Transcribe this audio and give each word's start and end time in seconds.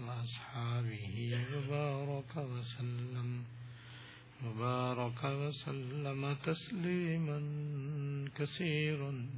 وأصحابه 0.00 1.46
وبارك 1.54 2.36
وسلم. 2.36 3.44
وبارك 4.44 5.24
وسلم 5.24 6.34
تسليما 6.34 7.38
كثيرا. 8.36 9.30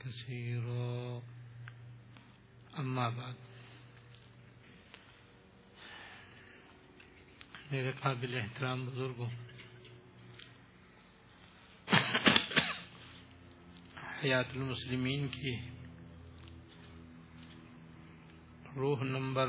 كثيرا. 0.00 1.22
أما 2.78 3.08
بعد. 3.08 3.34
میرے 7.70 7.92
قابل 7.92 8.36
احترام 8.36 8.86
بزرگوں، 8.86 9.30
حیات 14.24 14.46
المسلمین 14.54 15.28
کی 15.28 15.56
روح 18.76 19.02
نمبر 19.02 19.48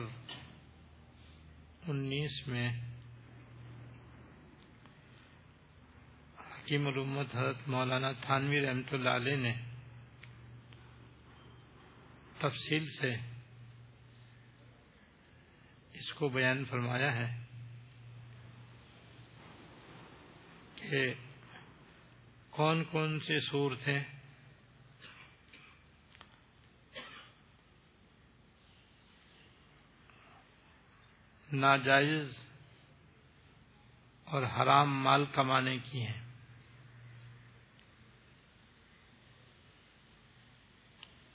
انیس 1.87 2.35
میں 2.47 2.67
حکیم 6.37 6.87
الامت 6.87 7.35
حضرت 7.35 7.67
مولانا 7.67 8.11
تھانوی 8.21 8.61
رحمۃ 8.61 8.93
اللہ 8.93 9.09
علیہ 9.09 9.35
نے 9.35 9.53
تفصیل 12.37 12.85
سے 12.91 13.13
اس 15.93 16.13
کو 16.13 16.29
بیان 16.29 16.63
فرمایا 16.65 17.13
ہے 17.15 17.27
کہ 20.75 21.13
کون 22.49 22.83
کون 22.83 23.19
سی 23.19 23.39
صورتیں 23.39 23.99
ناجائز 31.57 32.39
اور 34.23 34.43
حرام 34.43 35.03
مال 35.03 35.25
کمانے 35.25 35.77
کی 35.77 36.05
ہیں۔ 36.05 36.27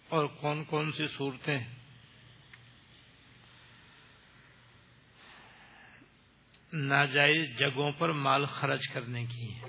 اور 0.09 0.27
کون 0.27 0.65
کون 0.65 0.93
سی 0.93 1.07
صورتیں 1.09 1.59
ناجائز 6.73 7.59
جگہوں 7.59 7.93
پر 7.93 8.13
مال 8.13 8.47
خرچ 8.47 8.89
کرنے 8.89 9.27
کی 9.27 9.53
ہیں۔ 9.53 9.69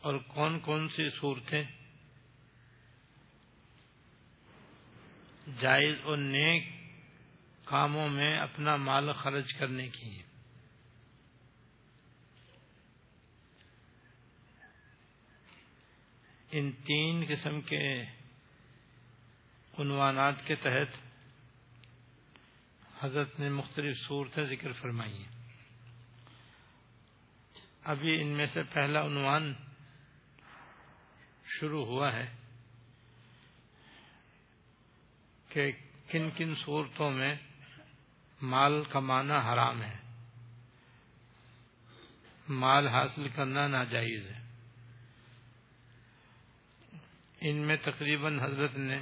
اور 0.00 0.18
کون 0.18 0.60
کون 0.60 0.88
سی 0.88 1.08
صورتیں 1.10 1.64
جائز 5.46 5.94
اور 6.02 6.16
نیک 6.16 6.68
کاموں 7.64 8.08
میں 8.08 8.38
اپنا 8.38 8.76
مال 8.76 9.12
خرچ 9.12 9.52
کرنے 9.54 9.88
کی 9.88 10.22
ان 16.50 16.72
تین 16.72 17.24
قسم 17.28 17.60
کے 17.60 18.02
عنوانات 19.78 20.34
کے 20.44 20.54
تحت 20.54 20.98
حضرت 23.04 23.40
نے 23.40 23.48
مختلف 23.48 23.96
صورتیں 24.08 24.44
ذکر 24.44 24.72
فرمائی 24.72 25.22
ہیں۔ 25.22 25.46
ابھی 27.84 28.20
ان 28.20 28.28
میں 28.28 28.46
سے 28.46 28.62
پہلا 28.62 29.06
عنوان 29.06 29.54
شروع 31.44 31.86
ہوا 31.86 32.12
ہے۔ 32.12 32.45
کہ 35.56 35.72
کن 36.08 36.30
کن 36.36 36.54
صورتوں 36.54 37.10
میں 37.10 37.34
مال 38.42 38.84
کمانا 38.84 39.38
حرام 39.38 39.82
ہے۔ 39.82 39.96
مال 42.48 42.88
حاصل 42.88 43.28
کرنا 43.28 43.68
ناجائز 43.68 44.26
ہے۔ 44.26 44.42
ان 47.40 47.56
میں 47.56 47.76
تقریباً 47.76 48.40
حضرت 48.40 48.76
نے 48.76 49.00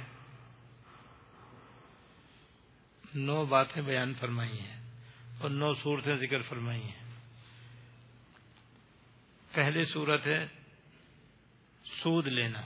نو 3.15 3.45
باتیں 3.45 3.81
بیان 3.81 4.13
فرمائی 4.13 4.59
ہیں 4.59 4.91
اور 5.39 5.49
نو 5.49 5.73
صورتیں 5.73 6.15
ذکر 6.15 6.41
فرمائی 6.41 6.83
ہیں۔ 6.83 7.03
پہلی 9.51 9.85
صورت 9.85 10.27
ہے 10.27 10.47
سود 11.83 12.27
لینا۔ 12.27 12.61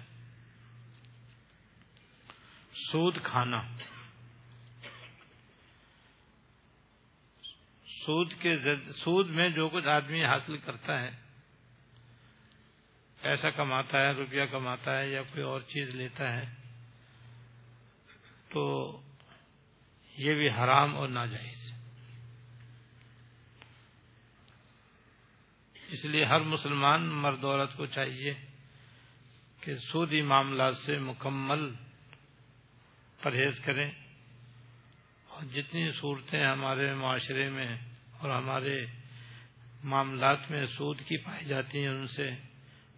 سود 2.88 3.18
کھانا۔ 3.24 3.62
سود 7.86 8.34
کے 8.42 8.56
سود 8.92 9.30
میں 9.30 9.50
جو 9.50 9.70
کچھ 9.70 9.88
آدمی 9.88 10.26
حاصل 10.26 10.58
کرتا 10.58 11.00
ہے، 11.02 11.10
پیسہ 13.22 13.48
کماتا 13.48 14.00
ہے، 14.00 14.12
روپیہ 14.12 14.46
کماتا 14.46 15.00
ہے 15.00 15.10
یا 15.10 15.22
کوئی 15.22 15.44
اور 15.44 15.62
چیز 15.62 15.96
لیتا 15.96 16.34
ہے، 16.34 16.46
تو 18.50 19.02
یہ 20.18 20.34
بھی 20.34 20.50
حرام 20.50 20.96
اور 20.98 21.08
ناجائز۔ 21.08 21.74
اس 25.88 26.06
لیے 26.06 26.26
ہر 26.26 26.40
مسلمان 26.40 27.02
مرد 27.02 27.44
عورت 27.44 27.78
کو 27.78 27.86
چاہیے 27.86 28.34
کہ 29.62 29.76
سودی 29.76 30.22
معاملات 30.22 30.78
سے 30.78 30.98
مکمل 31.00 31.74
پرہیز 33.22 33.60
کریں 33.60 33.92
اور 35.28 35.44
جتنی 35.44 35.92
صورتیں 35.92 36.46
ہمارے 36.46 36.94
معاشرے 36.94 37.50
میں 37.50 37.78
اور 38.20 38.30
ہمارے 38.30 38.86
معاملات 39.84 40.52
میں 40.52 40.66
سود 40.66 41.02
کی 41.02 41.18
پائی 41.18 41.46
جاتی 41.46 41.82
ہیں، 41.82 41.88
ان 41.88 42.08
سے 42.08 42.30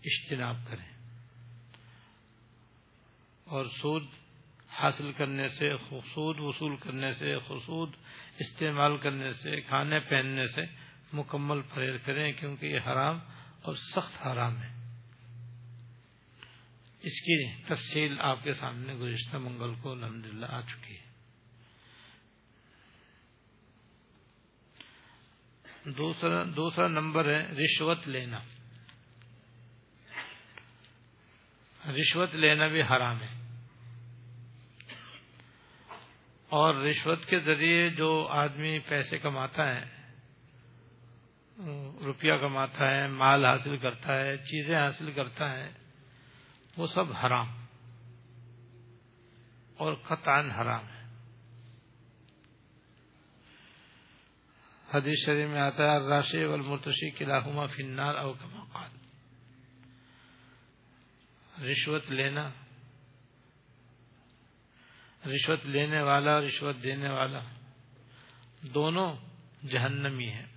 اجتناب 0.06 0.56
کریں۔ 0.68 0.92
اور 3.44 3.66
سود 3.66 4.04
حاصل 4.70 5.12
کرنے 5.12 5.48
سے 5.48 5.78
خود 5.78 6.40
وصول 6.40 6.76
کرنے 6.76 7.14
سے 7.14 7.40
خود 7.40 7.90
استعمال 8.40 8.98
کرنے 8.98 9.34
سے، 9.34 9.62
کھانے 9.62 10.00
پہننے 10.00 10.48
سے 10.48 10.62
مکمل 11.14 11.62
پرہیز 11.62 12.02
کریں، 12.06 12.34
کیونکہ 12.34 12.66
یہ 12.66 12.80
حرام 12.80 13.20
اور 13.62 13.74
سخت 13.74 14.28
حرام 14.28 14.58
ہے۔ 14.58 14.81
اس 17.02 17.22
کی 17.22 17.64
تفصیل 17.64 18.16
آپ 18.20 18.44
کے 18.44 18.54
سامنے 18.54 18.94
گزشتہ 18.94 19.38
منگل 19.38 19.76
کو 19.76 19.92
الحمد 19.92 20.44
آ 20.44 20.62
چکی 20.62 20.98
ہے۔ 20.98 21.12
دوسرا 25.92 26.44
دوسرا 26.44 26.88
نمبر 26.88 27.26
ہے 27.26 27.52
رشوت 27.52 28.08
لینا۔ 28.08 28.40
رشوت 31.92 32.36
لینا 32.36 32.68
بھی 32.68 32.82
حرام 32.82 33.22
ہے۔ 33.22 33.58
اور 36.50 36.76
رشوت 36.76 37.26
کے 37.26 37.40
ذریعے 37.40 37.90
جو 37.90 38.28
آدمی 38.32 38.80
پیسے 38.80 39.18
کماتا 39.18 39.76
ہے، 39.76 39.86
روپیہ 42.04 42.34
کماتا 42.34 42.96
ہے، 42.96 43.08
مال 43.08 43.46
حاصل 43.46 43.78
کرتا 43.78 44.20
ہے، 44.20 44.38
چیزیں 44.38 44.76
حاصل 44.76 45.12
کرتا 45.12 45.52
ہے 45.52 45.81
وہ 46.78 46.88
سب 46.88 47.14
حرام 47.14 47.48
اور 49.78 49.94
خطان 49.94 50.52
حرام 50.52 50.88
ہے 50.88 51.02
حدیث 54.94 55.26
شریف 55.26 55.50
میں 55.50 55.62
آتا 55.62 55.84
ہے 55.84 56.00
راشی 56.00 56.44
والمرتشی 56.44 57.12
کلاہما 57.12 57.66
فنار 57.66 58.16
او 58.16 58.34
کما 58.34 58.64
قال۔ 58.74 58.90
رشوت 61.72 62.12
لینا، 62.12 62.50
رشوت 65.26 65.66
لینے 65.66 66.02
والا، 66.02 66.40
رشوت 66.40 66.76
دینے 66.84 67.10
والا، 67.10 67.40
دونوں 68.62 69.16
جہنمی 69.68 70.30
ہیں۔ 70.30 70.51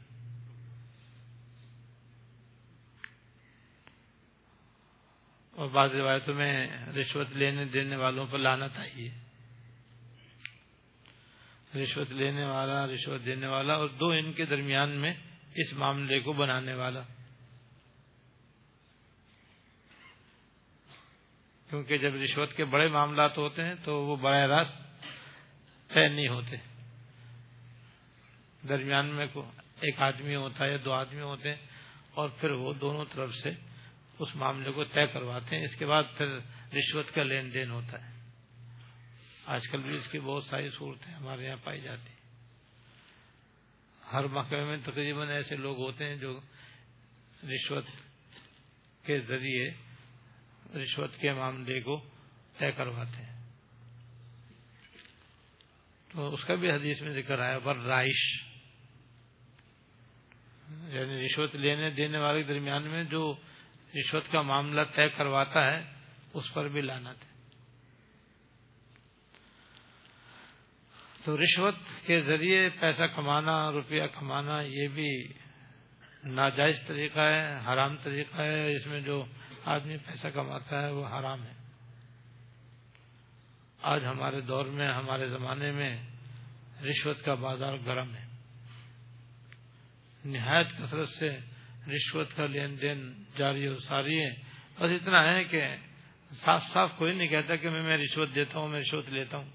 اور 5.55 5.69
بعض 5.69 5.91
روایتوں 5.91 6.35
میں 6.35 6.69
رشوت 7.01 7.27
لینے 7.31 7.65
دینے 7.65 7.97
والوں 7.97 8.27
پر 8.27 8.39
لانا 8.39 8.69
چاہیے 8.69 9.11
رشوت 11.83 12.11
لینے 12.11 12.45
والا، 12.45 12.87
رشوت 12.87 13.27
دینے 13.27 13.47
والا 13.47 13.75
اور 13.75 13.89
دو 13.89 14.11
ان 14.11 14.33
کے 14.33 14.45
درمیان 14.45 14.91
میں 14.91 15.15
اس 15.55 15.73
معاملے 15.73 16.21
کو 16.21 16.33
بنانے 16.33 16.75
والا۔ 16.75 17.03
کیونکہ 21.71 21.99
جب 21.99 22.15
رشوت 22.15 22.53
کے 22.53 22.65
بڑے 22.65 22.89
معاملات 22.89 23.39
ہوتے 23.39 23.65
ہیں 23.65 23.75
تو 23.85 24.03
وہ 24.03 24.17
براہ 24.17 24.47
راست 24.47 25.03
طے 25.89 26.09
نہیں 26.09 26.29
ہوتے۔ 26.29 26.57
درمیان 28.69 29.07
میں 29.07 29.27
ایک 29.81 30.03
آدمی 30.03 30.35
ہوتا 30.35 30.65
ہے 30.65 30.71
یا 30.71 30.77
دو 30.85 30.93
آدمی 30.93 31.21
ہوتے 31.21 31.49
ہیں 31.49 31.67
اور 32.11 32.29
پھر 32.29 32.51
وہ 32.51 32.73
دونوں 32.73 33.05
طرف 33.13 33.31
سے 33.35 33.51
اس 34.19 34.37
معاملے 34.37 34.73
کو 34.73 34.85
طے 34.85 35.07
کرواتے 35.07 35.57
ہیں، 35.57 35.65
اس 35.65 35.77
کے 35.77 35.87
بعد 35.87 36.03
پھر 36.19 36.39
رشوت 36.75 37.15
کا 37.15 37.23
لین 37.23 37.55
دین 37.55 37.71
ہوتا 37.71 38.09
ہے۔ 38.09 38.15
آج 39.47 39.69
کل 39.69 39.83
بھی 39.83 39.97
اس 39.97 40.09
کی 40.11 40.19
بہت 40.19 40.45
ساری 40.45 40.71
صورتیں 40.71 41.15
ہمارے 41.15 41.45
یہاں 41.45 41.57
پائی 41.65 41.81
جاتی 41.81 42.15
ہر 44.13 44.25
محکمے 44.25 44.65
میں 44.65 44.77
تقریباً 44.85 45.29
ایسے 45.29 45.57
لوگ 45.57 45.79
ہوتے 45.79 46.05
ہیں 46.05 46.17
جو 46.17 46.41
رشوت 47.43 47.85
کے 49.03 49.21
ذریعے 49.21 49.71
رشوت 50.83 51.17
کے 51.17 51.33
معاملے 51.33 51.81
کو 51.81 52.05
طے 52.59 52.73
کرواتے 52.73 53.23
ہیں۔ 53.23 53.43
تو 56.13 56.35
اس 56.35 56.45
کا 56.45 56.55
بھی 56.55 56.71
حدیث 56.71 57.01
میں 57.01 57.23
ذکر 57.23 57.39
آیا 57.39 57.59
پر 57.59 57.77
رائش۔ 57.77 58.45
یعنی 60.71 61.25
رشوت 61.25 61.55
لینے 61.55 61.91
دینے 61.91 62.19
والے 62.19 62.43
کے 62.43 62.49
درمیان 62.49 62.83
میں 62.83 63.05
جو 63.05 63.37
رشوت 63.97 64.33
کا 64.33 64.43
معاملہ 64.43 64.81
طے 64.95 65.09
کرواتا 65.09 65.67
ہے، 65.67 65.85
اس 66.35 66.55
پر 66.55 66.69
بھی 66.69 66.81
لانا 66.81 67.13
تھا 67.13 67.35
تو 71.25 71.39
رشوت 71.39 72.07
کے 72.07 72.23
ذریعے 72.23 72.69
پیسہ 72.81 73.05
کمانا، 73.05 73.73
روپیہ 73.73 74.03
کمانا، 74.03 74.61
یہ 74.61 74.89
بھی 74.89 75.29
ناجائز 76.25 76.87
طریقہ 76.87 77.21
ہے، 77.21 77.57
حرام 77.57 77.97
طریقہ 77.97 78.43
ہے۔ 78.43 78.77
اس 78.77 78.87
میں 78.87 79.01
جو 79.01 79.25
آدمی 79.65 79.97
پیسہ 79.97 80.29
کماتا 80.29 80.83
ہے، 80.83 80.91
وہ 80.91 81.07
حرام 81.07 81.43
ہے۔ 81.43 81.53
آج 83.83 84.05
ہمارے 84.05 84.41
دور 84.41 84.67
میں، 84.67 84.93
ہمارے 84.93 85.29
زمانے 85.29 85.73
میں 85.73 86.07
رشوت 86.83 87.23
کا 87.25 87.35
بازار 87.35 87.77
گرم 87.87 88.15
ہے۔ 88.15 88.27
نہایت 90.25 90.67
کثرت 90.79 91.09
سے 91.09 91.39
رشوت 91.89 92.37
کا 92.37 92.47
لین 92.47 92.81
دین 92.81 93.13
جاری 93.37 93.69
و 93.69 93.79
ساری 93.79 94.21
ہے 94.21 94.31
بس 94.75 95.03
اتنا 95.03 95.35
ہے 95.35 95.45
کہ 95.45 95.63
صاف 96.33 96.63
صاف 96.63 96.91
کوئی 96.97 97.17
نہیں 97.17 97.29
کہتا 97.29 97.57
کہ 97.57 97.71
میں 97.71 97.83
میں 97.83 97.99
رشوت 97.99 98.35
دیتا 98.35 98.59
ہوں، 98.59 98.69
میں 98.69 98.81
رشوت 98.81 99.09
لیتا 99.09 99.37
ہوں۔ 99.37 99.51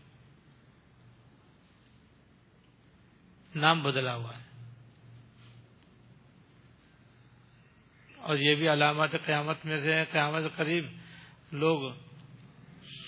نام 3.56 3.84
بدلا 3.84 4.16
ہوا 4.16 4.38
ہے۔ 4.38 4.44
اور 8.18 8.38
یہ 8.38 8.56
بھی 8.56 8.68
علامات 8.68 9.12
قیامت 9.26 9.66
میں 9.66 9.80
سے 9.80 10.04
قیامت 10.12 10.56
قریب 10.56 10.86
لوگ 11.52 11.94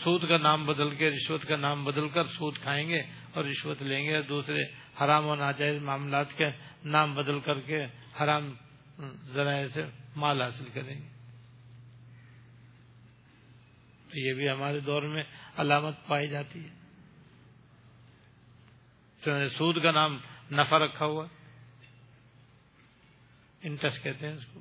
سود 0.04 0.30
کا 0.30 0.38
نام 0.38 0.66
بدل 0.66 0.96
کے، 0.96 1.10
رشوت 1.10 1.46
کا 1.46 1.56
نام 1.56 1.86
بدل 1.86 2.10
کر 2.10 2.24
سود 2.24 2.58
کھائیں 2.58 2.90
گے 2.90 3.00
اور 3.34 3.46
رشوت 3.46 3.82
لیں 3.82 4.04
گے۔ 4.04 4.22
دوسرے 4.22 4.64
حرام 5.02 5.26
و 5.26 5.36
ناجائز 5.36 5.82
معاملات 5.82 6.38
کے 6.38 6.46
نام 6.86 7.14
بدل 7.14 7.40
کر 7.40 7.60
کے 7.60 7.86
حرام 8.22 8.54
ذرائع 9.24 9.68
سے 9.68 9.83
مال 10.15 10.42
حاصل 10.42 10.69
کریں 10.74 11.01
گے۔ 11.01 11.07
تو 14.09 14.19
یہ 14.19 14.33
بھی 14.33 14.50
ہمارے 14.50 14.80
دور 14.80 15.03
میں 15.03 15.24
علامت 15.57 15.95
پائی 16.07 16.27
جاتی 16.27 16.65
ہے۔ 16.65 16.81
سود 19.48 19.83
کا 19.83 19.92
نام 19.92 20.19
نفع 20.51 20.77
رکھا 20.77 21.06
ہوا۔ 21.06 21.27
انٹرسٹ 23.62 24.03
کہتے 24.03 24.27
ہیں 24.27 24.36
اس 24.36 24.45
کو۔ 24.45 24.59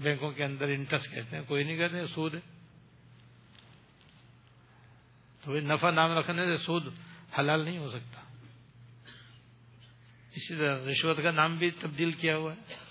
بینکوں 0.00 0.30
کے 0.30 0.44
اندر 0.44 0.64
انٹرسٹ 0.64 1.14
کہتے 1.14 1.36
ہیں۔ 1.36 1.44
کوئی 1.44 1.64
نہیں 1.64 1.76
کہتے 1.76 2.04
سود 2.04 2.34
ہے۔ 2.34 2.40
تو 5.40 5.60
نفع 5.60 5.90
نام 5.90 6.10
رکھنے 6.10 6.56
سے 6.56 6.62
سود 6.62 6.86
حلال 7.38 7.64
نہیں 7.64 7.78
ہو 7.78 7.90
سکتا۔ 7.90 8.20
اسی 10.30 10.56
طرح 10.56 10.84
رشوت 10.90 11.16
کا 11.22 11.30
نام 11.30 11.56
بھی 11.56 11.70
تبدیل 11.70 12.12
کیا 12.12 12.36
ہوا 12.36 12.52
ہے۔ 12.52 12.85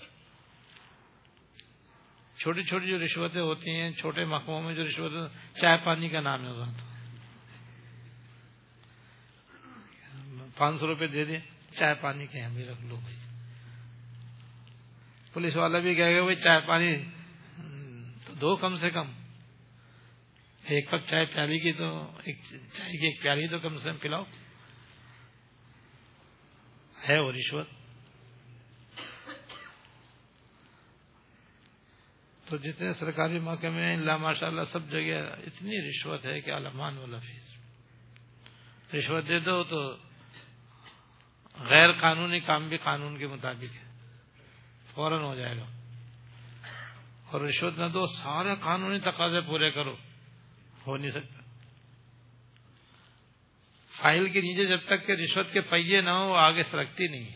چھوٹی 2.38 2.62
چھوٹی 2.62 2.86
جو 2.86 2.98
رشوتیں 2.98 3.40
ہوتی 3.40 3.70
ہیں، 3.70 3.90
چھوٹے 3.90 4.24
محکموں 4.24 4.62
میں 4.62 4.74
جو 4.74 4.84
رشوت 4.84 5.30
چائے 5.54 5.78
پانی 5.84 6.08
کا 6.08 6.20
نام 6.20 6.44
ہے 6.44 6.52
تو 6.52 6.64
پانچ 10.56 10.80
سو 10.80 10.86
روپے 10.86 11.06
دے 11.06 11.24
دیں، 11.24 11.38
چائے 11.70 11.94
پانی 11.94 12.26
کے 12.26 12.40
ہمیں 12.40 12.64
رکھ 12.64 12.84
لو 12.84 12.96
بھائی۔ 12.96 13.16
پولیس 15.32 15.56
والا 15.56 15.78
بھی 15.78 15.94
کہے 15.94 16.16
گا 16.16 16.22
بھائی، 16.22 16.36
چائے 16.36 16.60
پانی 16.60 16.96
تو 18.24 18.34
دو 18.34 18.56
کم 18.56 18.76
سے 18.76 18.90
کم۔ 18.90 19.12
ایک 20.64 20.90
کپ 20.90 21.08
چائے 21.08 21.24
پیالی 21.24 21.58
کی 21.58 21.72
تو، 21.72 22.18
ایک 22.24 22.38
چائے 22.72 22.92
کی 22.92 23.06
ایک 23.06 23.22
پیالی 23.22 23.48
تو 23.48 23.58
کم 23.58 23.78
سے 23.78 23.90
کم 23.90 23.96
پلاؤ۔ 23.96 24.24
ہے 27.08 27.18
وہ 27.18 27.32
رشوت۔ 27.32 27.66
تو 32.48 32.56
جتنے 32.56 32.92
سرکاری 32.92 33.38
موقع 33.38 33.66
میں 33.66 33.96
اللہ 33.96 34.16
ماشاء 34.16 34.46
اللہ 34.46 34.62
سب 34.62 34.90
جگہ 34.90 35.32
اتنی 35.46 35.88
رشوت 35.88 36.24
ہے 36.24 36.40
کہ 36.40 36.50
علمان 36.50 36.98
والا 36.98 37.18
فیس 37.18 37.56
رشوت 38.94 39.28
دے 39.28 39.38
دو 39.38 39.64
تو 39.64 39.96
غیر 41.58 41.92
قانونی 41.92 42.40
کام 42.40 42.68
بھی 42.68 42.78
قانون 42.78 43.18
کے 43.18 43.26
مطابق 43.26 43.76
ہے۔ 43.76 43.84
فوراً 44.94 45.22
ہو 45.22 45.34
جائے 45.34 45.56
گا۔ 45.56 45.66
اور 47.30 47.40
رشوت 47.40 47.78
نہ 47.78 47.84
دو، 47.92 48.06
سارے 48.06 48.48
قانونی 48.60 49.00
تقاضے 49.00 49.40
پورے 49.40 49.70
کرو۔ 49.70 49.96
ہو 50.86 50.96
نہیں 50.96 51.10
سکتا۔ 51.10 51.42
فائل 54.02 54.28
کے 54.28 54.40
نیچے 54.40 54.64
جب 54.64 54.78
تک 54.86 55.06
کہ 55.06 55.12
رشوت 55.12 55.52
کے 55.52 55.60
پہیے 55.60 56.00
نہ 56.00 56.10
ہو 56.10 56.28
وہ 56.28 56.36
آگے 56.36 56.62
سرکتی 56.62 57.08
نہیں 57.08 57.28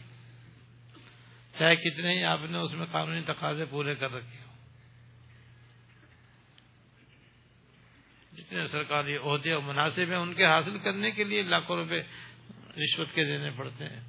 چاہے 1.58 1.76
کتنے 1.76 2.18
ہی 2.18 2.24
آپ 2.24 2.40
نے 2.50 2.58
اس 2.58 2.74
میں 2.74 2.86
قانونی 2.92 3.22
تقاضے 3.22 3.64
پورے 3.70 3.94
کر 3.94 4.10
رکھے 4.10 4.38
ہو 4.38 4.50
جتنے 8.40 8.66
سرکاری 8.66 9.16
عہدے 9.16 9.52
اور 9.52 9.62
مناسب 9.62 10.08
ہیں، 10.08 10.16
ان 10.16 10.34
کے 10.34 10.44
حاصل 10.46 10.78
کرنے 10.78 11.10
کے 11.10 11.24
لیے 11.24 11.42
لاکھوں 11.42 11.76
روپے 11.76 12.00
رشوت 12.80 13.14
کے 13.14 13.24
دینے 13.24 13.50
پڑتے 13.56 13.84
ہیں۔ 13.84 14.00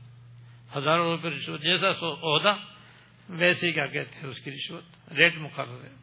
ہزاروں 0.78 1.12
روپے 1.12 1.30
رشوت، 1.30 1.62
جیسا 1.62 1.90
عہدہ، 1.90 2.56
ویسے 3.30 3.68
ہی 3.68 3.72
کیا 3.72 3.86
کہتے 3.86 4.20
ہیں، 4.20 4.30
اس 4.30 4.40
کی 4.40 4.52
رشوت، 4.52 5.12
ریٹ 5.12 5.36
مقرر 5.36 5.84
ہے۔ 5.84 5.96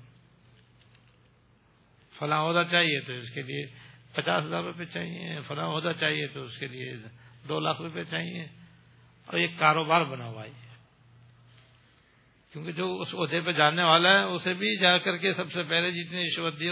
فلاں 2.18 2.40
عہدہ 2.42 2.62
چاہیے 2.70 3.00
تو 3.00 3.12
اس 3.12 3.30
کے 3.30 3.42
لیے 3.42 3.66
پچاس 4.12 4.44
ہزار 4.44 4.62
روپے 4.62 4.84
چاہیے، 4.84 5.40
فلاں 5.40 5.68
عہدہ 5.68 5.92
چاہیے 6.00 6.26
تو 6.26 6.42
اس 6.42 6.58
کے 6.58 6.66
لیے 6.66 6.92
دو 7.48 7.60
لاکھ 7.60 7.82
روپے 7.82 8.04
چاہیے، 8.10 8.44
اور 9.28 9.38
ایک 9.38 9.50
کاروبار 9.58 10.04
بنا 10.04 10.24
ہوا 10.24 10.44
ہے۔ 10.44 10.67
کیونکہ 12.52 12.72
جو 12.72 13.00
اس 13.00 13.14
عہدے 13.14 13.40
پہ 13.40 13.52
جانے 13.52 13.82
والا 13.82 14.08
ہے، 14.08 14.22
اسے 14.22 14.54
بھی 14.54 14.80
جا 14.80 14.98
کر 14.98 15.16
کے 15.16 15.32
سب 15.32 15.52
سے 15.52 15.62
پہلے 15.62 15.90
جتنی 15.90 16.24
رشوت 16.24 16.60
دی 16.60 16.70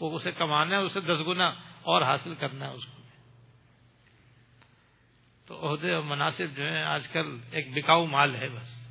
وہ 0.00 0.16
اسے 0.16 0.32
کمانا 0.32 0.76
ہے، 0.76 0.82
اسے 0.82 1.00
دس 1.00 1.18
گنا 1.26 1.46
اور 1.82 2.02
حاصل 2.02 2.34
کرنا 2.34 2.66
ہے 2.66 2.70
اس 2.70 2.86
کو۔ 2.86 3.02
تو 5.46 5.72
عہدے 5.72 5.92
اور 5.92 6.02
مناسب 6.02 6.56
جو 6.56 6.64
ہیں، 6.64 6.82
آج 6.82 7.08
کل 7.08 7.38
ایک 7.50 7.72
بکاؤ 7.74 8.06
مال 8.06 8.34
ہے 8.34 8.48
بس۔ 8.48 8.86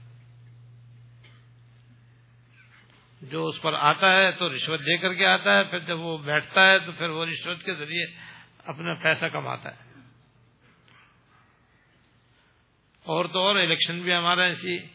جو 3.21 3.47
اس 3.47 3.61
پر 3.61 3.73
آتا 3.73 4.15
ہے 4.15 4.31
تو 4.31 4.53
رشوت 4.53 4.79
دے 4.79 4.97
کر 4.97 5.13
کے 5.13 5.25
آتا 5.25 5.57
ہے، 5.57 5.63
پھر 5.63 5.79
جب 5.79 5.99
وہ 5.99 6.17
بیٹھتا 6.17 6.71
ہے 6.71 6.79
تو 6.79 6.91
پھر 6.91 7.09
وہ 7.09 7.25
رشوت 7.25 7.63
کے 7.63 7.73
ذریعے 7.73 8.05
اپنا 8.65 8.93
پیسہ 8.93 9.25
کماتا 9.25 9.75
ہے۔ 9.75 9.85
اور 13.03 13.25
تو 13.25 13.39
اور 13.39 13.55
الیکشن 13.55 14.01
بھی 14.01 14.13
ہمارا 14.13 14.43
اسی 14.43 14.94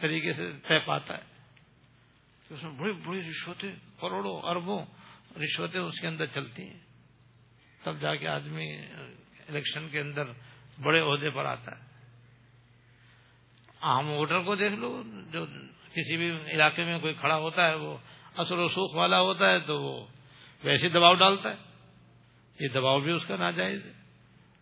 طریقے 0.00 0.34
سے 0.34 0.52
طے 0.52 0.78
پاتا 0.78 1.18
ہے۔ 1.18 1.22
اس 2.50 2.62
میں 2.62 2.70
بڑی 2.70 2.92
بڑی 2.92 3.20
رشوتیں، 3.20 3.72
کروڑوں، 4.00 4.40
اربوں 4.42 4.86
رشوتیں 5.38 5.80
اس 5.80 6.00
کے 6.00 6.06
اندر 6.06 6.26
چلتی 6.26 6.62
ہیں۔ 6.62 6.78
تب 7.82 8.00
جا 8.00 8.14
کے 8.14 8.28
آدمی 8.28 8.76
الیکشن 9.48 9.88
کے 9.88 10.00
اندر 10.00 10.22
بڑے 10.82 11.00
عہدے 11.00 11.30
پر 11.30 11.44
آتا 11.44 11.78
ہے۔ 11.78 11.82
عام 13.80 14.08
ووٹر 14.08 14.42
کو 14.42 14.56
دیکھ 14.56 14.74
لو، 14.74 15.02
جو 15.32 15.46
کسی 15.92 16.16
بھی 16.16 16.30
علاقے 16.30 16.84
میں 16.84 16.98
کوئی 16.98 17.14
کھڑا 17.14 17.36
ہوتا 17.36 17.68
ہے، 17.68 17.74
وہ 17.74 17.96
اثر 18.36 18.58
و 18.58 18.68
سوکھ 18.68 18.96
والا 18.96 19.20
ہوتا 19.20 19.50
ہے 19.50 19.60
تو 19.60 19.82
وہ 19.82 20.06
ویسے 20.64 20.88
دباؤ 20.88 21.14
ڈالتا 21.14 21.50
ہے۔ 21.50 21.56
یہ 22.60 22.68
دباؤ 22.68 23.00
بھی 23.00 23.12
اس 23.12 23.26
کا 23.26 23.36
ناجائز 23.36 23.86
ہے۔ 23.86 23.92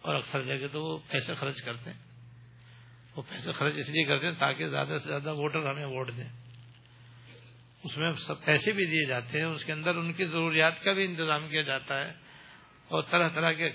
اور 0.01 0.15
اکثر 0.15 0.43
جگہ 0.43 0.67
تو 0.73 0.85
وہ 0.85 0.99
پیسے 0.99 1.35
خرچ 1.35 1.63
کرتے 1.63 1.93
ہیں۔ 1.93 2.08
وہ 3.19 3.23
پیسے 3.29 3.53
خرچ 3.53 3.73
اس 3.77 3.91
لیے 3.91 4.05
کرتے 4.05 4.27
ہیں 4.27 4.35
تاکہ 4.39 4.69
زیادہ 4.69 4.97
سے 5.03 5.09
زیادہ 5.09 5.35
ووٹر 5.35 5.71
ہمیں 5.71 5.87
ووٹ 5.87 6.11
دیں۔ 6.17 6.29
اس 7.85 7.99
میں 7.99 8.13
سب 8.13 8.45
پیسے 8.45 8.73
بھی 8.73 8.85
دیے 8.85 9.07
جاتے 9.07 9.39
ہیں، 9.39 9.45
اس 9.45 9.65
کے 9.65 9.73
اندر 9.73 9.95
ان 9.95 10.13
کی 10.13 10.25
ضروریات 10.25 10.85
کا 10.85 10.93
بھی 10.93 11.05
انتظام 11.05 11.49
کیا 11.49 11.63
جاتا 11.63 12.01
ہے 12.01 12.09
اور 12.89 13.03
طرح 13.11 13.29
طرح 13.29 13.53
کے 13.53 13.71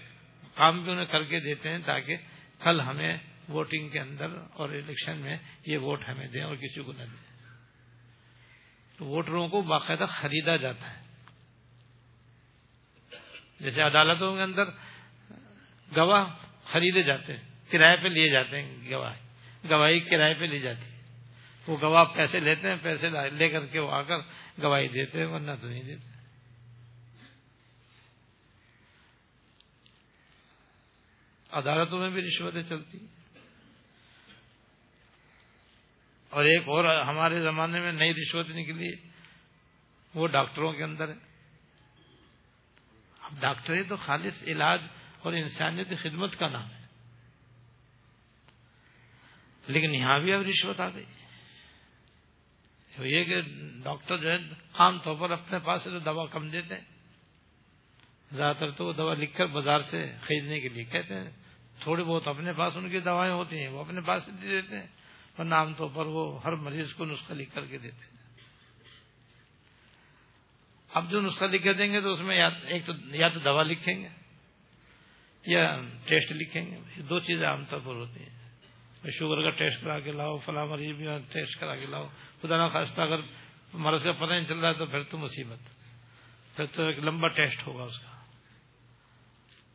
کام 0.56 0.84
بھی 0.84 0.92
انہیں 0.92 1.06
کر 1.06 1.24
کے 1.24 1.40
دیتے 1.40 1.70
ہیں 1.70 1.78
تاکہ 1.86 2.16
کل 2.60 2.82
ہمیں 2.82 3.18
ووٹنگ 3.50 3.90
کے 3.90 4.00
اندر 4.00 4.28
اور 4.54 4.70
الیکشن 4.70 5.18
میں 5.18 5.38
یہ 5.66 5.78
ووٹ 5.78 6.10
ہمیں 6.10 6.28
دیں 6.28 6.44
اور 6.44 6.56
کسی 6.56 6.84
کو 6.84 6.92
نہ 6.92 7.04
دیں۔ 7.04 7.48
تو 8.98 9.06
ووٹروں 9.06 9.48
کو 9.48 9.62
باقاعدہ 9.62 10.06
خریدا 10.10 10.56
جاتا 10.56 10.98
ہے۔ 10.98 11.04
جیسے 13.60 13.82
عدالتوں 13.82 14.36
کے 14.36 14.42
اندر 14.42 14.64
گواہ 15.96 16.26
خریدے 16.64 17.04
جاتے 17.04 17.34
ہیں 17.34 17.72
کرائے 17.72 17.98
پہ 17.98 18.08
لیے 18.08 18.30
جاتے 18.30 18.62
ہیں 18.62 18.92
گواہ۔ 18.92 19.33
گواہی 19.70 20.00
کرائے 20.00 20.34
پہ 20.34 20.46
لی 20.46 20.60
جاتی 20.60 20.82
ہے۔ 20.82 20.94
وہ 21.68 21.78
گواہ 21.82 22.04
پیسے 22.04 22.40
لیتے 22.40 22.68
ہیں، 22.68 22.76
پیسے 22.82 23.10
لے 23.30 23.50
کر 23.50 23.66
کے 23.66 23.80
وہ 23.80 23.92
آ 23.92 24.02
کر 24.02 24.18
گواہی 24.64 24.88
دیتے 24.88 25.20
ہیں، 25.20 25.26
ورنہ 25.26 25.52
تو 25.62 25.68
نہیں 25.68 25.84
دیتے۔ 25.84 26.14
عدالتوں 31.52 32.00
میں 32.00 32.10
بھی 32.10 32.22
رشوتیں 32.22 32.64
چلتی 32.64 32.98
اور 36.30 36.46
ایک 36.46 36.64
اور، 36.68 37.02
ہمارے 37.02 37.40
زمانے 37.40 37.80
میں 37.80 37.92
نئی 37.92 38.14
رشوت 38.14 38.50
نکلی، 38.50 39.10
وہ 40.16 40.28
ڈاکٹروں 40.28 40.74
کے 40.74 40.84
اندر 40.84 41.08
ہے۔ 41.08 41.14
اب 43.22 43.34
ڈاکٹر 43.40 43.84
تو 43.90 43.96
خالص 43.96 44.44
علاج 44.44 44.82
اور 45.20 45.34
انسانیت 45.34 45.88
خدمت 46.02 46.40
کا 46.40 46.48
نام 46.48 46.72
ہے۔ 46.72 46.83
لیکن 49.68 49.96
یہاں 49.96 50.20
بھی 50.20 50.34
اب 50.34 50.42
رشوت 50.42 50.80
آ 50.80 50.90
گئی۔ 50.90 51.06
یہ 52.98 53.24
کہ 53.24 53.42
ڈاکٹر 53.84 54.18
جو 54.18 54.32
ہے 54.32 54.36
عام 54.74 55.00
طور 55.00 55.16
پر 55.16 55.32
اپنے 55.32 55.60
پاس 55.60 55.84
سے 55.84 55.90
تو 55.90 56.00
دوا 56.00 56.26
کم 56.26 56.50
دیتے 56.50 56.76
ہیں۔ 56.76 56.82
زیادہ 58.32 58.56
تر 58.60 58.72
تو 58.72 58.86
وہ 58.86 58.94
دوا 58.94 59.14
لکھ 59.14 59.38
کر 59.38 59.46
بازار 59.46 59.80
سے 59.80 60.16
خریدنے 60.22 60.60
کے 60.60 60.70
لیے 60.70 60.84
کہتے 60.84 61.14
ہیں۔ 61.14 61.32
تھوڑی 61.80 62.04
بہت 62.04 62.28
اپنے 62.28 62.54
پاس 62.54 62.78
ان 62.78 62.90
کی 62.90 63.00
دوائیں 63.00 63.34
ہوتی 63.34 63.60
ہیں، 63.60 63.68
وہ 63.68 63.80
اپنے 63.80 64.02
پاس 64.02 64.24
سے 64.24 64.32
دے 64.32 64.48
دیتے 64.50 64.80
ہیں۔ 64.80 64.88
ورنہ 65.40 65.56
عام 65.56 65.74
طور 65.74 65.90
پر 65.94 66.06
وہ 66.06 66.44
ہر 66.44 66.52
مریض 66.52 66.94
کو 66.94 67.06
نسخہ 67.06 67.34
لکھ 67.34 67.56
کر 67.56 67.66
کے 67.66 67.78
دیتے 67.78 68.06
ہیں۔ 68.06 68.14
اب 70.94 71.12
جو 71.12 71.22
نسخہ 71.22 71.46
لکھ 71.46 71.64
کے 71.64 71.74
دیں 71.74 71.94
گے 71.94 72.02
تو 72.02 72.12
اس 72.12 72.22
میں 72.22 72.50
ایک 72.66 72.86
تو 72.86 72.94
یا 73.06 73.28
تو 73.28 73.40
دوا 73.40 73.64
لکھیں 73.64 74.04
گے 74.04 74.10
یا 75.46 75.82
ٹیسٹ 76.06 76.32
لکھیں 76.32 76.66
گے۔ 76.66 77.02
دو 77.02 77.20
چیزیں 77.20 77.48
عام 77.48 77.66
طور 77.66 77.80
پر 77.80 77.96
ہوتی 77.96 78.24
ہیں۔ 78.24 78.43
شوگر 79.10 79.42
کا 79.42 79.50
ٹیسٹ 79.50 79.82
کرا 79.82 80.00
کے 80.00 80.12
لاؤ، 80.12 80.38
فلاں 80.38 80.66
مریض 80.66 80.92
بھی 80.92 81.06
ٹیسٹ 81.32 81.60
کرا 81.60 81.76
کے 81.76 81.86
لاؤ۔ 81.90 82.08
خدا 82.42 82.66
نہ 82.66 82.72
خواستہ 82.72 83.02
اگر 83.02 83.18
مرض 83.74 84.04
کا 84.04 84.12
پتہ 84.12 84.34
نہیں 84.34 84.44
چل 84.44 84.60
رہا 84.60 84.70
ہے 84.70 84.74
تو 84.74 84.86
پھر 84.86 85.04
تو 85.04 85.18
مصیبت۔ 85.18 85.58
پھر 86.56 86.66
تو 86.66 86.84
ایک 86.84 87.00
لمبا 87.00 87.28
ٹیسٹ 87.28 87.68
ہوگا 87.68 87.84
اس 87.84 88.00
کا۔ 88.00 88.14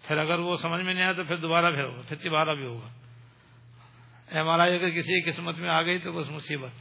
پھر 0.03 0.17
اگر 0.17 0.39
وہ 0.39 0.57
سمجھ 0.57 0.83
میں 0.83 0.95
نہیں 0.95 1.05
آیا 1.05 1.13
تو 1.13 1.25
پھر 1.25 1.37
دوبارہ 1.37 1.71
پھر 1.71 1.85
ہوگا، 1.85 2.03
پھر 2.09 2.17
دوبارہ 2.17 2.55
بھی 2.55 2.65
ہوگا۔ 2.65 2.89
ایم 4.31 4.49
آر 4.49 4.59
آئی 4.59 4.75
اگر 4.75 4.91
کسی 4.91 5.21
قسمت 5.21 5.57
میں 5.57 5.69
آ 5.69 5.83
گئی 5.83 5.99
تو 5.99 6.13
بس 6.13 6.31
مصیبت۔ 6.31 6.73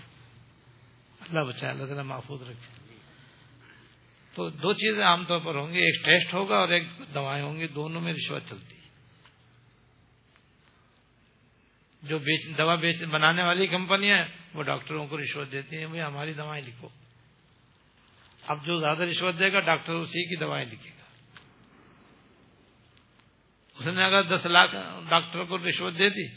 اللہ 1.22 1.40
بچائے، 1.40 1.74
اللہ 1.74 1.86
تعالیٰ 1.86 2.04
محفوظ 2.04 2.42
رکھے۔ 2.42 2.88
تو 4.36 4.50
دو 4.50 4.74
چیزیں 4.74 5.04
عام 5.04 5.26
طور 5.26 5.40
پر 5.40 5.56
ہوں 5.56 5.74
گی، 5.74 5.78
ایک 5.78 6.06
ٹیسٹ 6.06 6.34
ہوگا 6.34 6.56
اور 6.56 6.70
ایک 6.70 6.84
دوائیں 7.14 7.44
ہوں 7.44 7.58
گی، 7.58 7.68
دونوں 7.68 8.02
میں 8.02 8.14
رشوت 8.14 8.44
چلتی۔ 8.50 8.77
جو 12.02 12.20
بیچ 12.20 12.58
دوا 12.58 12.76
بیچ 12.76 13.04
بنانے 13.04 13.44
والی 13.44 13.68
کمپنیاں 13.68 14.18
وہ 14.54 14.64
ڈاکٹروں 14.64 15.08
کو 15.08 15.22
رشوت 15.22 15.52
دیتی 15.52 15.78
ہیں، 15.78 15.86
بھائی 15.86 16.02
ہماری 16.02 16.34
دوائیں 16.34 16.68
لکھو۔ 16.68 16.90
اب 18.48 18.66
جو 18.66 18.80
زیادہ 18.80 19.04
رشوت 19.04 19.40
دے 19.40 19.54
گا، 19.54 19.60
ڈاکٹر 19.60 19.94
اسی 19.94 20.30
کی 20.30 20.36
دوائیں 20.36 20.66
لکھے 20.66 20.90
گا۔ 20.90 21.04
اس 23.80 23.88
نے 23.88 24.04
اگر 24.04 24.22
دس 24.22 24.46
لاکھ 24.46 24.76
ڈاکٹر 25.10 25.44
کو 25.44 25.58
رشوت 25.58 25.94
دے 25.98 26.10
دی، 26.10 26.36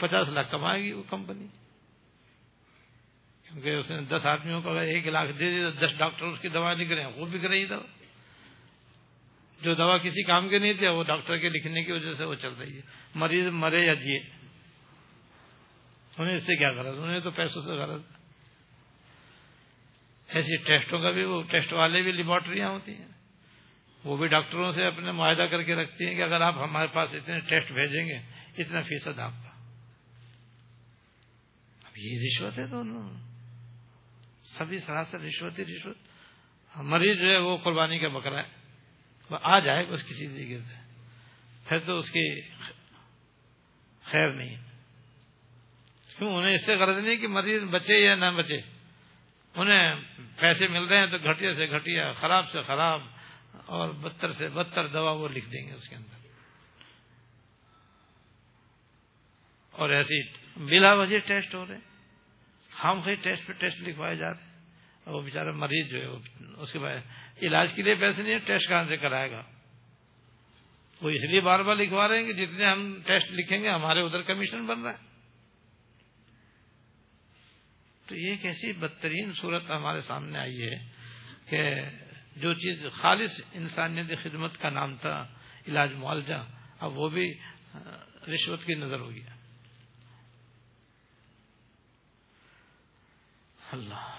پچاس 0.00 0.28
لاکھ 0.28 0.50
کمائے 0.50 0.82
گی 0.82 0.92
وہ 0.92 1.02
کمپنی۔ 1.02 1.46
کیونکہ 3.44 3.68
اس 3.68 3.90
نے 3.90 4.00
دس 4.00 4.26
آدمیوں 4.26 4.62
کو 4.62 4.70
اگر 4.70 4.80
ایک 4.80 5.06
لاکھ 5.06 5.30
دے 5.38 5.44
دی 5.44 5.60
تو 5.60 5.86
دس 5.86 5.98
ڈاکٹر 5.98 6.24
اس 6.24 6.40
کی 6.40 6.48
دوا 6.48 6.72
لکھ 6.72 6.92
رہے 6.92 7.02
ہیں، 7.02 7.10
وہ 7.10 7.26
بک 7.26 7.44
رہی 7.44 7.66
دوا۔ 7.66 7.86
جو 9.62 9.74
دوا 9.74 9.98
کسی 9.98 10.22
کام 10.22 10.48
کے 10.48 10.58
نہیں 10.58 10.72
تھے 10.72 10.88
وہ 10.88 11.04
ڈاکٹر 11.04 11.38
کے 11.38 11.48
لکھنے 11.48 11.84
کی 11.84 11.92
وجہ 11.92 12.14
سے 12.14 12.24
وہ 12.24 12.34
چل 12.34 12.52
رہی 12.52 12.76
ہے۔ 12.76 12.80
مریض 13.14 13.48
مرے 13.48 13.80
یا 13.80 13.94
جیے۔ 13.94 14.39
انہیں 16.18 16.36
اس 16.36 16.42
سے 16.42 16.56
کیا 16.56 16.72
غرض؟ 16.72 16.98
انہیں 16.98 17.20
تو 17.20 17.30
پیسوں 17.30 17.62
سے 17.62 17.72
غرض 17.72 18.02
ایسی 20.28 20.56
ٹیسٹوں 20.56 21.02
کا 21.02 21.10
بھی 21.10 21.24
وہ 21.24 21.42
ٹیسٹ 21.42 21.72
والے 21.72 22.02
بھی 22.02 22.12
لیبورٹریاں 22.12 22.68
ہوتی 22.68 22.94
ہیں۔ 22.94 23.08
وہ 24.04 24.16
بھی 24.16 24.28
ڈاکٹروں 24.28 24.72
سے 24.72 24.84
اپنے 24.84 25.12
معاہدہ 25.12 25.42
کر 25.42 25.62
کے 25.62 25.74
رکھتی 25.74 26.06
ہیں 26.06 26.14
کہ 26.14 26.22
اگر 26.22 26.40
آپ 26.40 26.54
ہمارے 26.58 26.86
پاس 26.86 27.14
اتنے 27.14 27.40
ٹیسٹ 27.40 27.72
بھیجیں 27.72 28.06
گے، 28.06 28.16
اتنا 28.62 28.80
فیصد 28.80 29.18
آپ 29.18 29.30
کا۔ 29.30 29.50
اب 31.84 31.92
یہ 31.96 32.18
رشوت 32.24 32.58
ہے 32.58 32.66
دونوں 32.66 33.10
سبھی 34.44 34.78
سراسر 34.78 35.20
رشوت 35.20 35.58
ہی 35.58 35.64
رشوت۔ 35.64 35.96
مریض 36.76 37.18
جو 37.18 37.30
ہے 37.30 37.36
وہ 37.36 37.56
قربانی 37.56 37.98
کا 37.98 38.08
بکرا 38.08 38.38
ہے۔ 38.38 38.48
وہ 39.30 39.38
آ 39.42 39.58
جائے 39.58 39.84
بس 39.84 40.04
کسی 40.04 40.28
طریقے 40.28 40.58
سے 40.58 40.74
پھر 41.68 41.78
تو 41.78 41.96
اس 41.96 42.10
کی 42.10 42.40
خیر 44.02 44.30
نہیں۔ 44.30 44.69
کیوں؟ 46.20 46.36
انہیں 46.36 46.54
اس 46.54 46.66
سے 46.66 46.74
غرض 46.74 47.04
نہیں 47.04 47.16
کہ 47.16 47.28
مریض 47.28 47.62
بچے 47.62 47.98
یا 47.98 48.14
نہ 48.14 48.36
بچے۔ 48.36 48.56
انہیں 49.54 49.94
پیسے 50.40 50.68
مل 50.68 50.84
رہے 50.84 50.98
ہیں 50.98 51.06
تو 51.06 51.18
گھٹیا 51.18 51.54
سے 51.54 51.66
گھٹیا، 51.70 52.10
خراب 52.10 52.48
سے 52.48 52.62
خراب، 52.62 53.02
اور 53.66 53.88
بدتر 53.88 54.32
سے 54.32 54.48
بدتر 54.48 54.86
دوا 54.86 55.12
وہ 55.12 55.28
لکھ 55.28 55.50
دیں 55.50 55.66
گے 55.66 55.72
اس 55.72 55.88
کے 55.88 55.96
اندر۔ 55.96 56.28
اور 59.70 59.90
ایسی 59.90 60.22
بلا 60.56 60.92
وجہ 60.92 61.18
ٹیسٹ 61.18 61.54
ہو 61.54 61.66
رہے 61.66 61.78
ہم 62.84 63.00
خی 63.04 63.14
ٹیسٹ 63.14 63.46
پہ 63.46 63.52
ٹیسٹ 63.52 63.80
لکھوائے 63.80 64.14
جا 64.14 64.30
رہے 64.30 64.42
ہیں۔ 64.42 64.50
وہ 65.06 65.22
بےچارا 65.22 65.50
مریض 65.52 65.90
جو 65.90 66.00
ہے 66.00 66.06
اس 66.56 66.72
کے 66.72 66.78
بعد 66.78 66.96
علاج 67.42 67.74
کے 67.74 67.82
لیے 67.82 67.94
پیسے 67.94 68.22
نہیں 68.22 68.34
ہے 68.34 68.38
ٹیسٹ 68.38 68.68
کہاں 68.68 68.84
سے 68.84 68.96
کرائے 68.96 69.30
گا؟ 69.30 69.42
وہ 71.02 71.10
اس 71.10 71.30
لیے 71.30 71.40
بار 71.40 71.60
بار 71.60 71.76
لکھوا 71.76 72.08
رہے 72.08 72.18
ہیں 72.18 72.32
کہ 72.32 72.32
جتنے 72.32 72.64
ہم 72.64 73.02
ٹیسٹ 73.06 73.32
لکھیں 73.32 73.62
گے، 73.62 73.68
ہمارے 73.68 74.00
ادھر 74.00 74.22
کمیشن 74.22 74.66
بن 74.66 74.82
رہا 74.82 74.92
ہے۔ 74.92 75.09
تو 78.10 78.16
یہ 78.16 78.30
ایک 78.30 78.46
ایسی 78.46 78.72
بدترین 78.72 79.32
صورت 79.32 79.70
ہمارے 79.70 80.00
سامنے 80.00 80.38
آئی 80.38 80.62
ہے 80.62 80.88
کہ 81.48 81.80
جو 82.36 82.54
چیز 82.54 82.86
خالص 82.92 83.40
انسانیت 83.52 84.18
خدمت 84.22 84.58
کا 84.58 84.70
نام 84.70 84.96
تھا، 84.96 85.28
علاج 85.68 85.92
معالجہ، 85.92 86.46
اب 86.80 86.98
وہ 86.98 87.08
بھی 87.08 87.34
رشوت 88.28 88.64
کی 88.64 88.74
نظر 88.74 89.00
ہو 89.00 89.10
گیا 89.10 89.36
اللہ۔ 93.72 94.16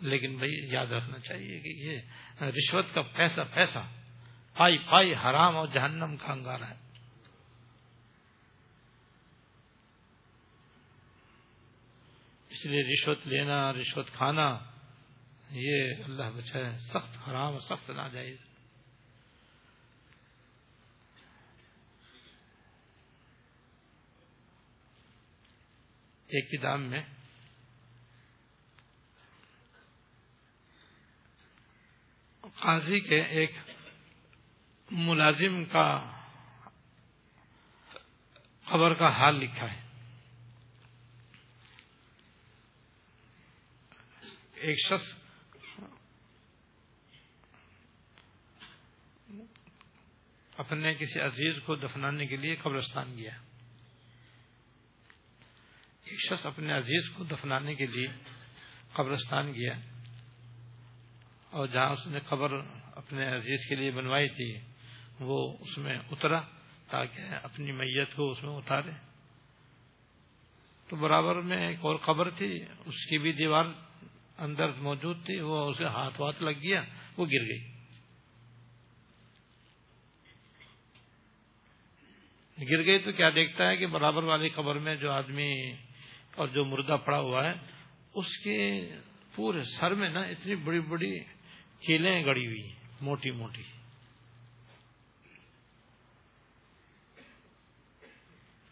لیکن 0.00 0.36
بھائی، 0.36 0.72
یاد 0.72 0.86
رکھنا 0.86 1.18
چاہیے 1.18 1.60
کہ 1.60 1.68
یہ 1.68 2.00
رشوت 2.44 2.94
کا 2.94 3.02
پیسہ 3.02 3.40
پیسہ، 3.54 3.88
پائی 4.54 4.78
پائی، 4.78 5.14
حرام 5.14 5.56
اور 5.56 5.68
جہنم 5.68 6.16
کا 6.16 6.32
انگارا 6.32 6.68
ہے۔ 6.70 6.85
اس 12.56 12.66
لیے 12.66 12.82
رشوت 12.82 13.26
لینا، 13.26 13.72
رشوت 13.72 14.10
کھانا، 14.12 14.58
یہ 15.50 16.04
اللہ 16.04 16.30
بچائے، 16.36 16.78
سخت 16.78 17.28
حرام 17.28 17.58
سخت 17.58 17.90
ناجائز۔ 17.90 18.36
ایک 26.26 26.50
کتاب 26.50 26.80
میں 26.80 27.02
قاضی 32.40 33.00
کے 33.00 33.22
ایک 33.22 33.52
ملازم 34.90 35.64
کا 35.64 36.20
خبر 38.64 38.94
کا 38.94 39.08
حال 39.08 39.36
لکھا 39.36 39.72
ہے۔ 39.72 39.85
ایک 44.66 44.86
شخص 44.86 45.14
اپنے 50.56 50.94
کسی 50.94 51.20
عزیز 51.20 51.62
کو 51.62 51.74
دفنانے 51.74 52.26
کے 52.26 52.36
لیے 52.36 52.56
قبرستان 52.56 53.18
گیا۔ 53.18 53.30
ایک 56.04 56.32
شخص 56.32 56.46
اپنے 56.46 56.72
عزیز 56.72 57.10
کو 57.10 57.24
دفنانے 57.24 57.74
کے 57.74 57.86
لیے 57.86 58.06
قبرستان 58.92 59.54
گیا۔ 59.54 59.72
اور 61.50 61.66
جہاں 61.66 61.90
اس 61.90 62.06
نے 62.06 62.20
قبر 62.20 62.50
اپنے 62.94 63.36
عزیز 63.36 63.68
کے 63.68 63.74
لیے 63.74 63.90
بنوائی 63.90 64.28
تھی، 64.28 64.72
وہ 65.20 65.56
اس 65.60 65.78
میں 65.78 65.98
اترا 66.10 66.40
تاکہ 66.90 67.20
اپنی 67.42 67.72
میت 67.72 68.16
کو 68.16 68.30
اس 68.30 68.42
میں 68.42 68.56
اتارے۔ 68.56 68.90
تو 70.88 70.96
برابر 70.96 71.40
میں 71.40 71.68
ایک 71.68 71.78
اور 71.80 71.96
قبر 71.96 72.30
تھی، 72.30 72.62
اس 72.62 73.06
کی 73.06 73.18
بھی 73.18 73.32
دیوار 73.32 73.64
اندر 74.38 74.68
موجود 74.68 75.24
تھی، 75.24 75.40
وہ 75.40 75.70
اسے 75.70 75.84
ہاتھ 75.84 76.20
واتھ 76.20 76.42
لگ 76.42 76.58
گیا، 76.62 76.82
وہ 77.16 77.26
گر 77.26 77.44
گئی۔ 77.44 77.76
گر 82.70 82.84
گئی 82.86 82.98
تو 82.98 83.12
کیا 83.12 83.30
دیکھتا 83.34 83.68
ہے 83.68 83.76
کہ 83.76 83.86
برابر 83.86 84.22
والی 84.22 84.48
قبر 84.48 84.78
میں 84.78 84.96
جو 84.96 85.10
آدمی 85.10 85.72
اور 86.36 86.48
جو 86.48 86.64
مردہ 86.64 86.96
پڑا 87.04 87.20
ہوا 87.20 87.44
ہے، 87.44 87.54
اس 88.14 88.38
کے 88.38 88.88
پورے 89.34 89.62
سر 89.62 89.94
میں 89.94 90.08
نا 90.08 90.20
اتنی 90.20 90.54
بڑی 90.54 90.80
بڑی 90.80 91.18
کیلیں 91.80 92.24
گڑی 92.24 92.46
ہوئی، 92.46 92.68
موٹی 93.00 93.30
موٹی۔ 93.30 93.62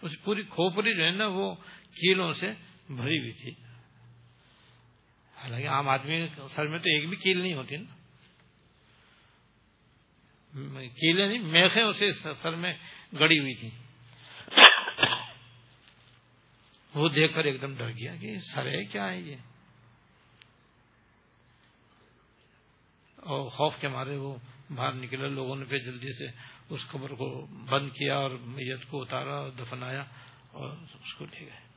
اس 0.03 0.13
پوری 0.25 0.43
کھوپڑی 0.43 0.95
جو 0.95 1.05
ہے 1.05 1.11
نا 1.11 1.27
وہ 1.27 1.55
کیلوں 1.95 2.33
سے 2.33 2.53
بھری 2.89 3.19
ہوئی 3.19 3.33
تھی۔ 3.33 3.64
حالانکہ 5.37 5.69
عام 5.69 5.89
آدمی 5.89 6.27
سر 6.55 6.69
میں 6.69 6.79
تو 6.79 6.89
ایک 6.89 7.09
بھی 7.09 7.17
کیل 7.17 7.39
نہیں 7.39 7.55
ہوتی 7.55 7.77
نا۔ 7.77 7.95
کیلیں 11.01 11.29
نہیں، 11.29 11.39
میخیں 11.39 11.83
اسے 11.83 12.13
سر 12.43 12.55
میں 12.55 12.73
گڑی 13.13 13.39
ہوئی 13.39 13.55
تھی 13.55 13.71
وہ 16.95 17.09
دیکھ 17.09 17.35
کر 17.35 17.45
ایک 17.45 17.61
دم 17.63 17.75
ڈر 17.75 17.91
گیا 17.91 18.17
کہ 18.17 18.39
سر 18.55 18.67
ہے، 18.67 18.85
کیا 18.85 19.11
ہے 19.11 19.21
یہ؟ 19.21 19.37
اور 23.17 23.49
خوف 23.49 23.75
کے 23.81 23.89
مارے 23.89 24.17
وہ 24.17 24.37
باہر 24.71 24.93
نکلے 24.93 25.29
لوگوں 25.29 25.57
نے 25.57 25.65
پھر 25.65 25.79
جلدی 25.79 26.13
سے 26.13 26.27
اس 26.69 26.87
قبر 26.89 27.11
کو 27.11 27.47
بند 27.47 27.91
کیا 27.91 28.17
اور 28.17 28.31
میت 28.31 28.87
کو 28.91 29.03
اتارا 29.03 29.37
اور 29.37 29.51
دفنایا 29.51 30.05
اور 30.51 30.77
اس 30.77 31.15
کو 31.15 31.25
لے 31.25 31.41
گئے۔ 31.41 31.74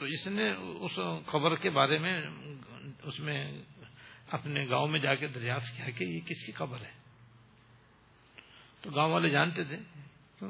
تو 0.00 0.06
اس 0.06 0.26
نے 0.26 0.50
اس 0.52 0.98
خبر 1.26 1.56
کے 1.56 1.70
بارے 1.70 1.98
میں 1.98 2.22
اس 3.02 3.20
میں 3.20 3.52
اپنے 4.30 4.68
گاؤں 4.68 4.88
میں 4.88 5.00
جا 5.00 5.14
کے 5.14 5.26
دریافت 5.26 5.76
کیا 5.76 5.90
کہ 5.90 6.04
یہ 6.04 6.20
کس 6.20 6.46
کی 6.46 6.52
خبر 6.52 6.80
ہے۔ 6.80 6.90
تو 8.80 8.90
گاؤں 8.90 9.12
والے 9.12 9.28
جانتے 9.28 9.64
تھے۔ 9.64 9.76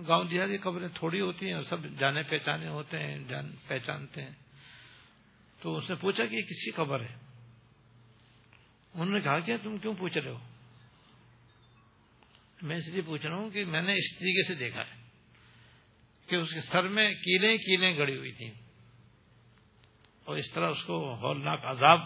گاؤں 0.09 0.25
دیہات 0.25 0.49
کی 0.49 0.59
خبریں 0.59 0.89
تھوڑی 0.95 1.21
ہوتی 1.21 1.47
ہیں 1.47 1.53
اور 1.53 1.63
سب 1.63 1.77
جانے 1.99 2.23
پہچانے 2.23 2.69
ہوتے 2.69 2.99
ہیں، 2.99 3.19
جان 3.29 3.53
پہچانتے 3.67 4.23
ہیں۔ 4.23 4.31
تو 5.61 5.77
اس 5.77 5.91
نے 5.91 5.97
پوچھا 5.97 6.27
کہ 6.27 6.35
یہ 6.35 6.43
کس 6.43 6.65
کی 6.65 6.71
خبر 6.71 7.01
ہے؟ 7.01 7.15
انہوں 8.95 9.15
نے 9.15 9.21
کہا 9.21 9.41
کہ 9.41 9.57
تم 9.63 9.77
کیوں 9.77 9.95
پوچھ 9.99 10.19
رہے 10.19 10.31
ہو؟ 10.31 10.39
میں 12.63 12.77
اس 12.77 12.89
لیے 12.89 13.03
پوچھ 13.03 13.27
رہا 13.27 13.37
ہوں 13.37 13.51
کہ 13.51 13.65
میں 13.65 13.83
نے 13.83 13.93
اس 13.93 14.19
طریقے 14.19 14.49
سے 14.49 14.55
دیکھا 14.55 14.81
ہے 14.81 15.03
کہ 16.27 16.37
اس 16.37 16.55
کے 16.55 16.61
سر 16.61 16.89
میں 16.89 17.15
کیلیں 17.15 17.57
کیلیں 17.57 17.97
گڑی 17.97 18.17
ہوئی 18.17 18.33
تھیں۔ 18.33 18.70
اور 20.31 20.39
اس 20.39 20.53
طرح 20.53 20.71
اس 20.71 20.85
کو 20.85 21.15
ہولناک 21.15 21.59
عذاب 21.65 22.01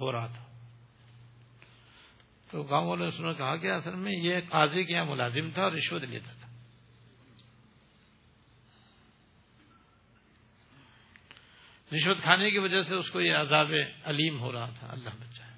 ہو 0.00 0.12
رہا 0.12 0.26
تھا۔ 0.26 0.44
تو 2.50 2.62
گاؤں 2.62 2.86
والوں 2.86 3.06
نے 3.06 3.14
اس 3.14 3.20
نے 3.20 3.34
کہا 3.34 3.56
کہ 3.56 3.72
اصل 3.72 3.94
میں 3.94 4.12
یہ 4.12 4.40
قاضی 4.48 4.84
کے 4.84 4.92
یہاں 4.92 5.04
ملازم 5.04 5.50
تھا 5.50 5.62
اور 5.62 5.72
رشوت 5.72 6.02
لیتا 6.02 6.32
تھا۔ 6.32 6.48
رشوت 11.92 12.18
کھانے 12.22 12.50
کی 12.50 12.58
وجہ 12.58 12.80
سے 12.80 12.94
اس 12.94 13.10
کو 13.10 13.20
یہ 13.20 13.34
عذاب 13.34 13.70
علیم 14.04 14.40
ہو 14.40 14.52
رہا 14.52 14.70
تھا۔ 14.78 14.86
اللہ 14.90 15.10
بچائے۔ 15.10 15.50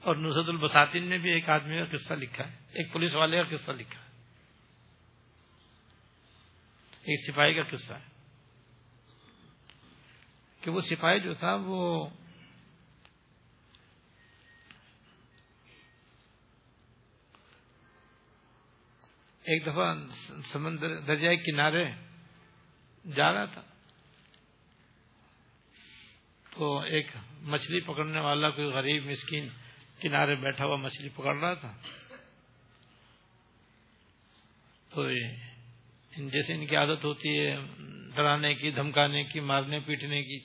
اور 0.00 0.16
نصرت 0.16 0.48
البساتین 0.48 1.08
نے 1.08 1.18
بھی 1.18 1.30
ایک 1.30 1.48
آدمی 1.48 1.78
کا 1.78 1.84
قصہ 1.84 2.14
لکھا 2.14 2.48
ہے۔ 2.48 2.56
ایک 2.56 2.92
پولیس 2.92 3.14
والے 3.14 3.42
کا 3.42 3.56
قصہ 3.56 3.72
لکھا 3.72 4.02
ہے۔ 4.02 4.07
ایک 7.08 7.32
سپاہی 7.32 7.54
کا 7.54 7.62
قصہ 7.62 7.92
ہے۔ 7.92 8.08
کہ 10.60 10.70
وہ 10.70 10.80
سپاہی 10.80 11.20
جو 11.20 11.34
تھا 11.34 11.54
وہ 11.54 12.08
ایک 19.42 19.66
دفعہ 19.66 19.94
سمندر 20.52 21.00
دریائے 21.00 21.36
کنارے 21.36 21.90
جا 23.16 23.32
رہا 23.32 23.44
تھا۔ 23.44 23.62
تو 26.50 26.78
ایک 26.78 27.06
مچھلی 27.40 27.80
پکڑنے 27.80 28.20
والا 28.20 28.50
کوئی 28.50 28.66
غریب 28.66 29.06
مسکین 29.06 29.48
کنارے 30.00 30.36
بیٹھا 30.36 30.64
ہوا 30.64 30.76
مچھلی 30.76 31.08
پکڑ 31.08 31.36
رہا 31.36 31.54
تھا۔ 31.54 31.76
تو 34.90 35.08
جیسے 36.16 36.54
ان 36.54 36.66
کی 36.66 36.76
عادت 36.76 37.04
ہوتی 37.04 37.38
ہے، 37.38 37.56
ڈرانے 38.14 38.54
کی، 38.54 38.70
دھمکانے 38.70 39.24
کی، 39.24 39.40
مارنے، 39.40 39.80
پیٹنے 39.80 40.22
کی۔ 40.22 40.38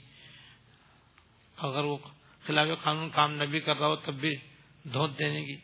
اگر 1.58 1.84
وہ 1.84 1.98
خلاف 2.46 2.68
قانون 2.84 3.10
کام 3.10 3.34
نہ 3.34 3.44
بھی 3.44 3.60
کر 3.60 3.76
رہا 3.76 3.88
ہو، 3.88 3.96
تب 3.96 4.14
بھی 4.14 4.36
دھوت 4.84 5.20
دینے 5.20 5.46
کی 5.46 5.56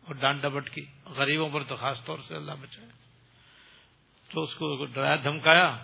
اور 0.00 0.14
ڈانٹ 0.14 0.42
ڈبٹ 0.42 0.70
کی۔ 0.70 0.84
غریبوں 1.04 1.48
پر 1.48 1.64
تو 1.64 1.76
خاص 1.76 2.04
طور 2.04 2.18
سے 2.18 2.36
اللہ 2.36 2.52
بچائے۔ 2.52 2.88
تو 4.28 4.42
اس 4.42 4.54
کو 4.54 4.86
ڈرایا، 4.86 5.16
دھمکایا 5.16 5.76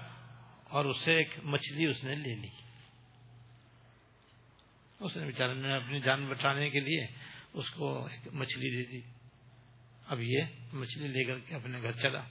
اور 0.64 0.84
اس 0.84 0.96
سے 1.00 1.16
ایک 1.16 1.28
مچھلی 1.44 1.86
اس 1.86 2.04
نے 2.04 2.14
لے 2.14 2.34
لی۔ 2.34 2.48
اس 5.00 5.16
نے 5.16 5.26
بیچارے 5.26 5.54
نے 5.54 5.72
اپنی 5.72 6.00
جان 6.00 6.26
بچانے 6.26 6.70
کے 6.70 6.80
لیے 6.80 7.06
اس 7.52 7.70
کو 7.70 8.06
ایک 8.06 8.28
مچھلی 8.32 8.76
دے 8.76 8.90
دی۔ 8.92 9.00
اب 10.06 10.20
یہ 10.20 10.42
مچھلی 10.72 11.08
لے 11.08 11.24
کر 11.24 11.38
کے 11.38 11.54
اپنے 11.54 11.82
گھر 11.82 11.92
چلا۔ 11.92 12.22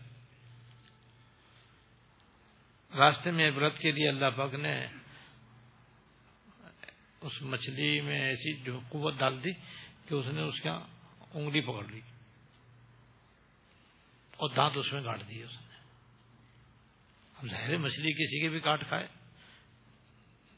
راستے 2.97 3.31
میں 3.31 3.49
عبرت 3.49 3.79
کے 3.79 3.91
لیے 3.91 4.09
اللہ 4.09 4.29
پاک 4.37 4.53
نے 4.53 4.85
اس 7.21 7.41
مچھلی 7.41 8.01
میں 8.01 8.19
ایسی 8.21 8.53
جو 8.53 8.79
قوت 8.89 9.13
ڈال 9.17 9.43
دی 9.43 9.51
کہ 10.05 10.13
اس 10.13 10.25
نے 10.25 10.41
اس 10.41 10.61
کا 10.61 10.73
انگلی 11.33 11.61
پکڑ 11.61 11.85
لی 11.85 11.99
اور 14.37 14.49
دانت 14.55 14.77
اس 14.77 14.93
میں 14.93 15.01
کاٹ 15.03 15.21
دیے 15.29 15.43
اس 15.43 15.61
نے۔ 15.61 15.75
ہم 17.35 17.47
ظاہر 17.47 17.77
مچھلی 17.77 18.11
کسی 18.13 18.41
کے 18.41 18.49
بھی 18.49 18.59
کاٹ 18.59 18.87
کھائے، 18.87 19.07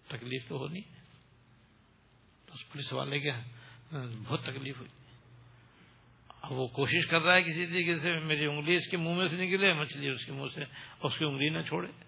تکلیف 0.08 0.47
تو 0.47 0.58
ہونی 0.58 0.80
اس 2.47 2.69
پولیس 2.71 2.93
والے 2.93 3.19
کے 3.19 3.32
بہت 4.28 4.43
تکلیف 4.43 4.80
ہوئی۔ 4.80 4.89
اب 6.28 6.52
وہ 6.52 6.67
کوشش 6.67 7.08
کر 7.08 7.21
رہا 7.21 7.36
ہے 7.36 7.43
کسی 7.43 7.65
طریقے 7.65 8.00
سے، 8.00 8.19
میری 8.19 8.45
انگلی 8.45 8.76
اس 8.76 8.89
کے 8.89 8.97
منہ 8.97 9.15
میں 9.15 9.28
سے 9.28 9.36
نکلے، 9.36 9.73
مچھلی 9.73 10.08
اس 10.08 10.26
کے 10.26 10.32
منہ 10.32 10.47
سے، 10.54 10.63
اس 11.04 11.17
کی 11.17 11.26
انگلی 11.26 11.50
نہ 11.50 11.62
چھوڑے۔ 11.62 12.06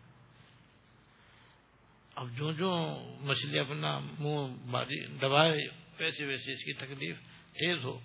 اب 2.19 2.27
جو 2.38 2.51
جو 2.51 2.99
مچھلی 3.21 3.60
اپنا 3.60 3.99
منہ 3.99 4.69
باری 4.71 5.05
دبائے، 5.05 5.67
ویسے 5.99 6.25
ویسے 6.25 6.53
اس 6.53 6.63
کی 6.63 6.73
تکلیف 6.73 7.15
تیز 7.53 7.84
ہو، 7.84 7.99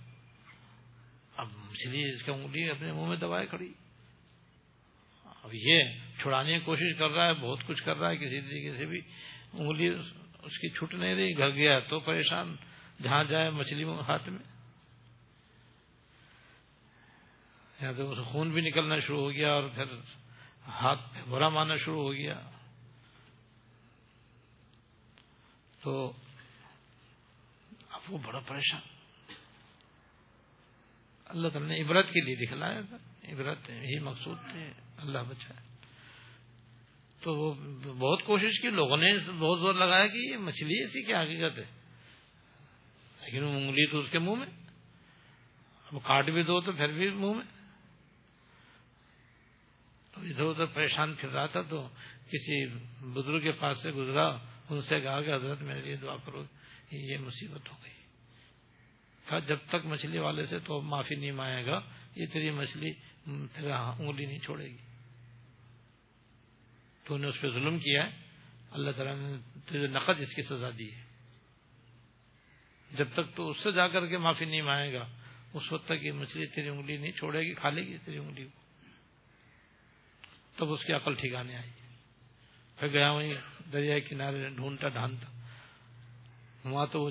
اب 1.37 1.49
مچھلی 1.57 2.15
اس 2.15 2.23
کا 2.23 2.33
انگلی 2.33 2.71
اپنے 2.71 2.93
منہ 2.93 3.07
میں 3.07 3.17
دبائے 3.17 3.47
کھڑی۔ 3.47 3.73
اب 5.25 5.51
یہ 5.53 5.83
چھڑانے 6.23 6.59
کی 6.59 6.65
کوشش 6.65 6.99
کر 6.99 7.11
رہا 7.11 7.27
ہے، 7.27 7.35
بہت 7.35 7.59
کچھ 7.67 7.85
کر 7.85 7.97
رہا 7.97 8.11
ہے، 8.11 8.17
کسی 8.17 8.41
طریقے 8.41 8.77
سے 8.77 8.87
بھی 8.87 9.01
انگلی 9.53 9.87
اس 10.43 10.59
کی 10.59 10.69
چھٹ 10.69 10.95
نہیں 10.95 11.15
رہی، 11.15 11.39
گھر 11.39 11.51
گیا 11.51 11.79
تو 11.81 12.01
پریشان، 12.01 12.57
جہاں 13.03 13.25
جائے 13.25 13.51
مچھلی 13.51 13.85
ہاتھ 13.85 14.29
میں۔ 14.29 14.45
یا 17.83 17.93
تو 17.93 18.23
خون 18.23 18.51
بھی 18.51 18.61
نکلنا 18.61 18.99
شروع 18.99 19.21
ہو 19.21 19.33
گیا 19.33 19.49
اور 19.49 19.69
پھر 19.69 19.85
ہاتھ 20.67 21.29
برا 21.29 21.49
مارنا 21.49 21.75
شروع 21.75 22.03
ہو 22.03 22.13
گیا۔ 22.13 22.41
تو 25.85 26.13
اب 27.91 28.01
وہ 28.09 28.19
بڑا 28.19 28.39
پریشان۔ 28.39 28.81
اللہ 31.25 31.49
تعالیٰ 31.49 31.71
نے 31.71 31.83
عبرت 31.83 32.07
کے 32.09 32.21
لیے 32.21 32.47
دکھلایا 32.47 32.81
تھا۔ 32.81 32.97
عبرت 33.33 33.71
ہی 33.71 33.99
مقصود 33.99 34.39
تھے۔ 34.53 34.73
اللہ 34.97 35.19
بچائے۔ 35.29 35.77
تو 37.21 37.35
وہ 37.35 37.55
بہت 37.95 38.23
کوشش 38.25 38.61
کی، 38.61 38.71
لوگوں 38.71 38.97
نے 38.97 39.19
بہت 39.19 39.59
زور 39.61 39.75
لگایا 39.75 40.07
کہ 40.07 40.33
یہ 40.33 40.37
مچھلی 40.37 40.75
ایسی 40.75 41.03
کیا 41.03 41.23
حقیقت 41.23 41.59
ہے 41.59 41.65
لیکن 43.21 43.43
وہ 43.43 43.51
انگلی 43.51 43.91
تو 43.91 43.99
اس 43.99 44.11
کے 44.11 44.19
منہ 44.19 44.35
میں۔ 44.35 44.47
اب 45.93 45.99
کاٹ 46.05 46.31
بھی 46.31 46.43
دو 46.43 46.61
تو 46.61 46.73
پھر 46.73 46.89
بھی 46.89 47.11
منہ 47.11 47.33
میں۔ 47.33 47.45
تو 50.13 50.21
ادھر 50.21 50.45
ادھر 50.45 50.67
پریشان 50.67 51.15
پھر 51.15 51.29
رہا 51.29 51.47
تھا 51.47 51.61
تو 51.63 51.89
کسی 52.27 52.67
بزرگ 53.01 53.41
کے 53.41 53.53
پاس 53.53 53.83
سے 53.83 53.91
گزرا۔ 53.91 54.54
ان 54.71 54.81
سے 54.81 55.01
کہا 55.01 55.23
کہ 55.23 55.35
حضرت 55.35 55.63
میرے 55.63 55.81
لیے 55.81 55.97
دعا 55.97 56.17
کرو 56.17 56.45
یہ 56.91 57.19
مصیبت 57.19 57.73
ہو 57.73 57.77
گئی۔ 57.85 57.93
کہا 59.29 59.39
جب 59.39 59.59
تک 59.69 59.87
مچھلی 59.87 60.19
والے 60.19 60.47
سے 60.47 60.59
تو 60.59 60.81
معافی 60.81 61.15
نہیں 61.15 61.33
مانگے 61.33 61.67
گا، 61.67 61.81
یہ 62.17 62.27
تیری 62.27 62.51
مچھلی 62.51 62.93
تیرا 63.27 63.81
انگلی 63.81 64.27
نہیں 64.27 64.39
چھوڑے 64.39 64.65
گی۔ 64.65 64.77
تو 67.05 67.17
نے 67.17 67.27
اس 67.27 67.41
پہ 67.41 67.49
ظلم 67.49 67.79
کیا۔ 67.79 68.07
ہے 68.07 68.25
اللہ 68.71 68.91
تعالیٰ 68.91 69.17
نے 69.17 69.61
تجھے 69.67 69.87
نقد 69.87 70.21
اس 70.21 70.35
کی 70.35 70.43
سزا 70.43 70.71
دی 70.79 70.95
ہے۔ 70.95 71.05
جب 72.93 73.09
تک 73.13 73.37
تو 73.37 73.49
اس 73.49 73.57
سے 73.59 73.73
جا 73.73 73.89
کر 73.89 74.07
کے 74.07 74.19
معافی 74.19 74.45
نہیں 74.45 74.63
مانگے 74.63 74.95
گا، 74.95 75.09
اس 75.53 75.73
وقت 75.73 75.85
تک 75.85 76.05
یہ 76.05 76.13
مچھلی 76.13 76.47
تیری 76.47 76.69
انگلی 76.69 76.97
نہیں 76.97 77.13
چھوڑے 77.13 77.41
گی، 77.41 77.55
کھا 77.55 77.71
لے 77.71 77.83
گی 77.83 77.99
تیری 77.99 78.19
انگلی 78.19 78.45
کو۔ 78.45 78.61
تب 80.57 80.73
اس 80.73 80.85
کی 80.85 80.93
عقل 80.93 81.15
ٹھکانے 81.15 81.57
آئی۔ 81.57 81.71
پھر 82.77 82.89
گیا 82.89 83.11
وہیں 83.11 83.35
دریا 83.73 83.99
کنارے 83.99 84.49
ڈھونڈتا 84.49 84.89
ڈھانتا 84.89 85.27
وہاں 86.69 86.87
تو 86.93 87.03
وہ 87.03 87.11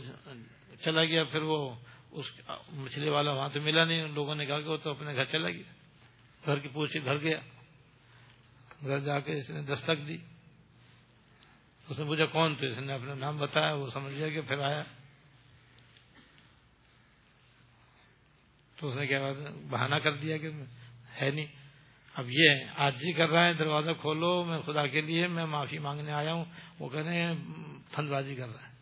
چلا 0.85 1.05
گیا، 1.05 1.23
پھر 1.23 1.41
وہ 1.41 1.75
اس 2.11 2.25
مچھلی 2.69 3.09
والا 3.09 3.31
وہاں 3.31 3.49
تو 3.53 3.61
ملا 3.61 3.85
نہیں۔ 3.85 4.01
ان 4.01 4.11
لوگوں 4.11 4.35
نے 4.35 4.45
کہا 4.45 4.61
کہ 4.61 4.69
وہ 4.69 4.77
تو 4.77 4.91
اپنے 4.91 5.15
گھر 5.15 5.25
چلا 5.25 5.49
گیا۔ 5.49 5.73
گھر 6.45 6.59
کی 6.59 6.67
پوچھے 6.67 7.05
گھر 7.05 7.17
گیا۔ 7.17 7.39
گھر 8.81 8.99
جا 8.99 9.19
کے 9.19 9.33
اس 9.33 9.49
نے 9.49 9.61
دستک 9.61 10.07
دی۔ 10.07 10.17
اس 11.89 11.99
نے 11.99 12.05
پوچھا، 12.05 12.25
کون 12.25 12.55
تو؟ 12.55 12.65
اس 12.65 12.79
نے 12.79 12.93
اپنا 12.93 13.13
نام 13.13 13.37
بتایا، 13.37 13.73
وہ 13.73 13.87
سمجھ 13.87 14.13
گیا 14.13 14.29
کہ 14.29 14.41
پھر 14.41 14.59
آیا۔ 14.59 14.83
تو 18.75 18.89
اس 18.89 18.95
نے 18.95 19.07
کیا 19.07 19.19
بہانہ 19.69 19.95
کر 19.95 20.17
دیا 20.17 20.37
کہ 20.37 20.49
ہے 21.21 21.29
نہیں۔ 21.29 21.62
اب 22.15 22.25
یہ 22.29 22.49
آج 22.75 22.95
جی 22.95 23.13
کر 23.13 23.29
رہا 23.29 23.47
ہے، 23.47 23.53
دروازہ 23.53 23.89
کھولو، 24.01 24.43
میں 24.43 24.59
خدا 24.59 24.87
کے 24.87 25.01
لیے 25.01 25.27
میں 25.27 25.45
معافی 25.45 25.77
مانگنے 25.77 26.11
آیا 26.11 26.33
ہوں۔ 26.33 26.45
وہ 26.79 26.89
کہہ 26.89 26.99
رہے 26.99 27.21
ہیں 27.21 27.33
پھند 27.91 28.09
بازی 28.09 28.35
کر 28.35 28.47
رہا 28.47 28.67
ہے۔ 28.67 28.73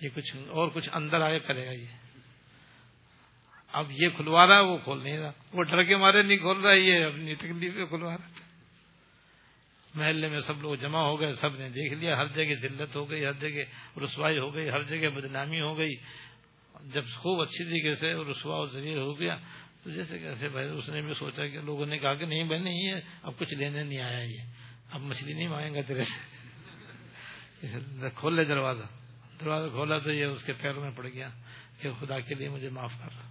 یہ 0.00 0.08
کچھ 0.14 0.36
اور 0.48 0.68
کچھ 0.68 0.90
اندر 0.92 1.20
آگے 1.20 1.38
کرے 1.38 1.66
گا 1.66 1.70
یہ۔ 1.70 1.86
اب 3.72 3.86
یہ 3.90 4.08
کھلوا 4.16 4.46
رہا 4.46 4.54
ہے، 4.54 4.60
وہ 4.60 4.78
کھول 4.84 5.02
نہیں 5.02 5.18
رہا۔ 5.18 5.32
وہ 5.52 5.62
ڈر 5.62 5.82
کے 5.82 5.96
مارے، 5.96 6.22
نہیں 6.22 6.36
کھول 6.36 6.60
رہا، 6.60 6.72
یہ 6.72 7.04
اپنی 7.04 7.34
تکلیف 7.34 7.74
کھلوا 7.88 8.10
رہا 8.10 8.16
تھا۔ 8.16 8.44
محلے 9.94 10.28
میں 10.28 10.40
سب 10.40 10.62
لوگ 10.62 10.74
جمع 10.74 10.98
ہو 10.98 11.20
گئے، 11.20 11.32
سب 11.32 11.56
نے 11.56 11.68
دیکھ 11.68 11.94
لیا۔ 11.94 12.16
ہر 12.16 12.26
جگہ 12.26 12.54
دلت 12.54 12.96
ہو 12.96 13.10
گئی، 13.10 13.24
ہر 13.24 13.32
جگہ 13.32 13.98
رسوائی 14.04 14.38
ہو 14.38 14.54
گئی، 14.54 14.68
ہر 14.68 14.82
جگہ 14.82 15.08
بدنامی 15.08 15.60
ہو 15.60 15.78
گئی۔ 15.78 15.94
جب 16.92 17.04
خوب 17.06 17.42
اچھی 17.42 17.64
طریقے 17.64 17.94
سے 17.94 18.14
رسوا 18.30 18.56
و 18.58 18.66
ذریعہ 18.66 18.98
ہو 18.98 19.20
گیا 19.20 19.36
تو 19.84 19.90
جیسے 19.90 20.18
کیسے 20.18 20.48
بھائی 20.48 20.68
اس 20.68 20.88
نے 20.88 21.00
بھی 21.00 21.14
سوچا 21.14 21.46
کہ 21.46 21.60
لوگوں 21.60 21.86
نے 21.86 21.98
کہا 21.98 22.14
کہ 22.14 22.26
نہیں 22.26 22.44
بھائی، 22.44 22.62
نہیں 22.62 22.88
ہے 22.88 23.00
اب 23.22 23.32
کچھ 23.38 23.54
لینے 23.54 23.82
نہیں 23.82 24.00
آیا 24.00 24.18
یہ۔ 24.18 24.38
اب 24.90 25.00
مچھلی 25.00 25.32
نہیں 25.32 25.48
مانگے 25.48 25.76
گا 25.76 25.80
تیرے 25.86 26.04
سے۔ 26.04 26.34
کھول 28.14 28.36
لے 28.36 28.44
دروازہ۔ 28.44 28.82
دروازہ 29.40 29.68
کھولا 29.68 29.98
تو 29.98 30.12
یہ 30.12 30.24
اس 30.24 30.44
کے 30.44 30.52
پیروں 30.52 30.82
میں 30.82 30.90
پڑ 30.90 31.08
گیا 31.08 31.28
کہ 31.80 31.90
خدا 32.00 32.20
کے 32.20 32.34
لیے 32.34 32.48
مجھے 32.48 32.70
معاف 32.70 32.92
کر۔ 32.98 33.08
رہا 33.10 33.28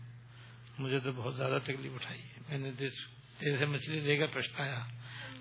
مجھے 0.80 1.00
تو 1.00 1.12
بہت 1.12 1.36
زیادہ 1.36 1.58
تکلیف 1.64 1.92
اٹھائی۔ 1.94 2.22
ہے 2.22 2.42
میں 2.50 2.58
نے 2.58 2.72
تیرے 3.40 3.58
سے 3.58 3.66
مچھلی 3.66 4.00
دے 4.00 4.18
کر 4.18 4.26
پچھتایا۔ 4.28 4.80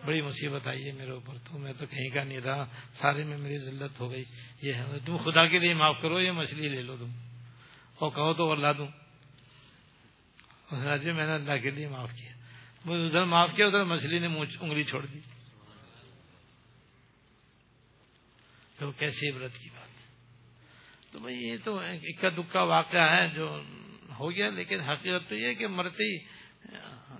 بڑی 0.04 0.20
مصیبت 0.22 0.66
آئی 0.66 0.86
ہے 0.86 0.92
میرے 0.92 1.10
اوپر۔ 1.10 1.34
تو 1.34 1.58
میں 1.58 1.72
تو 1.72 1.86
کہیں 1.86 2.10
کا 2.10 2.24
نہیں 2.24 2.40
رہا۔ 2.40 2.66
سارے 2.92 3.24
میں 3.24 3.38
میری 3.38 3.58
ذلت 3.58 4.00
ہو 4.00 4.10
گئی۔ 4.10 4.24
یہ 4.62 4.72
ہے۔ 4.74 4.84
تم 5.04 5.16
خدا 5.16 5.46
کے 5.46 5.58
لیے 5.58 5.72
معاف 5.72 5.96
کرو، 6.02 6.20
یہ 6.20 6.30
مچھلی 6.30 6.68
لے 6.68 6.82
لو 6.82 6.96
تم۔ 6.96 7.10
اور 7.94 8.10
کہو 8.10 8.34
تو 8.34 8.54
لا 8.54 8.72
دوں۔ 8.72 9.01
جی 10.74 11.12
میں 11.12 11.26
نے 11.26 11.32
اللہ 11.32 11.56
کے 11.56 11.70
لیے 11.70 11.88
معاف 11.88 12.10
کیا۔ 12.10 12.32
مجھے 12.84 13.06
ادھر 13.06 13.24
معاف 13.24 13.50
کیا، 13.56 13.66
ادھر 13.66 13.84
مچھلی 13.84 14.18
نے 14.18 14.26
انگلی 14.60 14.82
چھوڑ 14.82 15.06
دی۔ 15.06 15.18
تو 18.78 18.92
کیسی 18.92 19.30
عبرت 19.30 19.54
کی 19.54 19.70
بات۔ 19.70 19.88
تو 21.12 21.18
بھائی 21.18 21.36
یہ 21.36 21.56
تو 21.64 21.78
اکا 21.78 22.28
دکا 22.28 22.62
واقعہ 22.62 23.10
ہے 23.10 23.28
جو 23.28 23.62
ہو 24.18 24.30
گیا، 24.30 24.50
لیکن 24.50 24.80
حقیقت 24.80 25.28
تو 25.28 25.34
یہ 25.34 25.54
کہ 25.54 25.66
مرتے 25.66 26.04
ہی 26.04 26.18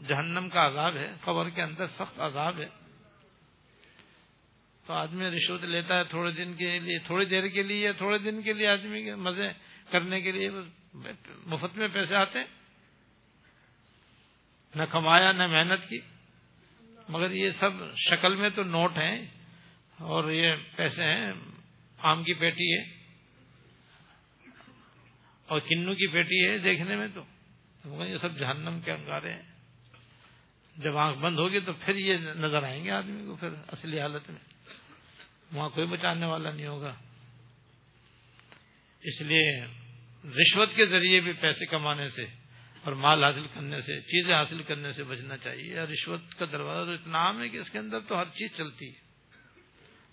جہنم 0.08 0.48
کا 0.48 0.66
عذاب 0.66 0.96
ہے، 0.96 1.12
قبر 1.20 1.48
کے 1.48 1.62
اندر 1.62 1.86
سخت 1.86 2.20
عذاب 2.20 2.60
ہے۔ 2.60 2.68
تو 4.86 4.92
آدمی 4.92 5.24
رشوت 5.24 5.64
لیتا 5.64 5.96
ہے 5.96 6.04
تھوڑے 6.04 6.32
دن 6.32 6.54
کے 6.54 6.78
لیے، 6.78 6.98
تھوڑی 6.98 7.26
دیر 7.26 7.48
کے 7.48 7.62
لیے 7.62 7.92
تھوڑے 7.92 8.18
دن 8.18 8.42
کے 8.42 8.52
لیے 8.52 8.68
آدمی 8.68 9.04
کے 9.04 9.14
مزے 9.14 9.48
کرنے 9.90 10.20
کے 10.20 10.32
لیے، 10.32 10.50
مفت 11.46 11.76
میں 11.76 11.88
پیسے 11.88 12.16
آتے 12.16 12.38
ہیں۔ 12.38 12.61
نہ 14.74 14.82
کمایا 14.82 15.32
نہ 15.32 15.46
محنت 15.46 15.88
کی 15.88 15.98
مگر 17.08 17.30
یہ 17.30 17.50
سب 17.50 17.84
شکل 17.98 18.36
میں 18.36 18.50
تو 18.50 18.62
نوٹ 18.62 18.96
ہیں 18.96 19.16
اور 19.98 20.30
یہ 20.30 20.54
پیسے 20.76 21.04
ہیں 21.04 21.32
آم 21.98 22.22
کی 22.22 22.34
پیٹی 22.34 22.72
ہے 22.72 22.82
اور 25.48 25.60
کنو 25.60 25.94
کی 25.94 26.06
پیٹی 26.06 26.46
ہے 26.48 26.58
دیکھنے 26.58 26.96
میں 26.96 27.08
تو 27.14 27.24
یہ 27.84 28.16
سب 28.16 28.38
جہنم 28.38 28.80
کے 28.80 28.92
انگارے 28.92 29.32
ہیں 29.32 29.42
جب 30.76 30.96
آنکھ 30.96 31.18
بند 31.18 31.38
ہوگی 31.38 31.60
تو 31.60 31.72
پھر 31.72 31.96
یہ 31.96 32.28
نظر 32.36 32.62
آئیں 32.62 32.84
گے 32.84 32.90
آدمی 32.90 33.26
کو 33.26 33.36
پھر 33.36 33.54
اصلی 33.72 34.00
حالت 34.00 34.30
میں 34.30 34.38
وہاں 35.52 35.68
کوئی 35.68 35.86
بچانے 35.86 36.26
والا 36.26 36.50
نہیں 36.50 36.66
ہوگا 36.66 36.94
اس 39.02 39.20
لیے 39.22 39.64
رشوت 40.24 40.74
کے 40.74 40.86
ذریعے 40.86 41.20
بھی 41.20 41.32
پیسے 41.32 41.66
کمانے 41.66 42.08
سے 42.08 42.24
اور 42.84 42.92
مال 42.92 43.24
حاصل 43.24 43.46
کرنے 43.54 43.80
سے، 43.80 44.00
چیزیں 44.00 44.34
حاصل 44.34 44.62
کرنے 44.62 44.92
سے 44.92 45.04
بچنا 45.04 45.36
چاہیے۔ 45.36 45.74
رشوت 45.74 46.20
کا 46.38 46.44
دروازہ 46.52 46.86
تو 46.86 46.94
اتنا 46.94 47.18
عام 47.18 47.42
ہے 47.42 47.48
کہ 47.48 47.56
اس 47.56 47.70
کے 47.70 47.78
اندر 47.78 48.00
تو 48.00 48.20
ہر 48.20 48.24
چیز 48.24 48.56
چلتی 48.56 48.88
ہے۔ 48.88 49.02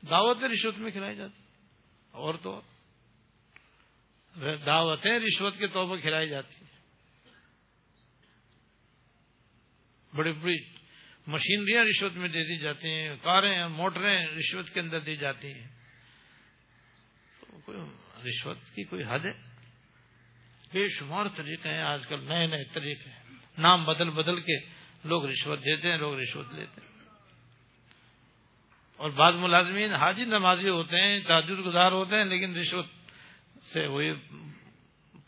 دعوتیں 0.09 0.47
رشوت 0.47 0.77
میں 0.77 0.91
کھلائی 0.91 1.15
جاتی 1.15 1.41
اور 2.11 2.33
تو 2.33 2.61
دعوتیں 4.65 5.19
رشوت 5.19 5.57
کے 5.57 5.67
طور 5.67 5.89
پر 5.89 6.01
کھلائی 6.01 6.29
جاتی 6.29 6.55
ہیں۔ 6.55 6.69
بڑی 10.15 10.31
بڑی 10.31 10.57
مشینریاں 11.27 11.85
رشوت 11.85 12.13
میں 12.13 12.29
دے 12.29 12.43
دی 12.43 12.57
جاتی 12.57 12.87
ہیں، 12.87 13.15
کاریں، 13.21 13.67
موٹریں 13.67 14.27
رشوت 14.27 14.69
کے 14.69 14.79
اندر 14.79 14.99
دی 14.99 15.15
جاتی 15.15 15.53
ہیں۔ 15.53 15.67
رشوت 18.25 18.57
کی 18.75 18.83
کوئی 18.83 19.03
حد 19.07 19.19
ہے؟ 19.19 19.48
بے 20.73 20.87
شمار 20.87 21.25
طریقے 21.35 21.69
ہیں۔ 21.69 21.81
آج 21.81 22.07
کل 22.07 22.23
نئے 22.23 22.47
نئے 22.47 22.63
طریقے 22.73 23.09
ہیں۔ 23.09 23.19
نام 23.57 23.85
بدل 23.85 24.09
بدل 24.09 24.39
کے 24.39 24.59
لوگ 25.03 25.25
رشوت 25.25 25.59
دیتے 25.59 25.91
ہیں، 25.91 25.97
لوگ 25.97 26.19
رشوت 26.19 26.53
لیتے 26.53 26.81
ہیں۔ 26.81 26.89
اور 28.97 29.09
بعض 29.09 29.35
ملازمین 29.35 29.93
حاجی 29.93 30.25
نمازی 30.25 30.69
ہوتے 30.69 31.01
ہیں، 31.01 31.19
تاجر 31.19 31.53
گزار 31.53 31.91
ہوتے 31.91 32.15
ہیں، 32.15 32.25
لیکن 32.25 32.55
رشوت 32.55 32.85
سے 33.73 33.87
وہی 33.87 34.13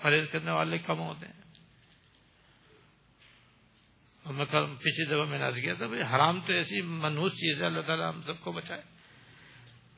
پرہیز 0.02 0.30
کرنے 0.30 0.52
والے 0.52 0.78
کم 0.78 1.00
ہوتے 1.00 1.26
ہیں۔ 1.26 1.42
اور 4.24 4.34
میں 4.34 4.46
پچھلی 4.46 5.06
دفعہ 5.06 5.30
میں 5.30 5.40
نے 5.40 5.62
کیا 5.62 5.74
تھا، 5.74 5.88
بھائی 5.88 6.02
حرام 6.02 6.42
تو 6.42 6.54
ایسی 6.54 6.82
منحوس 6.82 7.32
چیز 7.32 7.62
ہے، 7.62 7.66
اللہ 7.68 7.82
تعالیٰ 7.82 8.14
ہم 8.14 8.22
سب 8.22 8.40
کو 8.40 8.52
بچائے 8.52 8.82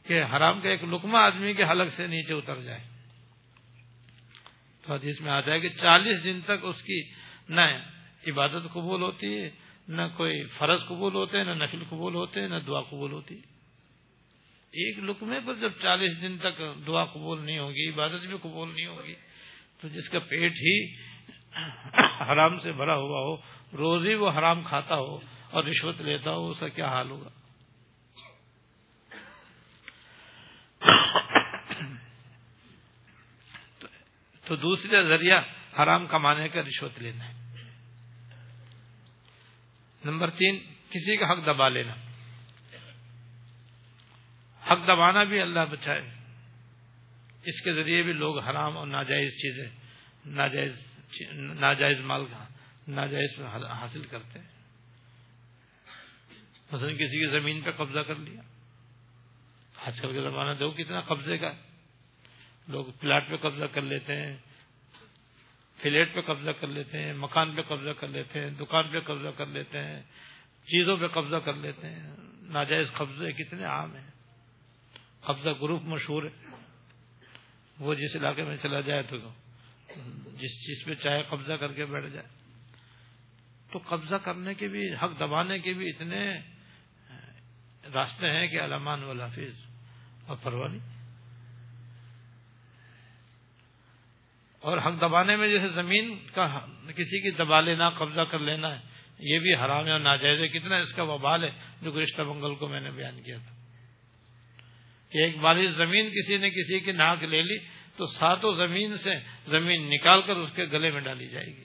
کہ 0.04 0.24
حرام 0.24 0.62
کا 0.62 0.70
ایک 0.70 0.84
لکمہ 0.84 1.18
آدمی 1.18 1.54
کے 1.54 1.64
حلق 1.64 1.92
سے 1.92 2.08
نیچے 2.08 2.34
اتر 2.34 2.62
جائے۔ 2.62 2.93
تو 4.84 4.94
حدیث 4.94 5.22
میں 5.22 5.32
آتا 5.32 5.52
ہے 5.52 5.60
کہ 5.60 5.70
چالیس 5.70 6.24
دن 6.24 6.40
تک 6.46 6.60
اس 6.62 6.82
کی 6.82 7.02
نہ 7.50 7.62
عبادت 8.28 8.74
قبول 8.74 9.02
ہوتی 9.02 9.42
ہے، 9.42 9.50
نہ 9.88 10.02
کوئی 10.18 10.44
فرض 10.48 10.86
قبول 10.88 11.14
ہوتے 11.16 11.38
ہیں، 11.38 11.46
نہ 11.46 11.64
نفل 11.64 11.84
قبول 11.90 12.16
ہوتے 12.16 12.42
ہیں، 12.42 12.48
نہ 12.48 12.60
دعا 12.68 12.82
قبول 12.82 13.12
ہوتی 13.12 13.36
ہے۔ 13.36 13.52
ایک 14.74 15.00
لکمے 15.00 15.40
پر 15.46 15.54
جب 15.54 15.72
چالیس 15.82 16.22
دن 16.22 16.38
تک 16.38 16.62
دعا 16.88 17.06
قبول 17.06 17.46
نہیں 17.46 17.60
ہوگی، 17.60 17.90
عبادت 17.90 18.26
بھی 18.26 18.38
قبول 18.42 18.70
نہیں 18.76 18.86
ہوگی، 18.86 19.14
تو 19.82 19.88
جس 19.88 20.10
کا 20.10 20.20
پیٹ 20.20 20.52
ہی 20.52 20.76
حرام 22.30 22.58
سے 22.60 22.72
بھرا 22.72 22.96
ہوا 22.96 23.20
ہو 23.20 23.36
روز 23.78 24.06
ہی 24.06 24.16
وہ 24.16 24.30
حرام 24.30 24.64
کھاتا 24.64 24.96
ہو 24.96 25.16
اور 25.50 25.64
رشوت 25.64 26.02
لیتا 26.02 26.32
ہو، 26.32 26.50
اس 26.50 26.60
کا 26.60 26.68
کیا 26.68 26.88
حال 26.88 27.10
ہوگا؟ 27.10 27.30
تو 34.54 34.58
دوسرا 34.58 35.02
ذریعہ 35.02 35.38
حرام 35.80 36.08
کمانے 36.08 36.50
کا 36.50 36.62
رشوت 36.62 37.00
لینا 37.00 37.28
ہے۔ 37.28 37.34
نمبر 40.06 40.30
تین، 40.30 40.60
کسی 40.90 41.18
کا 41.18 41.32
حق 41.32 41.46
دبا 41.46 41.70
لینا۔ 41.70 41.94
حق 44.66 44.80
دبانا 44.88 45.24
بھی 45.24 45.42
اللہ 45.42 45.60
بچائے۔ 45.60 46.02
اس 47.44 47.62
کے 47.62 47.74
ذریعے 47.74 48.02
بھی 48.02 48.14
لوگ 48.14 48.40
حرام 48.40 48.78
اور 48.78 48.88
ناجائز 48.88 49.30
چیزیں، 49.30 49.70
ناجائز 50.26 50.88
ناجائز 51.32 52.00
مال 52.00 52.26
کا، 52.26 52.48
ناجائز 52.88 53.40
حاصل 53.66 54.06
کرتے 54.06 54.40
ہیں۔ 54.40 54.48
مثلا 56.72 56.92
کسی 56.92 57.26
کی 57.26 57.32
زمین 57.32 57.62
پہ 57.62 57.72
قبضہ 57.72 58.00
کر 58.00 58.16
لیا۔ 58.16 58.42
آج 59.86 60.02
کل 60.02 60.14
کے 60.14 60.22
زمانہ 60.22 60.60
دو 60.60 60.72
کتنا 60.72 61.02
قبضے 61.02 61.38
کا 61.38 61.54
لوگ 62.68 62.86
پلاٹ 63.00 63.30
پہ 63.30 63.36
قبضہ 63.36 63.66
کر 63.66 63.82
لیتے 63.82 64.16
ہیں، 64.16 64.38
فلیٹ 65.78 66.16
پہ 66.16 66.22
قبضہ 66.22 66.50
کر 66.50 66.68
لیتے 66.68 67.04
ہیں، 67.04 67.14
مکان 67.14 67.56
پہ 67.56 67.62
قبضہ 67.62 67.90
کر 67.90 68.08
لیتے 68.08 68.40
ہیں، 68.40 68.50
دکان 68.50 68.92
پہ 68.92 69.00
قبضہ 69.00 69.28
کر 69.28 69.46
لیتے 69.46 69.80
ہیں، 69.80 70.02
چیزوں 70.64 70.98
پہ 70.98 71.08
قبضہ 71.08 71.36
کر 71.36 71.54
لیتے 71.54 71.90
ہیں۔ 71.90 72.16
ناجائز 72.42 72.94
قبضے 72.94 73.32
کتنے 73.32 73.64
عام 73.64 73.96
ہیں۔ 73.96 74.12
قبضہ 75.22 75.50
گروپ 75.62 75.84
مشہور 75.84 76.24
ہے۔ 76.24 76.56
وہ 77.80 77.94
جس 77.94 78.16
علاقے 78.16 78.44
میں 78.44 78.58
چلا 78.58 78.80
جائے 78.80 79.04
تو 79.04 79.18
جس 80.26 80.52
چیز 80.66 80.86
پہ 80.86 80.94
چاہے 80.94 81.24
قبضہ 81.24 81.54
کر 81.54 81.72
کے 81.72 81.86
بیٹھ 81.86 82.08
جائے۔ 82.08 82.28
تو 83.72 83.80
قبضہ 83.86 84.16
کرنے 84.16 84.54
کے 84.54 84.68
بھی، 84.68 84.94
حق 84.94 85.20
دبانے 85.20 85.60
کے 85.60 85.74
بھی 85.74 85.90
اتنے 85.90 86.40
راستے 87.94 88.30
ہیں 88.30 88.48
کہ 88.48 88.62
علامان 88.62 89.04
والحافظ 89.04 89.66
اور 90.26 90.38
پروانی 90.42 90.80
اور 94.64 94.78
حق 94.78 95.02
دبانے 95.02 95.36
میں 95.36 95.48
جیسے 95.48 95.68
زمین 95.68 96.18
کا 96.34 96.60
کسی 96.96 97.22
کی 97.22 97.32
دبا 97.32 97.62
لینا، 97.62 97.90
قبضہ 97.90 98.22
کر 98.22 98.40
لینا 98.40 98.80
ہے، 98.80 98.82
یہ 99.20 99.40
بھی 99.40 99.56
حرام 99.56 99.86
ہے 99.86 99.92
اور 99.92 100.00
ناجائز 100.00 100.42
ہے۔ 100.42 100.48
کتنا 100.48 100.78
اس 100.78 100.94
کا 100.94 101.04
وبال 101.04 101.44
ہے 101.44 101.50
جو 101.82 101.92
گزشتہ 101.92 102.22
بنگل 102.22 102.56
کو 102.56 102.68
میں 102.68 102.80
نے 102.80 102.92
بیان 102.92 103.22
کیا 103.22 103.38
تھا۔ 103.38 103.56
کہ 105.10 105.18
ایک 105.18 105.38
بالی 105.38 105.68
زمین 105.68 106.10
کسی 106.10 106.38
نے 106.38 106.50
کسی 106.50 106.80
کی 106.80 106.92
ناک 106.92 107.24
لے 107.24 107.42
لی 107.42 107.58
تو 107.98 108.06
ساتوں 108.06 108.68
زمین 108.68 108.94
سے 108.94 109.12
زمین 109.46 109.90
نکال 109.90 110.22
کر 110.22 110.36
اس 110.36 110.52
کے 110.56 110.66
گلے 110.66 110.92
میں 110.92 111.02
ڈالی 111.02 111.28
جائے 111.28 111.48
گی۔ 111.48 111.64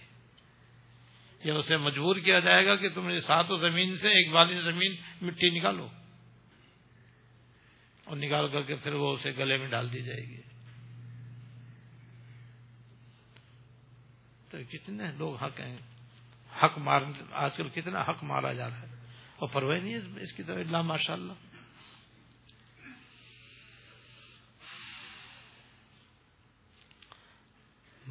یا 1.44 1.54
اسے 1.54 1.76
مجبور 1.76 2.16
کیا 2.16 2.38
جائے 2.38 2.66
گا 2.66 2.76
کہ 2.76 2.88
تم 2.88 3.18
ساتوں 3.18 3.58
زمین 3.58 3.96
سے 3.96 4.10
ایک 4.10 4.30
بالی 4.30 4.60
زمین 4.60 4.96
مٹی 5.22 5.50
نکالو 5.50 5.88
اور 8.04 8.16
نکال 8.16 8.48
کر 8.48 8.62
کے 8.62 8.74
پھر 8.74 8.92
وہ 8.92 9.12
اسے 9.12 9.32
گلے 9.38 9.56
میں 9.56 9.68
ڈال 9.68 9.92
دی 9.92 10.02
جائے 10.02 10.20
گی۔ 10.20 10.57
کتنے 14.64 15.04
لوگ 15.12 15.36
حق 15.36 15.60
ہیں؟ 15.60 15.78
حق 16.62 16.78
مار، 16.78 17.00
آج 17.32 17.56
کل 17.56 17.68
کتنا 17.68 18.00
حق 18.00 18.24
مارا 18.24 18.52
جا 18.52 18.68
رہا 18.68 18.80
ہے؟ 18.80 18.86
اور 19.36 19.48
پرواہ 19.48 19.78
نہیں 19.78 19.94
ہے 19.94 20.20
اس 20.20 20.32
کی 20.32 20.42
طرح، 20.42 20.58
اللہ 20.58 20.82
ماشاء 20.82 21.14
اللہ 21.14 21.32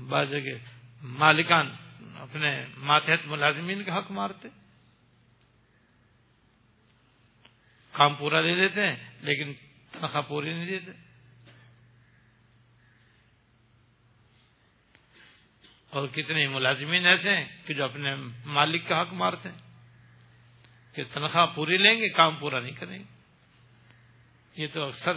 بعض 0.10 0.30
جگہ 0.30 0.58
مالکان 1.02 1.72
اپنے 2.16 2.66
ماتحت 2.78 3.26
ملازمین 3.26 3.84
کا 3.84 3.98
حق 3.98 4.12
مارتے، 4.12 4.48
کام 7.92 8.16
پورا 8.16 8.42
دے 8.42 8.56
دیتے 8.56 8.90
ہیں، 8.90 9.12
لیکن 9.22 9.54
تنخواہ 9.92 10.22
پوری 10.22 10.54
نہیں 10.54 10.66
دیتے۔ 10.66 11.07
اور 15.98 16.08
کتنے 16.08 16.48
ملازمین 16.48 17.06
ایسے 17.06 17.36
ہیں 17.36 17.46
کہ 17.66 17.74
جو 17.74 17.84
اپنے 17.84 18.16
مالک 18.46 18.88
کا 18.88 19.02
حق 19.02 19.14
مارتے 19.14 19.50
ہیں 19.50 19.58
کہ 20.96 21.04
تنخواہ 21.14 21.46
پوری 21.46 21.78
لیں 21.78 22.02
گے، 22.02 22.10
کام 22.10 22.36
پورا 22.36 22.60
نہیں 22.60 22.72
کریں 22.72 23.00
گے۔ 23.00 23.04
یہ 24.56 24.68
تو 24.74 24.84
اکثر 24.84 25.14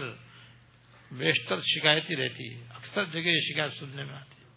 بیشتر 1.13 1.61
شکایت 1.61 2.11
ہی 2.11 2.17
رہتی 2.17 2.55
ہے، 2.55 2.65
اکثر 2.71 3.05
جگہ 3.05 3.21
یہ 3.21 3.39
شکایت 3.39 3.71
سننے 3.71 4.05
میں 4.05 4.15
آتی 4.15 4.43
ہے 4.43 4.49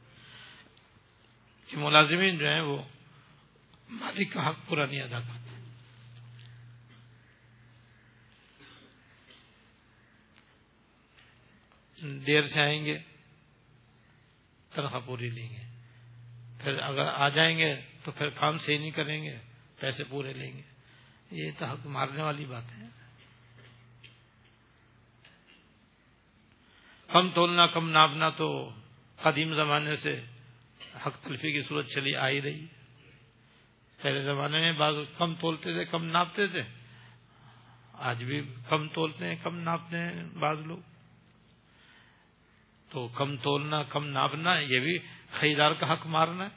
کہ 1.67 1.77
ملازمین 1.77 2.37
جو 2.37 2.47
ہیں 2.47 2.61
وہ 2.61 2.83
مالک 3.89 4.33
کا 4.33 4.49
حق 4.49 4.67
پورا 4.67 4.85
نہیں 4.85 5.01
ادا 5.01 5.19
کرتے۔ 5.19 5.61
دیر 12.17 12.41
سے 12.41 12.61
آئیں 12.61 12.85
گے، 12.85 12.97
تنخواہ 14.73 15.01
پوری 15.05 15.29
لیں 15.29 15.49
گے۔ 15.49 15.72
پھر 16.63 16.79
اگر 16.79 17.05
آ 17.05 17.29
جائیں 17.29 17.57
گے 17.57 17.75
تو 18.03 18.11
پھر 18.11 18.29
کام 18.29 18.57
صحیح 18.57 18.79
نہیں 18.79 18.91
کریں 18.91 19.23
گے، 19.23 19.37
پیسے 19.79 20.03
پورے 20.03 20.33
لیں 20.33 20.57
گے۔ 20.57 20.61
یہ 21.31 21.51
تو 21.59 21.65
حق 21.65 21.85
مارنے 21.85 22.21
والی 22.21 22.45
بات 22.45 22.63
ہے۔ 22.77 22.85
کم 27.07 27.29
تولنا 27.29 27.67
کم 27.67 27.89
ناپنا 27.89 28.29
تو 28.29 28.69
قدیم 29.21 29.55
زمانے 29.55 29.95
سے 29.95 30.21
حق 31.05 31.17
تلفی 31.21 31.51
کی 31.51 31.61
صورت 31.61 31.87
چلی 31.87 32.15
آ 32.15 32.29
ہی 32.29 32.41
رہی۔ 32.41 32.65
پہلے 34.01 34.23
زمانے 34.23 34.59
میں 34.59 34.73
بعض 34.73 34.95
کم 35.17 35.35
تولتے 35.35 35.73
تھے، 35.73 35.85
کم 35.85 36.05
ناپتے 36.05 36.47
تھے۔ 36.47 36.61
آج 37.93 38.23
بھی 38.23 38.41
کم 38.69 38.87
تولتے 38.87 39.27
ہیں، 39.27 39.35
کم 39.43 39.59
ناپتے 39.59 39.97
ہیں 39.97 40.23
بعض 40.23 40.57
لوگ۔ 40.59 40.92
تو 42.93 43.07
کم 43.07 43.37
تولنا، 43.37 43.83
کم 43.83 44.05
ناپنا 44.05 44.59
یہ 44.59 44.79
بھی 44.79 44.99
خریدار 45.31 45.71
کا 45.71 45.93
حق 45.93 46.05
مارنا 46.05 46.43
ہے۔ 46.43 46.49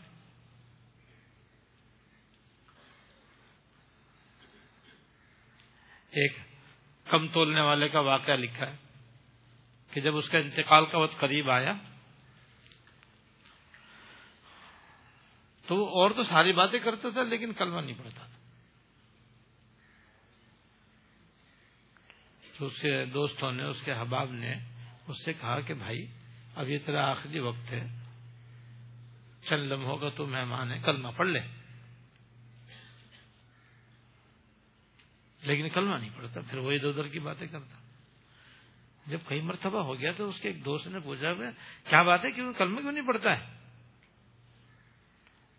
ایک 6.11 6.37
کم 7.05 7.29
تولنے 7.29 7.61
والے 7.61 7.89
کا 7.89 8.01
واقعہ 8.01 8.35
لکھا 8.35 8.67
ہے 8.67 8.77
کہ 9.91 10.01
جب 10.01 10.17
اس 10.17 10.29
کا 10.29 10.39
انتقال 10.39 10.87
کا 10.87 10.99
وقت 10.99 11.19
قریب 11.19 11.51
آیا، 11.51 11.73
تو 15.67 15.75
اور 15.75 16.11
تو 16.11 16.23
ساری 16.23 16.53
باتیں 16.53 16.79
کرتا 16.79 17.09
تھا 17.11 17.23
لیکن 17.23 17.53
کلمہ 17.53 17.81
نہیں 17.81 17.99
پڑتا 17.99 18.27
تھا۔ 18.27 18.37
تو 22.59 22.67
اس 22.67 22.81
کے 22.81 23.05
دوستوں 23.05 23.53
نے، 23.53 23.63
اس 23.63 23.83
کے 23.83 23.93
حباب 23.93 24.33
نے، 24.33 24.55
اس 25.07 25.25
سے 25.25 25.33
کہا 25.33 25.61
کہ 25.61 25.75
بھائی 25.75 26.07
اب 26.57 26.69
یہ 26.69 26.79
تیرا 26.87 27.09
آخری 27.09 27.39
وقت 27.39 27.73
ہے۔ 27.73 27.87
چل 29.49 29.61
لمحوں 29.61 29.97
کا 29.97 30.09
تو 30.09 30.27
مہمان 30.27 30.73
ہے، 30.73 30.79
کلمہ 30.85 31.09
پڑھ 31.17 31.29
لے۔ 31.29 31.41
لیکن 35.43 35.69
کلمہ 35.69 35.97
نہیں 35.97 36.11
پڑتا 36.17 36.41
پھر 36.41 36.59
وہ 36.59 36.73
ادھر 36.73 36.89
ادھر 36.89 37.09
کی 37.09 37.19
باتیں 37.19 37.47
کرتا۔ 37.47 37.77
جب 39.07 39.19
کئی 39.29 39.41
مرتبہ 39.41 39.83
ہو 39.83 39.99
گیا 39.99 40.13
تو 40.17 40.29
اس 40.29 40.41
کے 40.41 40.49
ایک 40.49 40.65
دوست 40.65 40.87
نے 40.87 41.01
پوچھا 41.01 41.35
کیا 41.89 42.03
بات 42.03 42.25
ہے، 42.25 42.33
کیوں 42.33 42.53
کلمہ 42.53 42.81
کیوں 42.81 42.93
نہیں 42.93 43.07
پڑتا 43.07 43.37
ہے؟ 43.37 43.53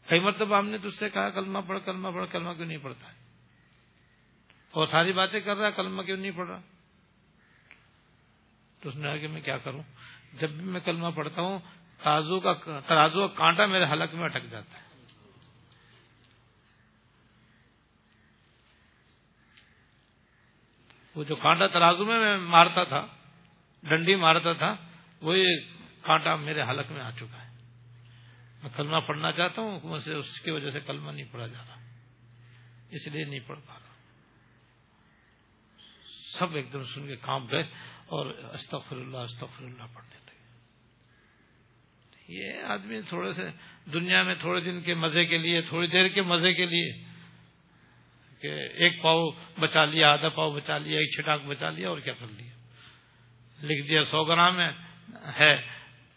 کئی 0.08 0.20
مرتبہ 0.20 0.58
ہم 0.58 0.70
نے 0.70 0.78
تجھ 0.78 1.00
سے 1.00 1.10
کہا، 1.10 1.30
کلمہ 1.30 1.60
پڑھ 1.60 1.80
کلمہ 1.86 2.08
پڑھ، 2.08 2.32
کلمہ 2.32 2.54
کیوں 2.54 2.66
نہیں 2.66 2.78
پڑتا 2.78 3.08
ہے؟ 3.08 3.14
اور 4.72 4.86
ساری 4.86 5.14
باتیں 5.14 5.40
کر 5.40 5.58
رہا 5.58 5.68
ہے 5.68 5.72
کلمہ 5.72 6.02
کیوں 6.02 6.18
نہیں 6.18 6.32
پڑھ 6.32 6.50
رہا؟ 6.50 6.62
تو 8.80 8.90
اس 8.90 8.96
نے 8.96 9.02
کہا 9.02 9.18
کہ 9.18 9.28
میں 9.28 9.42
کیا 9.42 9.58
کروں؟ 9.58 9.84
جب 10.34 10.50
بھی 10.50 10.66
میں 10.66 10.80
کلمہ 10.80 11.08
پڑھتا 11.16 11.42
ہوں 11.42 11.60
ترازو 12.04 12.40
کا 12.40 12.54
ترازو 12.88 13.28
کا 13.28 13.36
کانٹا 13.36 13.66
میرے 13.66 13.84
حلق 13.84 14.14
میں 14.14 14.26
اٹک 14.26 14.50
جاتا 14.50 14.78
ہے۔ 14.78 14.88
وہ 21.16 21.24
جو 21.24 21.36
کانٹا 21.36 21.68
ترازو 21.68 22.06
میں 22.06 22.20
میں 22.20 22.38
مارتا 22.38 22.84
تھا، 22.84 23.08
ڈنڈی 23.84 24.16
مارتا 24.16 24.54
تھا، 24.54 24.76
وہی 25.22 25.62
کانٹا 26.02 26.36
میرے 26.36 26.62
حلق 26.62 26.92
میں 26.92 27.02
آ 27.02 27.12
چکا 27.12 27.44
ہے۔ 27.44 27.50
میں 28.64 28.70
کلمہ 28.76 28.98
پڑھنا 29.08 29.32
چاہتا 29.32 29.62
ہوں، 29.62 29.78
حکومت 29.78 30.02
سے 30.02 30.14
اس 30.14 30.40
کی 30.40 30.52
وجہ 30.52 30.70
سے 30.70 30.80
کلمہ 30.80 31.12
نہیں 31.12 31.26
پڑھا 31.32 31.48
جا 31.48 31.64
رہا۔ 31.68 31.76
اس 32.90 33.08
لیے 33.08 33.26
نہیں 33.26 33.40
پڑھ 33.48 33.60
پا 33.68 33.74
رہا۔ 33.74 33.94
سب 36.40 36.56
ایک 36.56 36.74
دم 36.74 36.84
سن 36.84 37.08
کے 37.08 37.16
کام 37.16 37.46
گئے۔ 37.46 37.64
اور 38.08 38.26
استغفر 38.26 38.96
اللہ 38.96 39.18
استغفر 39.18 39.64
اللہ 39.64 39.84
پڑھنے 39.94 40.16
لگے۔ 40.26 40.28
یہ 42.28 42.64
آدمی 42.64 43.02
تھوڑے 43.02 43.32
سے 43.34 43.50
دنیا 43.94 44.24
میں 44.24 44.36
تھوڑے 44.36 44.62
دن 44.62 44.82
کے 44.82 44.94
مزے 44.94 45.26
کے 45.26 45.38
لیے، 45.38 45.62
تھوڑی 45.62 45.88
دیر 45.88 46.08
کے 46.08 46.22
مزے 46.22 46.54
کے 46.54 46.66
لیے 46.66 47.04
کہ 48.42 48.48
ایک 48.74 49.02
پاؤ 49.02 49.30
بچا 49.60 49.86
لیا، 49.86 50.12
آدھا 50.12 50.30
پاؤ 50.30 50.52
بچا 50.52 50.78
لیا، 50.78 51.00
ایک 51.00 51.10
چھٹاک 51.10 51.42
بچا 51.46 51.70
لیا 51.70 51.90
اور 51.90 52.00
کیا 52.00 52.14
کر 52.14 52.26
لیا۔ 52.28 52.52
لکھ 53.64 53.88
دیا 53.88 54.04
سو 54.04 54.24
گرام 54.24 54.60
ہے 55.40 55.56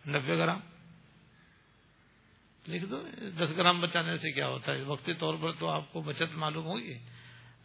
نبے 0.06 0.38
گرام۔ 0.38 0.60
لکھ 2.68 2.84
دو، 2.84 3.08
دس 3.38 3.56
گرام 3.56 3.80
بچانے 3.80 4.16
سے 4.16 4.32
کیا 4.32 4.48
ہوتا 4.48 4.72
ہے؟ 4.72 4.82
وقتی 4.82 5.14
طور 5.14 5.34
پر 5.40 5.52
تو 5.52 5.68
آپ 5.68 5.92
کو 5.92 6.00
بچت 6.00 6.34
معلوم 6.34 6.66
ہوگی، 6.66 6.98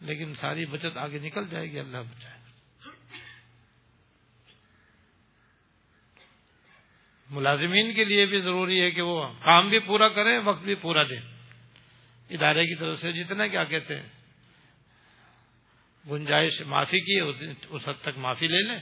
لیکن 0.00 0.34
ساری 0.34 0.66
بچت 0.66 0.96
آگے 0.96 1.18
نکل 1.18 1.48
جائے 1.48 1.70
گی، 1.70 1.78
اللہ 1.78 1.98
بچائے۔ 1.98 2.35
ملازمین 7.30 7.94
کے 7.94 8.04
لیے 8.04 8.26
بھی 8.26 8.38
ضروری 8.38 8.80
ہے 8.80 8.90
کہ 8.90 9.02
وہ 9.02 9.28
کام 9.28 9.68
بھی 9.68 9.78
پورا 9.78 10.08
کریں، 10.08 10.38
وقت 10.38 10.62
بھی 10.62 10.74
پورا 10.74 11.02
دیں۔ 11.02 11.20
ادارے 12.30 12.66
کی 12.66 12.74
طرف 12.74 13.00
سے 13.00 13.12
جتنا 13.12 13.46
کیا 13.46 13.64
کہتے 13.64 14.00
ہیں، 14.00 14.08
گنجائش 16.10 16.62
معافی 16.62 17.00
کی، 17.00 17.42
اس 17.70 17.88
حد 17.88 18.02
تک 18.02 18.18
معافی 18.18 18.46
لے 18.46 18.62
لیں۔ 18.62 18.78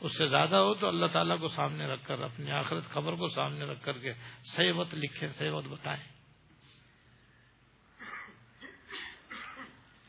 اس 0.00 0.18
سے 0.18 0.26
زیادہ 0.26 0.56
ہو 0.56 0.74
تو 0.74 0.88
اللہ 0.88 1.06
تعالیٰ 1.06 1.40
کو 1.40 1.48
سامنے 1.48 1.86
رکھ 1.86 2.06
کر، 2.06 2.22
اپنی 2.22 2.50
آخرت 2.50 2.84
خبر 2.84 3.12
کو 3.12 3.28
سامنے 3.28 3.64
رکھ 3.64 3.84
کر 3.84 3.92
کے 3.92 4.12
صحیح 4.44 4.72
وقت 4.72 4.94
لکھیں 4.94 5.28
صحیح 5.28 5.50
وقت 5.50 5.68
بتائیں۔ 5.68 6.16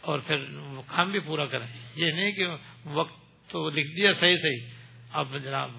اور 0.02 0.20
پھر 0.20 0.50
وہ 0.50 0.82
کام 0.88 1.12
بھی 1.12 1.20
پورا 1.20 1.46
کریں۔ 1.46 1.68
یہ 1.96 2.12
نہیں 2.12 2.32
کہ 2.32 2.48
وقت 2.86 3.50
تو 3.50 3.70
لکھ 3.70 3.98
دیا 3.98 4.12
صحیح 4.12 4.38
صحیح۔ 4.38 4.70
اب 5.12 5.38
جناب 5.38 5.72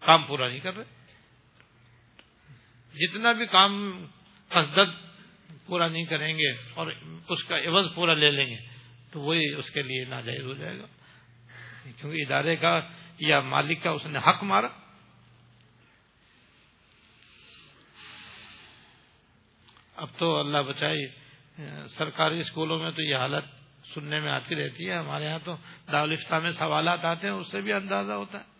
کام 0.00 0.26
پورا 0.26 0.48
نہیں 0.48 0.60
کر 0.60 0.76
رہے۔ 0.76 0.84
جتنا 2.94 3.32
بھی 3.32 3.46
کام 3.46 4.04
قصدت 4.48 4.88
پورا 5.66 5.88
نہیں 5.88 6.04
کریں 6.04 6.38
گے 6.38 6.52
اور 6.74 6.92
اس 7.28 7.44
کا 7.44 7.58
عوض 7.58 7.94
پورا 7.94 8.14
لے 8.14 8.30
لیں 8.30 8.46
گے، 8.46 8.56
تو 9.12 9.20
وہی 9.20 9.54
اس 9.54 9.70
کے 9.70 9.82
لیے 9.82 10.04
ناجائز 10.04 10.44
ہو 10.44 10.54
جائے 10.54 10.78
گا۔ 10.78 10.86
کیونکہ 11.96 12.22
ادارے 12.22 12.56
کا 12.56 12.80
یا 13.18 13.40
مالک 13.40 13.82
کا 13.82 13.90
اس 13.90 14.06
نے 14.06 14.18
حق 14.18 14.44
مارا۔ 14.44 14.66
اب 19.96 20.08
تو 20.18 20.38
اللہ 20.38 20.58
بچائے، 20.58 21.08
سرکاری 21.86 22.38
اسکولوں 22.38 22.78
میں 22.78 22.90
تو 22.90 23.02
یہ 23.02 23.16
حالت 23.16 23.44
سننے 23.94 24.20
میں 24.20 24.32
آتی 24.32 24.54
رہتی 24.54 24.90
ہے۔ 24.90 24.94
ہمارے 24.94 25.24
یہاں 25.24 25.38
تو 25.44 25.56
دارالفتہ 25.92 26.34
میں 26.34 26.50
سوالات 26.50 27.04
آتے 27.04 27.26
ہیں، 27.26 27.34
اس 27.34 27.50
سے 27.50 27.60
بھی 27.60 27.72
اندازہ 27.72 28.12
ہوتا 28.12 28.40
ہے۔ 28.40 28.57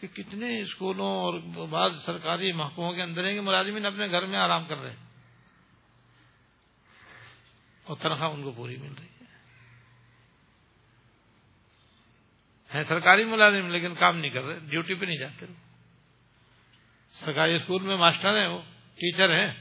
کہ 0.00 0.06
کتنے 0.06 0.60
اسکولوں 0.60 1.06
اور 1.06 1.40
بعض 1.68 2.04
سرکاری 2.04 2.52
محکموں 2.52 2.92
کے 2.92 3.02
اندر 3.02 3.24
ہیں 3.24 3.34
کہ 3.34 3.40
ملازمین 3.40 3.86
اپنے 3.86 4.10
گھر 4.10 4.26
میں 4.26 4.38
آرام 4.38 4.64
کر 4.64 4.76
رہے 4.76 4.90
ہیں۔ 4.90 5.10
اور 7.84 7.96
تنخواہ 7.96 8.30
ان 8.30 8.42
کو 8.42 8.50
پوری 8.50 8.76
مل 8.76 8.92
رہی 8.98 9.06
ہے۔ 9.06 9.10
سرکاری 12.82 13.24
ملازم 13.24 13.70
لیکن 13.70 13.94
کام 13.94 14.18
نہیں 14.18 14.30
کر 14.30 14.42
رہے، 14.42 14.58
ڈیوٹی 14.58 14.94
پہ 14.94 15.04
نہیں 15.04 15.18
جاتے۔ 15.18 15.46
سرکاری 17.12 17.54
اسکول 17.54 17.82
میں 17.82 17.96
ماسٹر 17.96 18.40
ہیں، 18.40 18.46
وہ 18.46 18.62
ٹیچر 18.94 19.32
ہیں، 19.32 19.54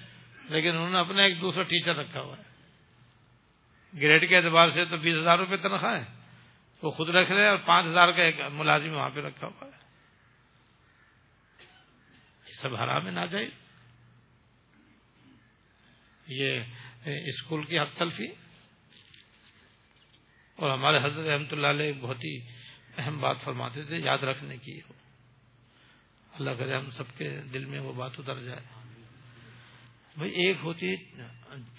لیکن 0.44 0.70
انہوں 0.70 0.90
نے 0.90 0.98
اپنا 0.98 1.24
ایک 1.24 1.42
دوسرا 1.42 1.64
ٹیچر 1.64 1.96
رکھا 1.96 2.22
ہوا 2.22 2.38
ہے۔ 2.38 2.44
گریڈ 4.00 4.30
کے 4.30 4.38
اعتبار 4.38 4.70
سے 4.70 4.86
تو 4.86 4.98
بیس 4.98 5.16
ہزار 5.18 5.40
روپے 5.40 5.58
تنخواہ 5.58 6.00
ہے۔ 6.00 6.06
وہ 6.84 6.90
خود 6.90 7.10
رکھ 7.10 7.32
رہے 7.32 7.42
ہیں 7.42 7.50
اور 7.50 7.58
پانچ 7.58 7.88
ہزار 7.88 8.12
کا 8.12 8.24
ایک 8.24 8.36
ملازم 8.54 8.94
وہاں 8.94 9.10
پہ 9.10 9.20
رکھا 9.20 9.48
ہوا 9.48 9.68
ہے۔ 9.68 9.89
سب 12.62 12.76
حرام 12.76 13.06
ہے 13.06 13.12
نہ 13.12 13.26
جائے۔ 13.26 13.50
یہ 16.28 16.62
اسکول 17.06 17.66
کی 17.66 17.80
حق 17.80 17.98
تلفی۔ 17.98 18.28
اور 20.56 20.72
ہمارے 20.72 20.98
حضرت 20.98 21.26
رحمۃ 21.26 21.52
اللہ 21.52 21.68
علیہ 21.68 21.94
بہت 22.02 22.18
ہی 22.18 22.40
اہم 22.98 23.22
بات 23.22 23.38
فرماتے 23.40 23.84
تھے، 23.84 23.98
یاد 23.98 24.18
رکھنے 24.18 24.58
کی۔ 24.58 24.80
اللہ 26.40 26.50
کرے 26.50 26.76
ہم 26.76 26.90
سب 26.90 27.04
کے 27.18 27.42
دل 27.54 27.66
میں 27.66 27.80
وہ 27.80 27.94
بات 27.94 28.12
اتر 28.18 28.44
جائے۔ 28.44 28.62
بھائی، 30.18 30.32
ایک 30.32 30.58
ہوتی 30.64 30.96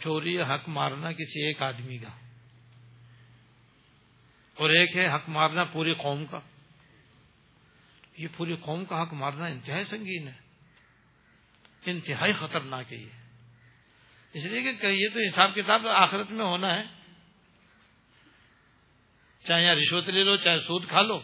چوری 0.03 0.41
حق 0.41 0.69
مارنا 0.69 1.13
کسی 1.13 1.47
ایک 1.47 1.63
آدمی 1.63 1.99
کا۔ 1.99 2.09
اور 4.55 4.71
ایک 4.71 4.97
ہے 4.97 5.15
حق 5.15 5.29
مارنا 5.29 5.65
پوری 5.65 5.95
قوم 5.95 6.27
کا۔ 6.27 6.41
یہ 8.19 8.29
پوری 8.37 8.57
قوم 8.57 8.85
کا 8.85 9.03
حق 9.03 9.13
مارنا 9.13 9.47
انتہائی 9.47 9.85
سنگین 9.85 10.29
ہے۔ 10.29 10.50
انتہائی 11.87 12.33
خطرناک 12.33 12.93
ہے 12.93 12.99
یہ۔ 12.99 13.09
اس 14.33 14.45
لیے 14.45 14.73
کہ 14.73 14.87
یہ 14.87 15.09
تو 15.15 15.19
حساب 15.21 15.55
کتاب 15.55 15.87
آخرت 15.87 16.31
میں 16.31 16.45
ہونا 16.45 16.81
ہے۔ 16.81 17.01
چاہے 19.47 19.65
یہاں 19.65 19.75
رشوت 19.75 20.09
لے 20.09 20.25
لو، 20.25 20.37
چاہے 20.37 20.59
سود 20.59 20.89
کھا 20.89 21.03
لو 21.03 21.21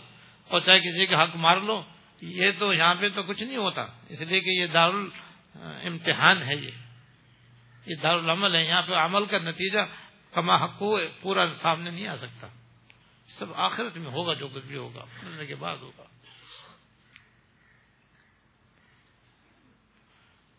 اور 0.48 0.60
چاہے 0.60 0.80
کسی 0.80 1.06
کا 1.06 1.22
حق 1.22 1.36
مار 1.36 1.60
لو، 1.60 1.82
یہ 2.20 2.50
تو 2.58 2.74
یہاں 2.74 2.94
پہ 2.94 3.08
تو 3.08 3.22
کچھ 3.22 3.42
نہیں 3.42 3.56
ہوتا۔ 3.56 3.82
اس 4.08 4.20
لیے 4.20 4.40
کہ 4.40 4.50
یہ 4.50 4.66
دار 4.66 4.90
امتحان 5.84 6.42
ہے 6.42 6.56
یہ۔ 6.56 6.70
یہ 7.86 7.94
دار 8.02 8.14
العمل 8.14 8.54
ہے۔ 8.54 8.64
یہاں 8.64 8.82
پہ 8.82 8.92
عمل 8.92 9.26
کا 9.26 9.38
نتیجہ 9.38 9.78
کما 10.32 10.64
حق 10.64 10.82
ہو، 10.82 10.98
پورا 11.20 11.52
سامنے 11.54 11.90
نہیں 11.90 12.06
آ 12.06 12.16
سکتا۔ 12.16 12.48
سب 13.28 13.54
آخرت 13.54 13.96
میں 13.96 14.10
ہوگا، 14.10 14.34
جو 14.34 14.48
کچھ 14.48 14.66
بھی 14.66 14.76
ہوگا، 14.76 15.04
مرنے 15.22 15.46
کے 15.46 15.54
بعد 15.54 15.76
ہوگا۔ 15.76 16.02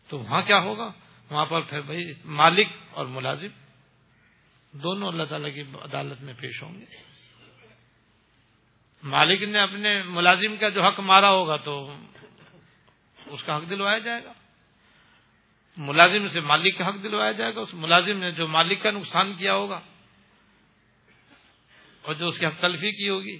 تو 0.08 0.18
وہاں 0.18 0.40
کیا 0.42 0.58
ہوگا؟ 0.58 0.90
وہاں 1.30 1.46
پر 1.46 1.60
پھر 1.60 1.80
بھائی 1.80 2.04
مالک 2.24 2.68
اور 2.90 3.06
ملازم 3.06 3.48
دونوں 4.72 5.08
اللہ 5.08 5.22
تعالی 5.24 5.50
کی 5.50 5.60
عدالت 5.60 6.20
میں 6.20 6.34
پیش 6.40 6.62
ہوں 6.62 6.80
گے۔ 6.80 6.84
مالک 9.02 9.42
نے 9.42 9.58
اپنے 9.58 10.02
ملازم 10.02 10.56
کا 10.56 10.68
جو 10.68 10.86
حق 10.86 11.00
مارا 11.00 11.30
ہوگا 11.30 11.56
تو 11.56 11.96
اس 13.26 13.44
کا 13.44 13.56
حق 13.56 13.70
دلوایا 13.70 13.98
جائے 13.98 14.24
گا۔ 14.24 14.32
ملازم 15.76 16.28
سے 16.28 16.40
مالک 16.40 16.78
کا 16.78 16.88
حق 16.88 17.02
دلوایا 17.02 17.32
جائے 17.32 17.54
گا، 17.54 17.60
اس 17.60 17.74
ملازم 17.74 18.18
نے 18.18 18.30
جو 18.30 18.46
مالک 18.46 18.82
کا 18.82 18.90
نقصان 18.90 19.34
کیا 19.34 19.54
ہوگا 19.54 19.80
اور 22.02 22.14
جو 22.14 22.26
اس 22.26 22.38
کی 22.38 22.46
حق 22.46 22.60
تلفی 22.60 22.92
کی 22.92 23.08
ہوگی، 23.08 23.38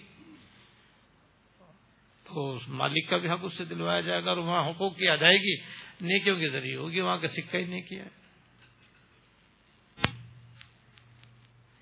تو 2.25 2.55
اس 2.55 2.69
مالک 2.69 3.09
کا 3.09 3.17
بھی 3.17 3.31
حق 3.31 3.41
اس 3.43 3.57
سے 3.59 3.65
دلوایا 3.65 4.01
جائے 4.01 4.25
گا 4.25 4.29
اور 4.29 4.39
وہاں 4.39 4.71
حقوق 4.71 4.97
کی 4.97 5.09
ادائیگی 5.09 5.57
نیکیوں 6.01 6.39
کے 6.39 6.49
ذریعے 6.49 6.77
ہوگی، 6.77 7.01
وہاں 7.01 7.19
کا 7.19 7.29
سکہ 7.29 7.57
ہی 7.57 7.65
نہیں 7.65 7.83
کیا 7.83 8.05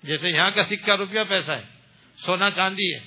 جیسے 0.03 0.29
یہاں 0.29 0.51
کا 0.51 0.61
سکہ 0.61 0.91
روپیہ 0.91 1.23
پیسہ 1.29 1.51
ہے، 1.51 1.63
سونا 2.17 2.51
چاندی 2.51 2.93
ہے 2.93 2.99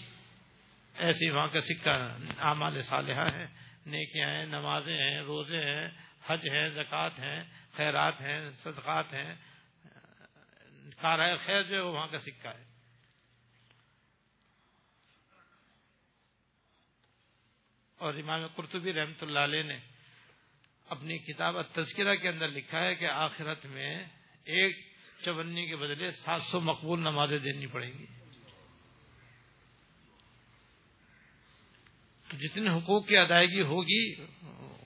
ایسی 0.94 1.30
وہاں 1.30 1.48
کا 1.48 1.60
سکہ 1.60 1.90
اعمال 2.38 2.82
صالحہ 2.82 3.32
ہے 3.32 3.46
نیکیاں 3.86 4.28
ہیں، 4.28 4.46
نمازیں 4.46 4.96
ہیں، 4.96 5.20
روزے 5.20 5.64
ہیں، 5.64 5.88
حج 6.26 6.48
ہیں، 6.48 6.68
زکوٰۃ 6.68 7.18
ہیں، 7.18 7.42
خیرات 7.72 8.20
ہیں، 8.20 8.50
صدقات 8.50 9.14
ہیں۔ 9.14 9.34
کار 11.00 11.36
خیر 11.36 11.62
جو 11.62 11.74
ہے 11.74 11.80
وہ 11.80 11.92
وہاں 11.92 12.06
کا 12.06 12.18
سکہ 12.18 12.48
ہے۔ 12.48 12.64
اور 17.96 18.14
امام 18.14 18.46
قرطبی 18.46 18.92
رحمۃ 18.92 19.22
اللہ 19.22 19.38
علیہ 19.38 19.62
نے 19.62 19.78
اپنی 20.90 21.18
کتاب 21.18 21.62
تذکرہ 21.62 22.14
کے 22.14 22.28
اندر 22.28 22.48
لکھا 22.48 22.84
ہے 22.84 22.94
کہ 22.94 23.04
آخرت 23.04 23.66
میں 23.66 24.04
ایک 24.44 24.76
چونی 25.24 25.66
کے 25.66 25.76
بدلے 25.76 26.10
سات 26.10 26.42
سو 26.42 26.60
مقبول 26.60 27.00
نمازیں 27.00 27.38
دینی 27.38 27.66
پڑیں 27.66 27.92
گی۔ 27.98 28.06
تو 32.28 32.36
جتنے 32.36 32.70
حقوق 32.70 33.08
کی 33.08 33.16
ادائیگی 33.16 33.60
ہوگی، 33.60 34.14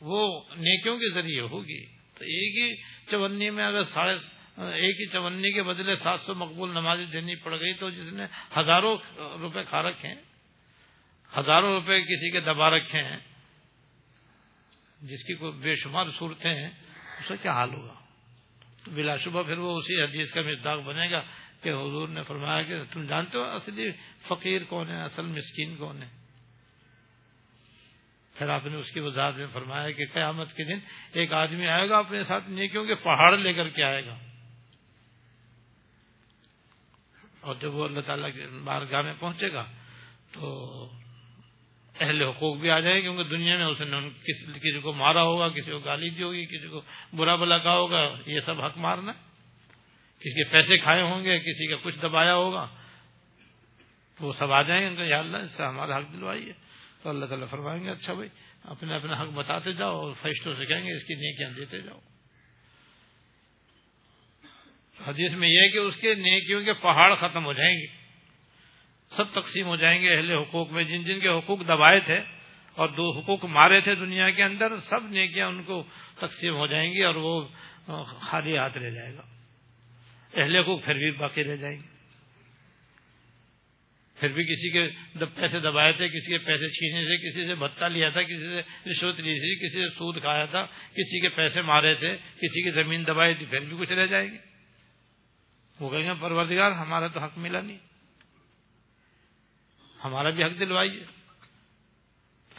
وہ 0.00 0.40
نیکیوں 0.56 0.96
کے 0.96 1.12
ذریعے 1.14 1.40
ہوگی۔ 1.40 1.84
تو 2.14 2.24
ایک 2.24 2.58
ہی 2.58 2.74
چونی 3.10 3.50
میں 3.50 3.64
اگر 3.64 3.80
ساڑھے 3.80 4.14
ایک 4.56 5.00
ہی 5.00 5.06
چونی 5.06 5.52
کے 5.52 5.62
بدلے 5.62 5.94
سات 5.94 6.20
سو 6.20 6.34
مقبول 6.34 6.70
نمازیں 6.70 7.06
دینی 7.06 7.34
پڑ 7.34 7.60
گئی 7.60 7.74
تو 7.74 7.90
جس 7.90 8.12
نے 8.12 8.24
ہزاروں 8.60 8.96
روپے 9.40 9.64
کھا 9.64 9.82
رکھے 9.82 10.08
ہیں، 10.08 10.22
ہزاروں 11.38 11.74
روپے 11.74 12.02
کسی 12.02 12.30
کے 12.30 12.40
دبا 12.40 12.70
رکھے 12.70 13.02
ہیں 13.02 13.33
جس 15.04 15.24
کی 15.24 15.34
کوئی 15.34 15.52
بے 15.52 15.72
شمار 15.72 16.04
صورتیں 16.18 16.54
ہیں، 16.54 16.70
اس 17.18 17.28
کا 17.28 17.36
کیا 17.36 17.52
حال 17.52 17.74
ہوگا؟ 17.74 17.94
تو 18.84 18.90
بلا 18.90 19.16
شبہ 19.16 19.42
پھر 19.42 19.58
وہ 19.58 19.76
اسی 19.76 20.02
حدیث 20.02 20.32
کا 20.32 20.40
مزداق 20.40 20.80
بنے 20.80 21.10
گا 21.10 21.22
کہ 21.62 21.68
حضور 21.68 22.08
نے 22.08 22.22
فرمایا 22.22 22.62
کہ 22.62 22.84
تم 22.92 23.06
جانتے 23.06 23.38
ہو 23.38 23.42
اصلی 23.42 23.90
فقیر 24.28 24.64
کون 24.64 24.88
ہے، 24.88 25.02
اصل 25.02 25.26
مسکین 25.26 25.76
کون 25.76 26.02
ہے؟ 26.02 26.08
پھر 28.34 28.48
آپ 28.48 28.66
نے 28.66 28.76
اس 28.76 28.90
کی 28.90 29.00
وضاحت 29.00 29.34
میں 29.34 29.46
فرمایا 29.52 29.90
کہ 29.90 30.04
قیامت 30.12 30.52
کے 30.52 30.64
دن 30.64 30.78
ایک 31.12 31.32
آدمی 31.32 31.66
آئے 31.66 31.88
گا 31.88 31.98
اپنے 31.98 32.22
ساتھ 32.22 32.50
نیکیوں 32.50 32.86
کے 32.86 32.94
پہاڑ 32.94 33.38
لے 33.38 33.52
کر 33.52 33.68
کے 33.68 33.82
آئے 33.82 34.06
گا۔ 34.06 34.18
اور 37.40 37.54
جب 37.60 37.74
وہ 37.74 37.84
اللہ 37.84 38.00
تعالیٰ 38.00 38.34
کے 38.34 38.46
بارگاہ 38.64 39.02
میں 39.02 39.14
پہنچے 39.20 39.52
گا 39.52 39.64
تو 40.32 40.90
اہل 42.00 42.22
حقوق 42.22 42.56
بھی 42.56 42.70
آ 42.70 42.80
جائیں 42.80 42.96
گے 42.96 43.02
کیونکہ 43.02 43.22
دنیا 43.22 43.56
میں 43.56 43.66
اس 43.66 43.80
نے 43.80 43.96
کسی 44.54 44.80
کو 44.80 44.92
مارا 44.92 45.22
ہوگا، 45.22 45.48
کسی 45.48 45.70
کو 45.70 45.78
گالی 45.78 46.10
دی 46.10 46.22
ہوگی، 46.22 46.46
کسی 46.46 46.68
کو 46.68 46.82
برا 47.16 47.36
بلا 47.36 47.58
کہا 47.58 47.74
ہوگا، 47.74 48.14
یہ 48.26 48.40
سب 48.40 48.60
حق 48.60 48.78
مارنا 48.78 49.12
کسی 50.18 50.44
کے 50.44 50.50
پیسے 50.50 50.78
کھائے 50.78 51.02
ہوں 51.02 51.24
گے، 51.24 51.38
کسی 51.38 51.66
کا 51.66 51.76
کچھ 51.82 51.98
دبایا 51.98 52.34
ہوگا 52.34 52.66
تو 54.18 54.26
وہ 54.26 54.32
سب 54.32 54.52
آ 54.52 54.62
جائیں 54.62 54.96
گے 54.96 55.04
یا 55.04 55.18
اللہ 55.18 55.36
اس 55.36 55.56
سے 55.56 55.64
ہمارا 55.64 55.98
حق 55.98 56.12
دلوائیے۔ 56.12 56.52
تو 57.02 57.08
اللہ 57.08 57.24
تعالیٰ 57.24 57.48
فرمائیں 57.48 57.84
گے 57.84 57.90
اچھا 57.90 58.14
بھائی، 58.14 58.28
اپنے 58.64 58.94
اپنے 58.94 59.12
حق 59.12 59.28
بتاتے 59.28 59.72
جاؤ 59.72 60.00
اور 60.00 60.12
فرشتوں 60.12 60.54
سے 60.54 60.66
کہیں 60.66 60.86
گے، 60.86 60.92
اس 60.92 61.04
کی 61.04 61.14
نیکیاں 61.14 61.50
دیتے 61.50 61.78
جاؤ۔ 61.78 61.98
حدیث 65.06 65.32
میں 65.32 65.48
یہ 65.48 65.60
ہے 65.60 65.68
کہ 65.68 65.78
اس 65.78 65.96
کے 65.96 66.14
نیکیوں 66.14 66.64
کے 66.64 66.72
پہاڑ 66.72 67.14
ختم 67.14 67.44
ہو 67.44 67.52
جائیں 67.52 67.76
گے۔ 67.76 68.03
سب 69.16 69.40
تقسیم 69.40 69.66
ہو 69.66 69.76
جائیں 69.76 70.02
گے 70.02 70.16
اہل 70.16 70.30
حقوق 70.30 70.70
میں۔ 70.70 70.84
جن 70.84 71.04
جن 71.04 71.20
کے 71.20 71.28
حقوق 71.28 71.60
دبائے 71.68 72.00
تھے 72.00 72.20
اور 72.74 72.88
دو 72.88 73.18
حقوق 73.18 73.44
مارے 73.44 73.80
تھے 73.80 73.94
دنیا 73.94 74.30
کے 74.30 74.42
اندر، 74.42 74.76
سب 74.76 75.00
نیکیاں 75.10 75.46
ان 75.46 75.62
کو 75.62 75.84
تقسیم 76.14 76.54
ہو 76.54 76.66
جائیں 76.66 76.92
گی 76.92 77.02
اور 77.02 77.14
وہ 77.14 77.48
خالی 78.04 78.56
ہاتھ 78.56 78.78
رہ 78.78 78.90
جائے 78.90 79.14
گا۔ 79.14 79.22
اہل 80.42 80.56
حقوق 80.56 80.84
پھر 80.84 80.94
بھی 80.94 81.10
باقی 81.10 81.44
رہ 81.44 81.56
جائیں 81.56 81.76
گے۔ 81.76 81.94
پھر 84.20 84.28
بھی 84.28 84.44
کسی 84.44 84.70
کے 84.70 84.88
پیسے 85.34 85.60
دبائے 85.60 85.92
تھے، 85.92 86.08
کسی 86.08 86.32
کے 86.32 86.38
پیسے 86.38 86.68
چھینے 86.68 87.04
سے 87.04 87.16
کسی 87.16 87.46
سے 87.46 87.54
بھتا 87.54 87.88
لیا 87.88 88.08
تھا، 88.08 88.22
کسی 88.22 88.38
سے 88.38 88.90
رشوت 88.90 89.20
لی 89.20 89.34
تھی، 89.34 89.68
کسی 89.68 89.82
سے 89.82 89.94
سود 89.94 90.20
کھایا 90.20 90.44
تھا، 90.44 90.64
کسی 90.92 91.20
کے 91.20 91.28
پیسے 91.28 91.62
مارے 91.62 91.94
تھے، 91.94 92.16
کسی 92.16 92.62
کی 92.62 92.70
زمین 92.70 93.06
دبائی 93.06 93.34
تھی، 93.34 93.46
پھر 93.46 93.60
بھی 93.60 93.76
کچھ 93.80 93.92
رہ 93.92 94.06
جائیں 94.06 94.30
گے 94.32 94.38
وہ 95.80 95.90
کہیں 95.90 96.04
گے، 96.04 96.12
پروردگار، 96.20 96.70
ہمارا 96.70 97.06
تو 97.06 97.20
حق 97.20 97.38
ملا 97.38 97.60
نہیں۔ 97.60 97.78
ہمارا 100.04 100.30
بھی 100.30 100.44
حق 100.44 100.58
دلوائیے۔ 100.60 101.04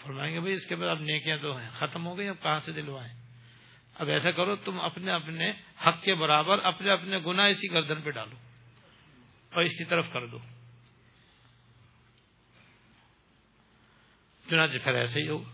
فرمائیں 0.04 0.36
گے 0.36 0.40
بھائی 0.40 0.54
اس 0.54 0.66
کے 0.66 0.76
بعد 0.76 0.90
اب 0.90 1.00
نیکیاں 1.00 1.38
تو 1.42 1.58
ہیں، 1.58 1.70
ختم 1.70 2.06
ہو 2.08 2.18
گئی، 2.18 2.28
اب 2.28 2.36
کہاں 2.42 2.60
سے 2.60 2.72
دلوائیں؟ 2.72 3.14
اب 3.96 4.10
ایسا 4.10 4.32
کرو 4.32 4.56
تم 4.56 4.80
اپنے 4.80 5.12
اپنے 5.12 5.52
حق 5.88 6.04
کے 6.04 6.16
برابر 6.16 6.60
اپنے 6.60 6.92
اپنے 6.92 7.18
گناہ 7.26 7.48
اسی 7.48 7.72
گردن 7.72 8.02
پہ 8.02 8.10
ڈالو 8.10 8.36
اور 9.52 9.64
اس 9.64 9.78
کی 9.78 9.84
طرف 9.84 10.12
کر 10.14 10.28
دو۔ 10.28 10.38
چنانچہ 14.50 14.78
پھر 14.84 14.94
ایسے 14.94 15.22
ہی 15.22 15.28
ہوگا 15.28 15.52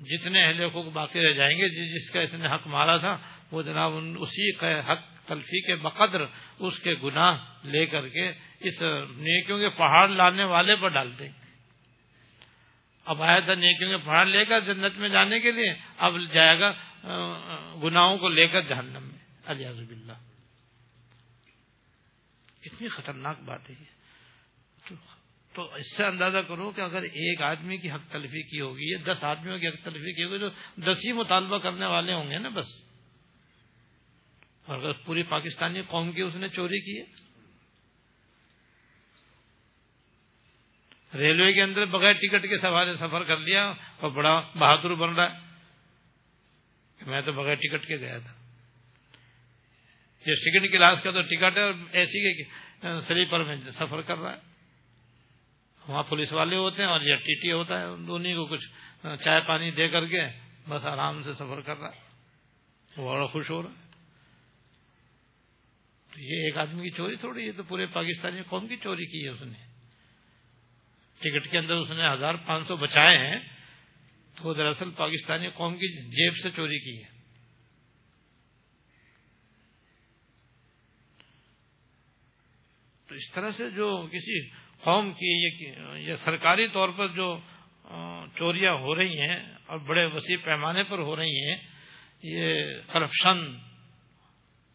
جتنے 0.00 0.44
اہل 0.44 0.60
حقوق 0.62 0.86
باقی 0.86 1.20
رہ 1.20 1.32
جائیں 1.32 1.58
گے، 1.58 1.94
جس 1.94 2.10
کا 2.10 2.20
اس 2.20 2.34
نے 2.34 2.54
حق 2.54 2.66
مارا 2.66 2.96
تھا، 2.96 3.18
وہ 3.50 3.62
جناب 3.62 3.92
اسی 4.18 4.56
حق 4.66 5.17
تلفی 5.28 5.60
کے 5.66 5.74
بقدر 5.76 6.24
اس 6.58 6.78
کے 6.80 6.94
گناہ 7.02 7.66
لے 7.66 7.84
کر 7.86 8.08
کے 8.08 8.28
اس 8.60 8.82
نیکیوں 9.18 9.58
کے 9.58 9.68
پہاڑ 9.68 10.08
لانے 10.08 10.44
والے 10.44 10.76
پر 10.76 10.88
ڈال 10.88 11.18
دیں۔ 11.18 11.28
اب 13.06 13.22
آیا 13.22 13.38
تھا 13.40 13.54
نیکیوں 13.54 13.90
کے 13.90 14.04
پہاڑ 14.04 14.24
لے 14.26 14.44
کر 14.44 14.60
جنت 14.62 14.98
میں 14.98 15.08
جانے 15.08 15.40
کے 15.40 15.50
لیے، 15.50 15.72
اب 15.98 16.16
جائے 16.32 16.58
گا 16.60 16.72
گناہوں 17.82 18.16
کو 18.18 18.28
لے 18.28 18.46
کر 18.48 18.62
جہنم 18.62 19.02
میں۔ 19.02 19.18
الیاز 19.46 19.78
اللہ 19.80 20.18
اتنی 22.62 22.88
خطرناک 22.88 23.40
بات 23.42 23.70
ہے 23.70 24.94
تو 25.54 25.62
اس 25.74 25.96
سے 25.96 26.04
اندازہ 26.04 26.38
کرو 26.38 26.70
کہ 26.70 26.80
اگر 26.80 27.02
ایک 27.02 27.42
آدمی 27.42 27.76
کی 27.76 27.90
حق 27.90 28.10
تلفی 28.10 28.42
کی 28.42 28.60
ہوگی، 28.60 28.90
یا 28.90 28.98
دس 29.04 29.24
آدمیوں 29.24 29.58
کی 29.58 29.68
حق 29.68 29.84
تلفی 29.84 30.12
کی 30.12 30.24
ہوگی، 30.24 30.38
تو 30.38 30.48
دس 30.82 30.98
ہی 31.06 31.12
مطالبہ 31.12 31.58
کرنے 31.58 31.86
والے 31.86 32.12
ہوں 32.12 32.30
گے 32.30 32.38
نا 32.38 32.48
بس۔ 32.48 32.68
اور 34.68 34.78
اگر 34.78 34.92
پوری 34.92 35.22
پاکستانی 35.22 35.82
قوم 35.82 36.12
کی 36.12 36.22
اس 36.22 36.34
نے 36.34 36.48
چوری 36.48 36.80
کی 36.80 37.00
ہے؟ 37.00 37.28
ریلوے 41.18 41.52
کے 41.52 41.62
اندر 41.62 41.84
بغیر 41.84 42.12
ٹکٹ 42.12 42.42
کے 42.42 42.58
سوارے 42.58 42.94
سفر 42.94 43.24
کر 43.24 43.36
لیا 43.36 43.72
اور 43.96 44.10
بڑا 44.10 44.40
بہادر 44.40 44.94
بن 44.94 45.14
رہا 45.14 45.32
ہے 45.32 45.38
میں 47.06 47.20
تو 47.22 47.32
بغیر 47.32 47.54
ٹکٹ 47.54 47.86
کے 47.86 47.96
گیا 47.96 48.18
تھا۔ 48.18 48.32
یہ 50.26 50.34
سیکنڈ 50.34 50.72
کلاس 50.72 51.02
کا 51.02 51.10
تو 51.10 51.22
ٹکٹ 51.22 51.58
ہے 51.58 51.62
اور 51.62 51.72
اے 51.90 52.04
سی 52.04 52.42
کے 52.42 52.50
سلیپر 53.00 53.44
میں 53.44 53.56
سفر 53.70 54.00
کر 54.00 54.18
رہا 54.18 54.32
ہے۔ 54.32 54.38
وہاں 55.88 56.02
پولیس 56.02 56.32
والے 56.32 56.56
ہوتے 56.56 56.82
ہیں 56.82 56.90
اور 56.90 57.00
یہ 57.00 57.16
ٹی 57.16 57.34
ٹی 57.34 57.52
ہوتا 57.52 57.80
ہے 57.80 57.86
دونوں 57.86 58.34
کو 58.34 58.46
کچھ 58.46 58.68
چائے 59.24 59.40
پانی 59.40 59.70
دے 59.70 59.88
کر 59.88 60.06
کے 60.06 60.22
بس 60.68 60.86
آرام 60.86 61.22
سے 61.22 61.32
سفر 61.32 61.60
کر 61.60 61.76
رہا 61.76 61.88
ہے۔ 61.88 62.08
وہ 62.96 63.14
بڑا 63.14 63.26
خوش 63.26 63.50
ہو 63.50 63.62
رہا 63.62 63.70
ہے۔ 63.70 63.87
تو 66.18 66.24
یہ 66.24 66.44
ایک 66.44 66.56
آدمی 66.58 66.82
کی 66.82 66.90
چوری 66.90 67.16
تھوڑی 67.16 67.46
ہے 67.46 67.52
تو 67.52 67.62
پورے 67.62 67.84
پاکستانی 67.86 68.42
قوم 68.42 68.66
کی 68.68 68.76
چوری 68.76 69.04
کی 69.06 69.22
ہے 69.24 69.28
اس 69.28 69.42
نے۔ 69.42 69.58
ٹکٹ 71.20 71.50
کے 71.50 71.58
اندر 71.58 71.74
اس 71.74 71.90
نے 71.90 72.08
ہزار 72.08 72.34
پانچ 72.46 72.66
سو 72.66 72.76
بچائے 72.76 73.18
ہیں 73.18 73.38
تو 74.36 74.54
دراصل 74.54 74.90
پاکستانی 74.90 75.48
قوم 75.54 75.76
کی 75.76 75.88
جیب 76.08 76.32
سے 76.42 76.50
چوری 76.50 76.78
کی 76.78 76.96
ہے۔ 77.02 77.16
تو 83.08 83.14
اس 83.14 83.30
طرح 83.34 83.50
سے 83.50 83.70
جو 83.70 83.90
کسی 84.12 84.40
قوم 84.80 85.12
کی 85.12 85.32
یہ 86.00 86.14
سرکاری 86.24 86.68
طور 86.68 86.88
پر 86.96 87.08
جو 87.14 87.30
چوریاں 88.34 88.74
ہو 88.74 88.94
رہی 88.94 89.20
ہیں 89.20 89.38
اور 89.66 89.78
بڑے 89.78 90.04
وسیع 90.06 90.36
پیمانے 90.44 90.82
پر 90.82 90.98
ہو 90.98 91.16
رہی 91.16 91.48
ہیں، 91.48 91.56
یہ 92.22 92.80
کرپشن 92.92 93.67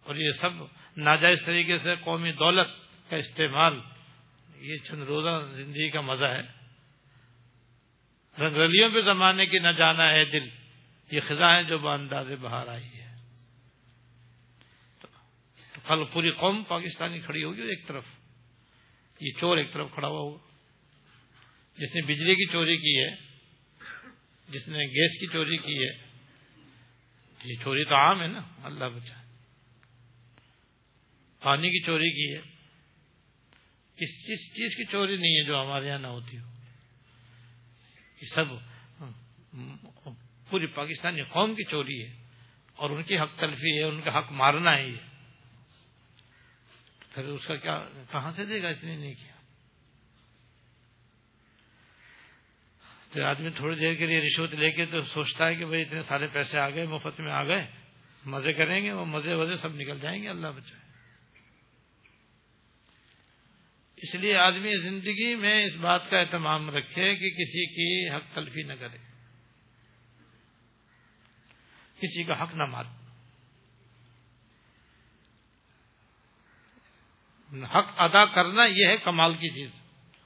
اور 0.04 0.16
یہ 0.16 0.32
سب 0.32 0.50
ناجائز 0.98 1.46
طریقے 1.46 1.78
سے 1.78 1.96
قومی 1.96 2.32
دولت 2.32 2.68
کا 3.10 3.16
استعمال، 3.16 3.80
یہ 4.56 4.78
چند 4.78 5.04
روزہ 5.04 5.56
زندگی 5.56 5.90
کا 5.90 6.02
مزہ 6.02 6.26
ہے۔ 6.26 6.64
رنگلیوں 8.40 8.90
پہ 8.90 9.02
زمانے 9.02 9.46
کی 9.46 9.60
نہ 9.60 9.68
جانا 9.68 10.10
ہے 10.10 10.26
دل، 10.26 10.50
یہ 11.12 11.20
خزاں 11.20 11.62
جو 11.64 11.78
بانداز 11.78 12.32
باہر 12.32 12.68
آئی 12.68 12.86
ہے۔ 12.86 13.16
تو 15.02 15.82
کل 15.88 16.04
پوری 16.14 16.32
قوم 16.32 16.64
پاکستانی 16.64 17.20
کھڑی 17.20 17.44
ہوگی 17.44 17.62
ایک 17.62 17.88
طرف، 17.88 18.06
یہ 19.20 19.32
چور 19.40 19.58
ایک 19.58 19.74
طرف 19.74 19.92
کھڑا 19.94 20.08
ہوا 20.08 20.20
ہوگا۔ 20.20 20.48
جس 21.78 21.96
نے 21.96 22.02
بجلی 22.02 22.36
کی 22.36 22.52
چوری 22.52 22.78
کی 22.78 23.00
ہے، 23.00 23.16
جس 24.50 24.68
نے 24.68 24.80
گیس 24.80 25.20
کی 25.20 25.28
چوری 25.34 25.58
کی 25.58 25.88
ہے، 25.88 26.14
یہ 27.44 27.56
چوری 27.64 27.84
تو 27.84 27.96
عام 27.96 28.22
ہے 28.22 28.28
نا، 28.28 28.42
اللہ 28.64 28.86
بچا 28.86 29.23
پانی 31.44 31.70
کی 31.70 31.80
چوری 31.86 32.10
کی 32.10 32.34
ہے۔ 32.34 32.42
اس 33.98 34.12
چیز 34.56 34.76
کی 34.78 34.86
چوری 34.92 35.18
نہیں 35.18 35.36
ہے 35.38 35.44
جو 35.44 35.62
ہمارے 35.62 35.88
یہاں 35.88 36.00
نہ 36.00 36.08
ہوتی 36.08 36.38
ہو۔ 36.38 36.50
یہ 38.22 38.28
سب 38.36 38.46
پوری 40.50 40.68
پاکستانی 40.68 41.22
قوم 41.22 41.56
کی 41.56 41.64
چوری 41.64 42.02
ہے 42.04 42.12
اور 42.76 42.90
ان 42.90 43.04
کی 43.04 43.18
حق 43.20 43.40
تلفی 43.40 43.78
ہے، 43.78 43.84
ان 43.84 44.02
کا 44.02 44.18
حق 44.18 44.32
مارنا 44.32 44.76
ہے 44.78 44.88
یہ۔ 44.88 45.02
پھر 47.14 47.26
اس 47.26 47.46
کا 47.46 47.56
کیا، 47.56 47.78
کہاں 48.12 48.32
سے 48.32 48.46
دے 48.46 48.62
گا 48.62 48.70
اتنی 48.70 48.96
نہیں 48.98 49.14
کیا 49.14 49.34
تو 53.10 53.26
آدمی 53.26 53.50
تھوڑی 53.50 53.76
دیر 53.80 53.94
کے 53.94 54.06
لیے 54.06 54.22
رشوت 54.22 54.54
لے 54.54 54.72
کے 54.72 54.86
تو 54.86 55.02
سوچتا 55.02 55.48
ہے 55.48 55.56
کہ 55.56 55.66
بھائی 55.66 55.82
اتنے 55.82 56.02
سارے 56.02 56.28
پیسے 56.28 56.60
آ 56.60 56.70
گئے، 56.70 56.86
مفت 56.86 57.20
میں 57.20 57.32
آ 57.32 57.44
گئے، 57.44 57.66
مزے 58.26 58.54
کریں 58.54 58.84
گے، 58.84 58.92
وہ 58.92 59.06
مزے 59.06 59.34
وزے 59.34 59.54
سب 59.54 59.76
نکل 59.76 60.00
جائیں 60.00 60.22
گے، 60.24 60.30
اللہ 60.30 60.48
بچائے۔ 60.48 60.83
اس 64.04 64.16
لیے 64.16 64.38
آدمی 64.38 64.82
زندگی 64.82 65.36
میں 65.36 65.66
اس 65.66 65.76
بات 65.76 66.10
کا 66.10 66.20
اہتمام 66.20 66.70
رکھے 66.70 67.16
کہ 67.16 67.30
کسی 67.30 67.66
کی 67.66 68.16
حق 68.16 68.36
تلفی 68.36 68.64
نہ 68.64 68.74
کرے۔ 68.74 68.98
کسی 72.00 72.24
کا 72.24 72.44
حق 72.44 72.56
نہ 72.56 72.66
مار 72.66 72.84
حق 77.64 77.94
ادا 77.98 78.26
کرنا 78.26 78.66
یہ 78.66 78.88
ہے 78.88 78.98
کمال 78.98 79.36
کی 79.36 79.50
چیز۔ 79.50 79.70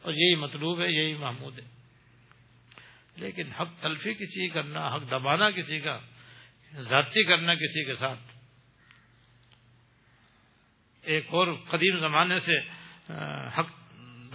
اور 0.01 0.13
یہی 0.13 0.35
مطلوب 0.35 0.81
ہے، 0.81 0.91
یہی 0.91 1.13
محمود 1.13 1.59
ہے۔ 1.59 1.65
لیکن 3.15 3.51
حق 3.51 3.81
تلفی 3.81 4.13
کسی 4.13 4.49
کرنا، 4.49 4.95
حق 4.95 5.11
دبانا 5.11 5.51
کسی 5.51 5.79
کا 5.79 5.99
ذاتی 6.73 7.23
کرنا 7.23 7.55
کسی 7.55 7.85
کے 7.85 7.95
ساتھ۔ 7.95 8.19
ایک 11.01 11.25
اور 11.27 11.53
قدیم 11.69 11.99
زمانے 11.99 12.39
سے 12.39 12.76
حق 13.59 13.69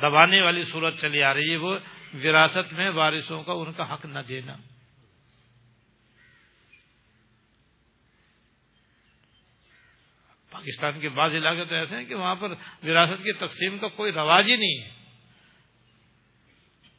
دبانے 0.02 0.42
والی 0.42 0.64
صورت 0.64 1.00
چلی 1.00 1.22
آ 1.22 1.34
رہی 1.34 1.50
ہے، 1.50 1.56
وہ 1.56 1.78
وراثت 2.14 2.72
میں 2.72 2.90
وارثوں 2.90 3.42
کا 3.42 3.52
ان 3.52 3.72
کا 3.72 3.94
حق 3.94 4.06
نہ 4.06 4.18
دینا۔ 4.28 4.56
پاکستان 10.50 11.00
کے 11.00 11.08
بعض 11.08 11.32
علاقے 11.32 11.64
تو 11.64 11.74
ایسے 11.74 11.96
ہیں 11.96 12.04
کہ 12.04 12.14
وہاں 12.14 12.34
پر 12.34 12.50
وراثت 12.82 13.24
کی 13.24 13.32
تقسیم 13.32 13.78
کا 13.78 13.88
کوئی 13.88 14.12
رواج 14.12 14.44
ہی 14.48 14.56
نہیں 14.56 14.84
ہے۔ 14.84 14.90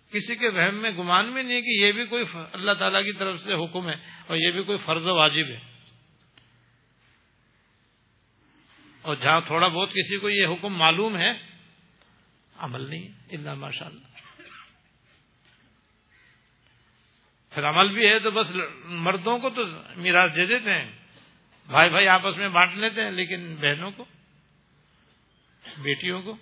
کسی 0.10 0.36
کے 0.36 0.50
وہم 0.50 0.76
میں 0.76 0.92
گمان 0.92 1.26
میں 1.26 1.44
نہیں 1.44 1.62
کہ 1.62 1.82
یہ 1.82 1.92
بھی 1.92 2.06
کوئی 2.06 2.26
اللہ 2.54 2.72
تعالیٰ 2.72 3.04
کی 3.04 3.14
طرف 3.14 3.40
سے 3.40 3.66
حکم 3.66 3.90
ہے 3.90 3.96
اور 4.28 4.36
یہ 4.36 4.52
بھی 4.52 4.64
کوئی 4.64 4.78
فرض 4.78 5.06
و 5.06 5.16
واجب 5.16 5.46
ہے۔ 5.48 5.60
اور 9.02 9.16
جہاں 9.16 9.42
تھوڑا 9.42 9.68
بہت 9.68 9.90
کسی 9.90 10.18
کو 10.18 10.30
یہ 10.30 10.48
حکم 10.48 10.74
معلوم 10.74 11.18
ہے 11.18 11.53
عمل 12.64 12.90
نہیں 12.90 13.08
اللہ 13.30 13.54
ماشاء 13.54 13.86
اللہ 13.86 14.08
پھر 17.50 17.70
عمل 17.70 17.94
بھی 17.94 18.08
ہے 18.08 18.20
تو 18.20 18.32
بس 18.32 18.56
مردوں 18.86 19.40
کو 19.40 19.50
تو 19.50 19.62
میراث 19.96 20.36
دے 20.36 20.46
دیتے 20.46 20.72
ہیں۔ 20.72 20.92
بھائی 21.68 21.90
بھائی 21.90 22.08
آپس 22.08 22.38
میں 22.38 22.50
بانٹ 22.50 22.76
لیتے 22.76 23.02
ہیں، 23.02 23.12
لیکن 23.12 23.56
بہنوں 23.56 23.92
کو، 23.92 24.06
بیٹیوں 25.84 26.22
کو، 26.22 26.38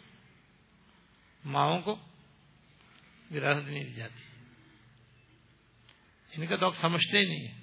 ماؤں 1.46 1.82
کو 1.82 1.96
وراثت 3.32 3.68
نہیں 3.68 3.84
دی 3.84 3.94
جاتی۔ 3.94 4.24
ان 6.38 6.48
کا 6.48 6.56
تو 6.56 6.70
سمجھتے 6.70 7.18
ہی 7.18 7.26
نہیں 7.26 7.48
ہے 7.48 7.54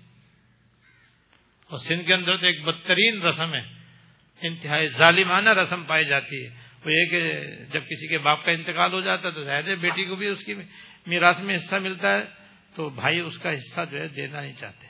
اور 1.66 1.78
سندھ 1.78 2.06
کے 2.06 2.14
اندر 2.14 2.36
تو 2.36 2.46
ایک 2.46 2.64
بدترین 2.64 3.22
رسم 3.22 3.54
ہے، 3.54 3.82
انتہائی 4.40 4.88
ظالمانہ 4.88 5.48
رسم 5.48 5.84
پائی 5.84 6.04
جاتی 6.04 6.46
ہے۔ 6.46 6.68
وہ 6.89 6.95
یہ 6.95 7.05
کہ 7.05 7.43
جب 7.72 7.82
کسی 7.84 8.09
کے 8.09 8.18
باپ 8.18 8.45
کا 8.45 8.51
انتقال 8.51 8.93
ہو 8.93 9.01
جاتا 9.01 9.28
ہے 9.28 9.34
تو 9.34 9.45
ظاہر 9.45 9.68
ہے 9.68 9.76
بیٹی 9.76 10.05
کو 10.05 10.16
بھی 10.16 10.26
اس 10.26 10.45
کی 10.45 10.55
میراث 11.07 11.41
میں 11.41 11.55
حصہ 11.55 11.74
ملتا 11.74 12.18
ہے، 12.18 12.24
تو 12.74 12.89
بھائی 12.89 13.20
اس 13.20 13.39
کا 13.39 13.53
حصہ 13.53 13.80
جو 13.91 14.01
ہے 14.01 14.09
دینا 14.09 14.41
نہیں 14.41 14.53
چاہتے۔ 14.53 14.86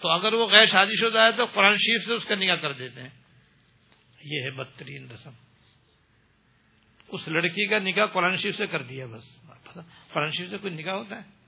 تو 0.00 0.08
اگر 0.08 0.32
وہ 0.32 0.48
غیر 0.48 0.64
شادی 0.64 0.96
شدہ 0.96 1.18
ہے 1.18 1.36
تو 1.36 1.44
قرآن 1.44 1.72
شریف 1.72 2.06
سے 2.06 2.14
اس 2.14 2.24
کا 2.24 2.34
نکاح 2.34 2.56
کر 2.56 2.72
دیتے 2.72 3.02
ہیں۔ 3.02 3.08
یہ 4.24 4.42
ہے 4.44 4.50
بدترین 4.50 5.10
رسم۔ 5.10 5.30
اس 7.08 7.28
لڑکی 7.28 7.66
کا 7.66 7.78
نکاح 7.78 8.06
قرآن 8.06 8.36
شریف 8.36 8.56
سے 8.56 8.66
کر 8.66 8.82
دیا 8.82 9.06
بس۔ 9.06 9.42
قرآن 10.12 10.30
شریف 10.30 10.50
سے 10.50 10.56
کوئی 10.58 10.74
نکاح 10.74 10.94
ہوتا 10.94 11.16
ہے؟ 11.16 11.39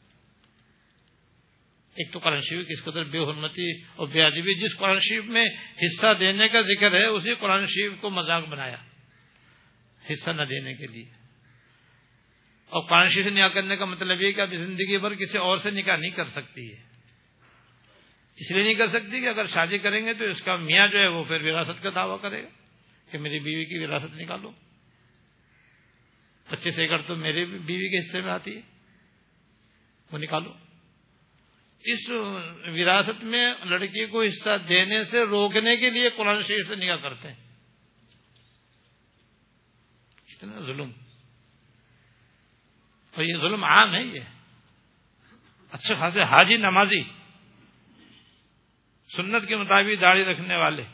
ایک 1.94 2.12
تو 2.12 2.18
قرآن 2.18 2.38
شریف 2.50 2.68
کس 2.68 2.84
قدر 2.84 3.04
بے 3.04 3.18
حرمتی 3.18 3.82
اور 3.82 4.06
بے 4.06 4.22
ادبی 4.22 4.54
جس 4.54 4.78
قرآن 4.78 4.98
شریف 4.98 5.24
میں 5.24 5.44
حصہ 5.82 6.06
دینے 6.20 6.48
کا 6.48 6.60
ذکر 6.60 6.98
ہے، 6.98 7.04
اسی 7.04 7.34
قرآن 7.34 7.66
شریف 7.66 7.92
کو 8.00 8.10
مذاق 8.10 8.46
بنایا۔ 8.48 8.76
حصہ 10.10 10.30
نہ 10.30 10.42
دینے 10.42 10.74
کے 10.74 10.86
لیے۔ 10.86 11.04
اور 12.68 12.88
قرآن 12.88 13.08
شریف 13.08 13.26
سے 13.26 13.30
نکاح 13.30 13.48
کرنے 13.48 13.76
کا 13.76 13.84
مطلب 13.84 14.22
یہ 14.22 14.32
کہ 14.32 14.40
اب 14.40 14.54
زندگی 14.54 14.98
بھر 14.98 15.14
کسی 15.14 15.38
اور 15.38 15.58
سے 15.58 15.70
نکاح 15.70 15.96
نہیں 15.96 16.10
کر 16.10 16.24
سکتی 16.24 16.72
ہے۔ 16.72 16.82
اس 18.36 18.50
لیے 18.50 18.64
نہیں 18.64 18.74
کر 18.74 18.88
سکتی 18.88 19.20
کہ 19.20 19.26
اگر 19.26 19.46
شادی 19.46 19.78
کریں 19.78 20.06
گے 20.06 20.14
تو 20.14 20.24
اس 20.24 20.42
کا 20.42 20.56
میاں 20.56 20.88
جو 20.88 20.98
ہے 20.98 21.06
وہ 21.06 21.24
پھر 21.24 21.42
وراثت 21.42 21.82
کا 21.82 21.88
دعویٰ 21.94 22.20
کرے 22.20 22.42
گا 22.42 22.48
کہ 23.10 23.18
میری 23.18 23.40
بیوی 23.40 23.64
کی 23.64 23.78
وراثت 23.78 24.14
نکالو۔ 24.14 24.50
پچیس 26.48 26.78
ایکڑ 26.78 27.02
تو 27.02 27.16
میری 27.16 27.44
بیوی 27.44 27.88
کے 27.88 27.96
حصے 27.96 28.20
میں 28.20 28.32
آتی 28.32 28.56
ہے، 28.56 28.60
وہ 30.12 30.18
نکالو۔ 30.18 30.71
اس 31.84 32.10
وراثت 32.66 33.24
میں 33.24 33.54
لڑکی 33.64 34.06
کو 34.06 34.22
حصہ 34.22 34.50
دینے 34.68 35.04
سے 35.04 35.22
روکنے 35.22 35.76
کے 35.76 35.90
لیے 35.90 36.10
قرآن 36.10 36.42
شریف 36.42 36.68
سے 36.68 36.74
نگاہ 36.74 36.96
کرتے 36.96 37.32
ہیں۔ 37.32 37.40
اتنا 40.28 40.60
ظلم۔ 40.60 40.90
اور 43.14 43.24
یہ 43.24 43.34
ظلم 43.34 43.64
عام 43.64 43.94
ہے 43.94 44.02
یہ۔ 44.02 44.20
اچھے 45.72 45.94
خاصے 45.94 46.22
حاجی، 46.22 46.56
نمازی۔ 46.56 47.02
سنت 49.16 49.48
کے 49.48 49.56
مطابق 49.56 50.00
داڑھی 50.00 50.24
رکھنے 50.24 50.56
والے، 50.56 50.84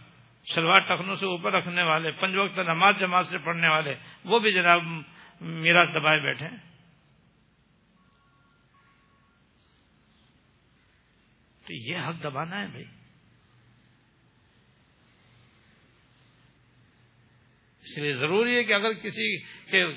شلوار 0.54 0.80
ٹخنوں 0.80 1.16
سے 1.16 1.26
اوپر 1.26 1.52
رکھنے 1.52 1.82
والے، 1.82 2.12
پنج 2.12 2.36
وقت 2.36 2.58
نماز 2.58 2.98
جماعت 2.98 3.26
سے 3.26 3.38
پڑھنے 3.38 3.68
والے، 3.68 3.94
وہ 4.24 4.38
بھی 4.38 4.52
جناب 4.52 4.82
میرا 5.40 5.84
دبائے 5.84 6.20
بیٹھے 6.20 6.67
تو 11.68 11.74
یہ 11.74 11.96
حق 11.98 12.22
دبانا 12.24 12.60
ہے 12.62 12.66
بھائی۔ 12.66 12.84
اس 17.82 17.98
لیے 17.98 18.14
ضروری 18.14 18.54
ہے 18.56 18.64
کہ 18.64 18.72
اگر 18.72 18.92
کسی 18.92 19.26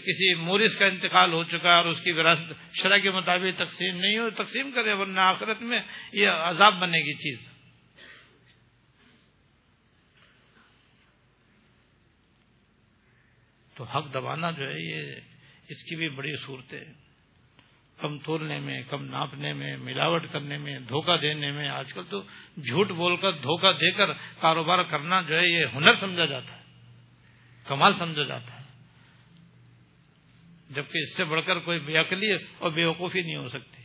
کسی 0.04 0.34
مورس 0.36 0.76
کا 0.78 0.86
انتقال 0.86 1.34
ہو 1.34 1.44
چکا 1.44 1.72
ہے 1.72 1.76
اور 1.76 1.86
اس 1.86 2.02
کی 2.02 2.12
وراثت 2.12 2.52
شرح 2.74 2.98
کے 2.98 3.12
مطابق 3.12 3.58
تقسیم 3.58 3.98
نہیں 3.98 4.18
ہو، 4.18 4.30
تقسیم 4.30 4.72
کرے، 4.72 4.94
ورنہ 4.94 5.20
آخرت 5.20 5.62
میں 5.62 5.80
یہ 6.14 6.28
عذاب 6.28 6.80
بنے 6.82 7.00
گی 7.00 7.14
چیز 7.14 7.48
تو 13.76 13.84
حق 13.84 14.14
دبانا 14.14 14.52
جو 14.52 14.68
ہے، 14.68 14.80
یہ 14.80 15.16
اس 15.68 15.84
کی 15.84 15.96
بھی 15.96 16.10
بڑی 16.10 16.36
صورتیں 16.38 17.01
کم 18.02 18.20
تولنے 18.20 18.60
میں، 18.60 18.82
کم 18.90 19.06
ناپنے 19.06 19.54
میں، 19.54 19.78
ملاوٹ 19.78 20.26
کرنے 20.32 20.58
میں، 20.58 20.80
دھوکہ 20.80 21.18
دینے 21.18 21.52
میں، 21.52 21.70
آج 21.70 21.94
کل 21.94 22.04
تو 22.10 22.22
جھوٹ 22.58 22.92
بول 22.92 23.18
کر، 23.18 23.32
دھوکہ 23.32 23.72
دے 23.72 23.92
کر 23.92 24.14
کاروبار 24.40 24.84
کرنا 24.84 25.22
جو 25.22 25.36
ہے، 25.36 25.46
یہ 25.46 25.66
ہنر 25.76 25.94
سمجھا 25.94 26.26
جاتا 26.26 26.58
ہے، 26.58 26.64
کمال 27.68 27.94
سمجھا 27.94 28.24
جاتا 28.24 28.56
ہے۔ 28.56 28.62
جبکہ 30.70 30.98
اس 30.98 31.18
سے 31.18 31.24
بڑھ 31.24 31.42
کر 31.46 31.60
کوئی 31.60 31.80
بے 31.80 31.98
عقلی 31.98 32.34
اور 32.58 32.72
بے 32.72 32.86
وقوفی 32.86 33.22
نہیں 33.22 33.36
ہو 33.36 33.48
سکتی۔ 33.48 33.82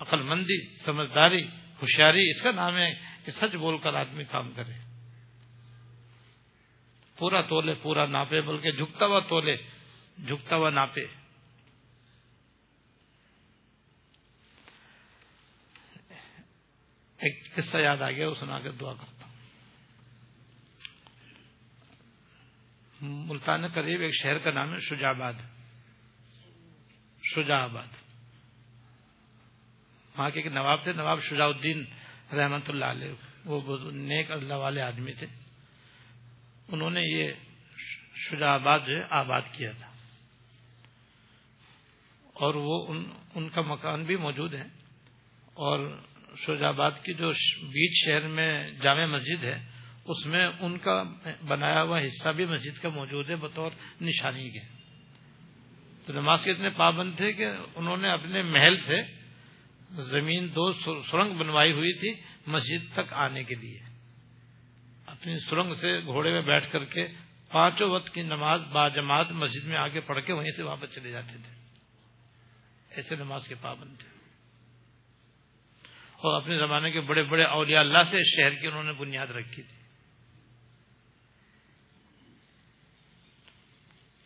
عقل 0.00 0.22
مندی، 0.22 0.84
سمجھداری، 0.84 1.42
ہوشیاری، 1.46 2.28
اس 2.28 2.42
کا 2.42 2.50
نام 2.50 2.76
ہے 2.76 2.94
کہ 3.24 3.30
سچ 3.30 3.56
بول 3.56 3.78
کر 3.78 3.94
آدمی 3.94 4.24
کام 4.24 4.52
کرے۔ 4.52 4.72
پورا 7.18 7.40
تولے، 7.42 7.74
پورا 7.82 8.06
ناپے، 8.06 8.40
بلکہ 8.40 8.70
جھکتا 8.70 9.06
ہوا 9.06 9.20
تولے، 9.20 9.56
جھکتا 10.26 10.56
ہوا 10.56 10.70
ناپے۔ 10.70 11.17
ایک 17.18 17.54
قصہ 17.54 17.78
یاد 17.78 18.02
آ 18.02 18.10
گیا، 18.10 18.28
وہ 18.28 18.34
سنا 18.34 18.58
کر 18.58 18.70
دعا 18.70 18.94
کرتا 18.94 19.26
ہوں۔ 19.26 19.28
ملتان 23.00 23.68
قریب 23.68 24.00
ایک 24.00 24.14
شہر 24.22 24.38
کا 24.38 24.50
نام 24.50 24.72
ہے 24.72 24.78
شجا 24.78 25.08
آباد 25.08 25.32
شجا 27.34 27.56
آباد 27.64 27.86
وہاں 30.18 30.30
کے 30.30 30.40
ایک 30.40 30.52
نواب 30.52 30.82
تھے، 30.82 30.92
نواب 30.92 31.20
شجاع 31.22 31.46
الدین 31.46 31.84
رحمت 32.32 32.70
اللہ 32.70 32.84
علیہ۔ 32.84 33.08
وہ 33.44 33.90
نیک 33.90 34.30
اللہ 34.30 34.54
والے 34.54 34.80
آدمی 34.80 35.12
تھے۔ 35.12 35.26
انہوں 36.68 36.90
نے 36.90 37.00
یہ 37.02 37.32
شجا 38.14 38.46
آباد 38.46 38.80
جو 38.86 38.96
ہے، 38.96 39.06
آباد 39.10 39.42
کیا 39.52 39.72
تھا۔ 39.72 39.88
اور 42.24 42.54
وہ 42.54 42.86
ان 42.88 43.04
ان 43.34 43.48
کا 43.48 43.60
مکان 43.60 44.04
بھی 44.04 44.16
موجود 44.16 44.54
ہے۔ 44.54 44.64
اور 45.44 46.00
آباد 46.64 46.90
کی 46.90 47.14
جو 47.14 47.30
بیچ 47.66 48.04
شہر 48.04 48.26
میں 48.26 48.70
جامع 48.70 49.06
مسجد 49.06 49.44
ہے، 49.44 49.58
اس 50.04 50.26
میں 50.26 50.48
ان 50.60 50.78
کا 50.78 51.02
بنایا 51.48 51.82
ہوا 51.82 51.98
حصہ 51.98 52.28
بھی 52.28 52.44
مسجد 52.44 52.82
کا 52.82 52.88
موجود 52.88 53.30
ہے، 53.30 53.36
بطور 53.36 53.72
نشانی 54.00 54.50
کے۔ 54.50 54.78
تو 56.06 56.12
نماز 56.12 56.44
کے 56.44 56.50
اتنے 56.50 56.70
پابند 56.70 57.16
تھے 57.16 57.32
کہ 57.32 57.46
انہوں 57.74 57.96
نے 57.96 58.10
اپنے 58.10 58.42
محل 58.42 58.78
سے 58.78 59.02
زمین 59.90 60.48
دو 60.54 60.72
سرنگ 61.02 61.38
بنوائی 61.38 61.72
ہوئی 61.72 61.92
تھی 61.92 62.14
مسجد 62.46 62.92
تک 62.92 63.12
آنے 63.12 63.44
کے 63.44 63.54
لیے۔ 63.54 63.78
اپنی 65.06 65.36
سرنگ 65.38 65.72
سے 65.72 66.00
گھوڑے 66.04 66.30
میں 66.30 66.42
بیٹھ 66.42 66.72
کر 66.72 66.84
کے 66.84 67.06
پانچوں 67.48 67.90
وقت 67.90 68.14
کی 68.14 68.22
نماز 68.22 68.60
با 68.72 68.88
جماعت 68.88 69.30
مسجد 69.30 69.64
میں 69.64 69.76
آگے 69.76 70.00
پڑھ 70.00 70.24
کے 70.24 70.32
وہیں 70.32 70.50
سے 70.56 70.62
واپس 70.62 70.94
چلے 70.94 71.10
جاتے 71.10 71.32
تھے۔ 71.32 71.54
ایسے 72.90 73.16
نماز 73.16 73.48
کے 73.48 73.54
پابند 73.60 73.96
تھے۔ 73.98 74.27
اور 76.18 76.42
اپنے 76.42 76.58
زمانے 76.58 76.90
کے 76.90 77.00
بڑے 77.00 77.22
بڑے 77.22 77.44
اولیاء 77.44 77.80
اللہ 77.80 78.02
سے 78.10 78.18
شہر 78.22 78.54
کی 78.54 78.66
انہوں 78.66 78.82
نے 78.82 78.92
بنیاد 78.92 79.26
رکھی 79.26 79.62
تھی۔ 79.62 79.76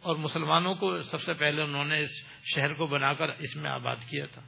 اور 0.01 0.17
مسلمانوں 0.17 0.75
کو 0.75 1.03
سب 1.03 1.21
سے 1.21 1.35
پہلے 1.35 1.63
انہوں 1.63 1.85
نے 1.85 2.01
اس 2.01 2.11
شہر 2.55 2.75
کو 2.75 2.87
بنا 2.87 3.15
کر 3.15 3.29
اس 3.29 3.57
میں 3.57 3.71
آباد 3.71 3.97
کیا 4.09 4.27
تھا۔ 4.27 4.43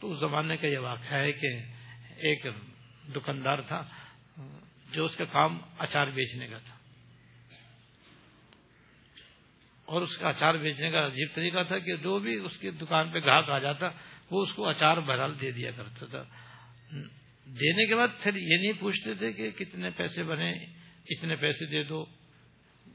تو 0.00 0.10
اس 0.10 0.18
زمانے 0.18 0.56
کا 0.56 0.66
یہ 0.66 0.78
واقعہ 0.78 1.18
ہے 1.18 1.32
کہ 1.32 1.46
ایک 2.16 2.46
دکاندار 3.16 3.58
تھا 3.62 3.82
جو 4.92 5.04
اس 5.04 5.16
کا 5.16 5.24
کام 5.24 5.58
اچار 5.78 6.06
بیچنے 6.06 6.46
کا 6.46 6.58
تھا۔ 6.58 6.74
اور 9.84 10.02
اس 10.02 10.16
کا 10.16 10.28
اچار 10.28 10.54
بیچنے 10.54 10.90
کا 10.90 11.06
عجیب 11.06 11.34
طریقہ 11.34 11.62
تھا 11.62 11.78
کہ 11.78 11.96
جو 11.96 12.18
بھی 12.18 12.34
اس 12.34 12.58
کی 12.58 12.70
دکان 12.70 13.10
پہ 13.10 13.18
گاہک 13.18 13.50
آ 13.50 13.58
جاتا 13.58 13.86
وہ 14.32 14.42
اس 14.42 14.52
کو 14.52 14.68
اچار 14.68 14.96
بہرحال 14.96 15.40
دے 15.40 15.50
دیا 15.50 15.70
کرتا 15.70 16.06
تھا۔ 16.06 16.24
دینے 17.44 17.86
کے 17.86 17.96
بعد 17.96 18.08
پھر 18.22 18.36
یہ 18.36 18.56
نہیں 18.60 18.72
پوچھتے 18.80 19.14
تھے 19.14 19.32
کہ 19.32 19.50
کتنے 19.50 19.90
پیسے 19.90 20.22
بنے، 20.22 20.52
اتنے 21.10 21.36
پیسے 21.36 21.66
دے 21.66 21.82
دو۔ 21.82 22.06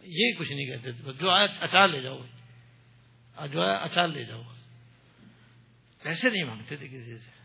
یہ 0.03 0.31
کچھ 0.39 0.51
نہیں 0.51 0.65
کہتے 0.65 0.91
تھے۔ 0.91 1.13
جو 1.19 1.29
آیا 1.29 1.47
اچار 1.59 1.88
لے 1.88 2.01
جاؤ۔ 2.01 2.21
جو 3.51 3.61
آیا 3.61 3.73
اچار 3.73 4.07
لے 4.07 4.23
جاؤ۔ 4.23 4.41
پیسے 6.03 6.29
نہیں 6.29 6.43
مانگتے 6.43 6.75
تھے 6.75 6.88
کسی 6.88 7.17
سے۔ 7.17 7.38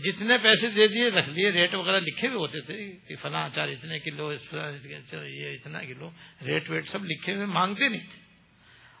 جتنے 0.00 0.38
پیسے 0.38 0.70
دے 0.70 0.88
دیے، 0.88 1.10
رکھ 1.10 1.28
لیے۔ 1.28 1.50
ریٹ 1.50 1.74
وغیرہ 1.74 2.00
لکھے 2.00 2.28
ہوئے 2.28 2.38
ہوتے 2.38 2.60
تھے 2.60 2.92
کہ 3.08 3.16
فلاں 3.16 3.46
اچار 3.46 3.68
اتنے 3.68 3.98
کلو 3.98 4.32
یہ 4.32 5.50
اتنا 5.50 5.80
کلو۔ 5.82 6.10
ریٹ 6.46 6.70
ویٹ 6.70 6.88
سب 6.88 7.04
لکھے 7.04 7.34
ہوئے، 7.34 7.46
مانگتے 7.46 7.88
نہیں 7.88 8.06
تھے۔ 8.10 8.29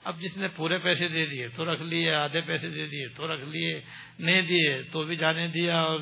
اب 0.04 0.20
جس 0.20 0.36
نے 0.36 0.48
پورے 0.48 0.78
پیسے 0.78 1.08
دے 1.08 1.26
دیے 1.26 1.48
تو 1.48 1.74
رکھ 1.74 1.82
لیے، 1.82 2.14
آدھے 2.14 2.40
پیسے 2.40 2.70
دے 2.70 2.86
دیے 2.86 3.08
تو 3.08 3.34
رکھ 3.34 3.44
لیے، 3.44 3.80
نہیں 4.18 4.42
دیے 4.42 4.82
تو 4.82 5.02
بھی 5.02 5.16
جانے 5.16 5.46
دیا۔ 5.46 5.80
اور 5.80 6.00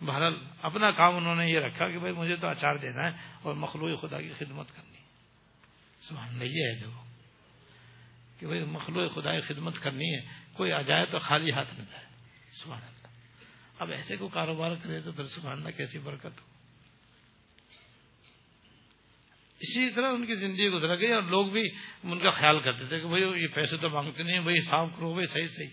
بہرحال 0.00 0.34
اپنا 0.62 0.90
کام 0.90 1.16
انہوں 1.16 1.34
نے 1.34 1.50
یہ 1.50 1.58
رکھا 1.58 1.88
کہ 1.88 1.98
بھائی 1.98 2.14
مجھے 2.14 2.36
تو 2.36 2.46
اچار 2.46 2.76
دینا 2.76 3.04
ہے 3.04 3.16
اور 3.42 3.54
مخلوق 3.54 4.00
خدا 4.00 4.20
کی 4.20 4.32
خدمت 4.38 4.76
کرنی۔ 4.76 4.98
سبحان 6.00 6.42
یہ 6.42 6.62
ہے 6.62 6.78
جو 6.78 6.90
کہ 8.38 8.46
بھائی 8.46 8.64
مخلوق 8.64 9.14
خدا 9.14 9.34
کی 9.34 9.40
خدمت 9.40 9.78
کرنی 9.82 10.14
ہے۔ 10.14 10.20
کوئی 10.52 10.72
آ 10.72 10.80
جائے 10.80 11.06
تو 11.06 11.18
خالی 11.18 11.50
ہاتھ 11.50 11.74
میں 11.74 11.84
جائے۔ 11.90 12.04
سبحان 12.62 12.82
اللہ۔ 12.82 13.08
اب 13.78 13.90
ایسے 13.90 14.16
کو 14.16 14.28
کاروبار 14.28 14.74
کرے 14.82 15.00
تو 15.00 15.12
پھر 15.12 15.26
سبحان 15.26 15.58
اللہ 15.58 15.70
کیسی 15.70 15.98
برکت 15.98 16.24
ہو؟ 16.24 16.55
اسی 19.60 19.90
طرح 19.90 20.06
ان 20.12 20.26
کی 20.26 20.34
زندگی 20.34 20.68
گزر 20.68 20.98
گئی 20.98 21.12
اور 21.12 21.22
لوگ 21.22 21.46
بھی 21.46 21.62
ان 22.02 22.18
کا 22.18 22.30
خیال 22.30 22.60
کرتے 22.60 22.86
تھے 22.88 23.00
کہ 23.00 23.08
بھائی، 23.08 23.22
یہ 23.22 23.46
پیسے 23.46 23.76
تو 23.76 23.88
مانگتے 23.88 24.22
نہیں، 24.22 24.40
بھائی 24.40 24.60
صاف 24.60 24.88
کرو، 24.96 25.12
بھائی، 25.12 25.26
صحیح 25.26 25.48
صحیح۔ 25.48 25.68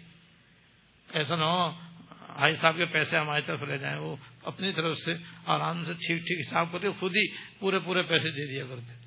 ایسا 1.13 1.35
نہ 1.35 1.43
ہو، 1.43 1.71
بھائی 2.09 2.55
صاحب 2.55 2.75
کے 2.77 2.85
پیسے 2.85 3.17
ہماری 3.17 3.41
طرف 3.45 3.61
لے 3.61 3.77
جائیں، 3.77 3.97
وہ 3.97 4.15
اپنی 4.43 4.73
طرف 4.73 4.97
سے 4.97 5.13
آرام 5.45 5.85
سے 5.85 5.93
ٹھیک 5.93 6.17
ٹھیک 6.17 6.47
حساب 6.47 6.71
کرتے، 6.71 6.89
خود 6.99 7.11
ہی 7.15 7.31
پورے 7.59 7.79
پورے 7.79 8.01
پیسے 8.03 8.29
دے 8.29 8.51
دیا 8.51 8.65
کرتے۔ 8.65 8.85
تھے 8.85 9.03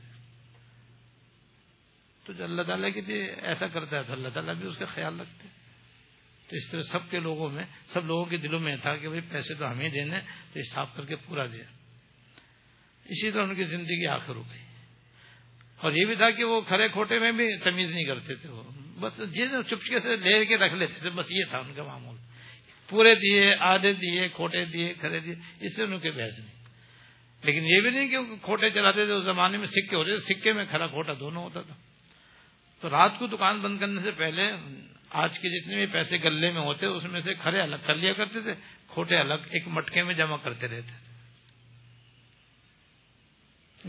تو 2.24 2.32
جو 2.32 2.44
اللہ 2.44 2.62
تعالیٰ 2.62 2.94
کی 2.94 3.00
لیے 3.00 3.24
ایسا 3.42 3.66
کرتا 3.66 3.98
ہے، 3.98 4.02
تو 4.02 4.12
اللہ 4.12 4.28
تعالیٰ 4.28 4.54
بھی 4.54 4.68
اس 4.68 4.78
کا 4.78 4.84
خیال 4.84 5.20
رکھتے۔ 5.20 5.48
تو 6.48 6.56
اس 6.56 6.70
طرح 6.70 6.80
سب 6.80 7.10
کے 7.10 7.18
لوگوں 7.18 7.50
میں، 7.50 7.64
سب 7.86 8.06
لوگوں 8.06 8.24
کے 8.24 8.36
دلوں 8.36 8.60
میں 8.60 8.76
تھا 8.76 8.96
کہ 8.96 9.08
بھائی، 9.08 9.20
پیسے 9.20 9.54
تو 9.54 9.70
ہمیں 9.70 9.88
دینے 9.88 10.20
تو 10.52 10.60
حساب 10.60 10.96
کر 10.96 11.04
کے 11.04 11.16
پورا 11.16 11.46
دیا۔ 11.46 11.64
اسی 13.04 13.30
طرح 13.30 13.42
ان 13.42 13.54
کی 13.54 13.64
زندگی 13.64 14.06
آخر 14.06 14.34
ہو 14.34 14.42
گئی۔ 14.50 14.65
اور 15.76 15.92
یہ 15.92 16.04
بھی 16.04 16.16
تھا 16.16 16.30
کہ 16.30 16.44
وہ 16.44 16.60
کھڑے 16.60 16.88
کھوٹے 16.88 17.18
میں 17.18 17.32
بھی 17.32 17.56
تمیز 17.56 17.90
نہیں 17.90 18.04
کرتے 18.04 18.34
تھے 18.34 18.48
وہ۔ 18.48 18.62
بس 19.00 19.20
جس 19.32 19.50
چپکے 19.66 20.00
سے 20.00 20.16
لے 20.16 20.44
کے 20.44 20.56
رکھ 20.56 20.74
لیتے 20.74 21.00
تھے، 21.00 21.10
بس 21.10 21.26
یہ 21.30 21.44
تھا 21.50 21.58
ان 21.58 21.74
کا 21.74 21.82
معمول۔ 21.82 22.16
پورے 22.88 23.14
دیے، 23.14 23.56
آدھے 23.58 23.92
دیے، 23.92 24.28
کھوٹے 24.28 24.64
دیے، 24.64 24.94
کھڑے 25.00 25.20
دیے، 25.20 25.34
اس 25.60 25.76
سے 25.76 25.82
ان 25.82 25.98
کے 25.98 26.10
بحث 26.10 26.38
نہیں۔ 26.38 26.64
لیکن 27.42 27.66
یہ 27.66 27.80
بھی 27.80 27.90
نہیں 27.90 28.08
کہ 28.08 28.16
کھوٹے 28.42 28.70
چلاتے 28.70 29.04
تھے، 29.04 29.12
اس 29.12 29.24
زمانے 29.24 29.58
میں 29.58 29.66
سکے 29.66 29.96
ہوتے 29.96 30.16
تھے۔ 30.16 30.34
سکے 30.34 30.52
میں 30.52 30.64
کھڑا 30.64 30.86
کھوٹا 30.86 31.12
دونوں 31.20 31.42
ہوتا 31.42 31.60
تھا۔ 31.60 31.74
تو 32.80 32.90
رات 32.90 33.18
کو 33.18 33.26
دکان 33.26 33.60
بند 33.60 33.78
کرنے 33.78 34.00
سے 34.00 34.10
پہلے 34.10 34.52
آج 35.10 35.38
کے 35.38 35.60
جتنے 35.60 35.76
بھی 35.76 35.86
پیسے 35.86 36.18
گلے 36.18 36.50
میں 36.50 36.62
ہوتے، 36.62 36.86
اس 36.86 37.04
میں 37.04 37.20
سے 37.20 37.34
کھڑے 37.34 37.60
الگ 37.60 37.76
کر 37.86 37.94
لیا 37.94 38.12
کرتے 38.12 38.40
تھے۔ 38.40 38.54
کھوٹے 38.88 39.16
الگ 39.16 39.34
ایک 39.34 39.68
مٹکے 39.68 40.02
میں 40.02 40.14
جمع 40.14 40.36
کرتے 40.36 40.68
رہتے۔ 40.68 40.80
تھے 40.80 41.06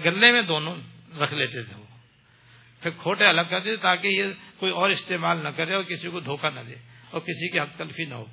گلے 0.05 0.31
میں 0.31 0.41
دونوں۔ 0.41 0.75
رکھ 1.15 1.33
لیتے 1.33 1.63
تھے 1.63 1.75
وہ۔ 1.75 1.85
پھر 2.81 2.89
کھوٹے 2.89 3.25
الگ 3.25 3.41
کرتے 3.49 3.69
تھے 3.69 3.77
تاکہ 3.77 4.07
یہ 4.07 4.23
کوئی 4.59 4.71
اور 4.71 4.89
استعمال 4.89 5.43
نہ 5.43 5.49
کرے 5.49 5.73
اور 5.73 5.83
کسی 5.83 6.09
کو 6.09 6.19
دھوکہ 6.19 6.49
نہ 6.55 6.59
دے 6.67 6.75
اور 7.11 7.21
کسی 7.21 7.51
کی 7.51 7.59
حق 7.59 7.77
تلفی 7.77 8.03
نہ 8.03 8.15
ہو۔ 8.15 8.25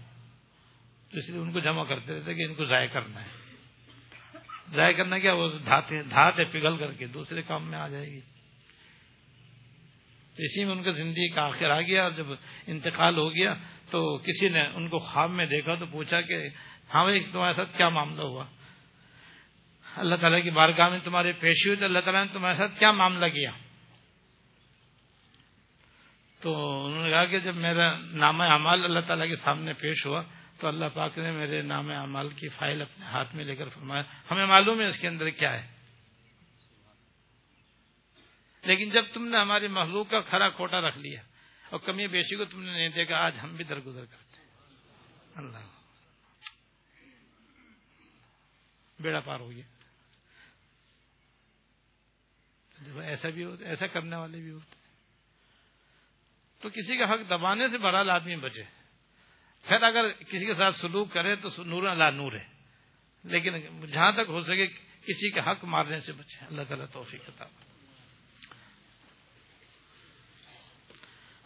تو 1.11 1.19
اس 1.19 1.31
لیے 1.31 1.41
ان 1.41 1.53
کو 1.53 1.61
جمع 1.61 1.85
کرتے 1.85 2.19
رہتے 2.19 2.35
کہ 2.35 2.43
ان 2.43 2.55
کو 2.55 2.65
ضائع 2.65 2.89
کرنا 2.89 3.23
ہے۔ 3.23 3.45
ضائع 4.73 4.93
کرنا 4.93 5.19
کیا؟ 5.19 5.33
وہ 5.33 5.49
دھات 6.11 6.39
ہے 6.39 6.45
پگھل 6.45 6.77
کر 6.79 6.93
کے 6.93 7.07
دوسرے 7.07 7.43
کام 7.43 7.71
میں 7.71 7.79
آ 7.79 7.89
جائے 7.89 8.07
گی۔ 8.07 8.21
اسی 10.39 10.65
میں 10.65 10.73
ان 10.73 10.83
کا 10.83 10.91
زندگی 10.91 11.29
کا 11.29 11.43
آخر 11.43 11.71
آ 11.71 11.81
گیا۔ 11.81 12.03
اور 12.03 12.11
جب 12.11 12.27
انتقال 12.67 13.17
ہو 13.17 13.35
گیا 13.35 13.55
تو 13.91 14.19
کسی 14.19 14.49
نے 14.49 14.61
ان 14.75 14.89
کو 14.89 14.99
خواب 14.99 15.31
میں 15.31 15.47
دیکھا 15.47 15.75
تو 15.75 15.87
پوچھا 15.87 16.21
کہ 16.21 16.49
ہاں 16.95 17.05
بھائی، 17.05 17.21
تمہارے 17.21 17.55
ساتھ 17.55 17.77
کیا 17.77 17.89
معاملہ 17.89 18.23
ہوا؟ 18.23 18.45
اللہ 19.97 20.15
تعالیٰ 20.15 20.43
کی 20.43 20.51
بارگاہ 20.51 20.89
میں 20.89 20.99
تمہارے 20.99 21.33
پیش 21.33 21.67
ہوئی 21.67 21.79
تو 21.79 21.85
اللہ 21.85 21.99
تعالیٰ 21.99 22.27
نے 22.27 22.33
تمہارے 22.33 22.57
ساتھ 22.57 22.79
کیا 22.79 22.93
معاملہ 22.93 23.27
کیا؟ 23.27 23.51
تو 26.41 26.85
انہوں 26.87 27.05
نے 27.05 27.11
کہا 27.11 27.25
کہ 27.25 27.41
جب 27.41 27.57
میرا 27.57 27.99
نام 27.99 28.41
اعمال 28.41 28.85
اللہ 28.85 29.01
تعالیٰ 29.01 29.29
کے 29.29 29.37
سامنے 29.37 29.73
پیش 29.73 30.07
ہوا 30.07 30.23
تو 30.61 30.69
اللہ 30.69 30.85
پاک 30.95 31.19
نے 31.19 31.31
میرے 31.31 31.63
نام 31.63 31.91
اعمال 31.91 32.29
کی 32.29 32.49
فائل 32.49 32.83
اپنے 32.83 33.05
ہاتھ 33.05 33.35
میں 33.35 33.45
لے 33.45 33.57
کر 33.57 33.69
فرمایا، 33.69 34.03
ہمیں 34.31 34.47
معلوم 34.47 34.81
ہے 34.81 34.85
اس 34.85 34.99
کے 34.99 35.09
اندر 35.09 35.31
کیا 35.31 35.63
ہے۔ 35.63 35.71
لیکن 38.63 38.91
جب 38.91 39.03
تم 39.13 39.27
نے 39.27 39.39
ہماری 39.39 39.69
محلوق 39.69 40.11
کا 40.11 40.21
کھڑا 40.21 40.49
کھوٹا 40.49 40.81
رکھ 40.81 40.99
لیا 40.99 41.23
اور 41.71 41.79
کمی 41.79 42.07
بیشی 42.07 42.37
کو 42.37 42.45
تم 42.45 42.63
نے 42.63 42.73
نہیں 42.73 42.89
دیکھا، 42.89 43.17
آج 43.17 43.37
ہم 43.43 43.57
بھی 43.57 43.65
درگزر 43.65 44.05
کرتے 44.05 44.43
اللہ۔ 45.35 45.59
بیڑا 48.99 49.21
پار 49.21 49.41
ہو 49.41 49.51
گیا۔ 49.51 49.74
ایسا 53.03 53.29
بھی 53.29 53.45
ہوتا 53.45 53.65
ایسا 53.65 53.87
کرنے 53.87 54.17
والے 54.17 54.41
بھی 54.41 54.51
ہوتے 54.51 54.75
تو 56.61 56.69
کسی 56.69 56.97
کا 56.97 57.05
حق 57.05 57.31
دبانے 57.31 57.69
سے 57.69 57.79
بڑا 57.79 58.15
آدمی 58.15 58.37
بچے۔ 58.37 58.63
پھر 59.63 59.83
اگر 59.83 60.13
کسی 60.13 60.47
کے 60.47 60.55
ساتھ 60.55 60.77
سلوک 60.77 61.13
کرے 61.13 61.37
تو 61.37 61.65
نور 61.65 61.83
اللہ 61.83 62.11
نور 62.15 62.33
ہے۔ 62.33 62.47
لیکن 63.25 63.87
جہاں 63.87 64.13
تک 64.13 64.29
ہو 64.29 64.41
سکے 64.41 64.67
کسی 65.01 65.31
کا 65.31 65.51
حق 65.51 65.65
مارنے 65.65 66.01
سے 66.01 66.13
بچے۔ 66.13 66.45
اللہ 66.45 66.63
تعالیٰ 66.69 66.87
توفیق 66.93 67.27
کتاب 67.27 67.49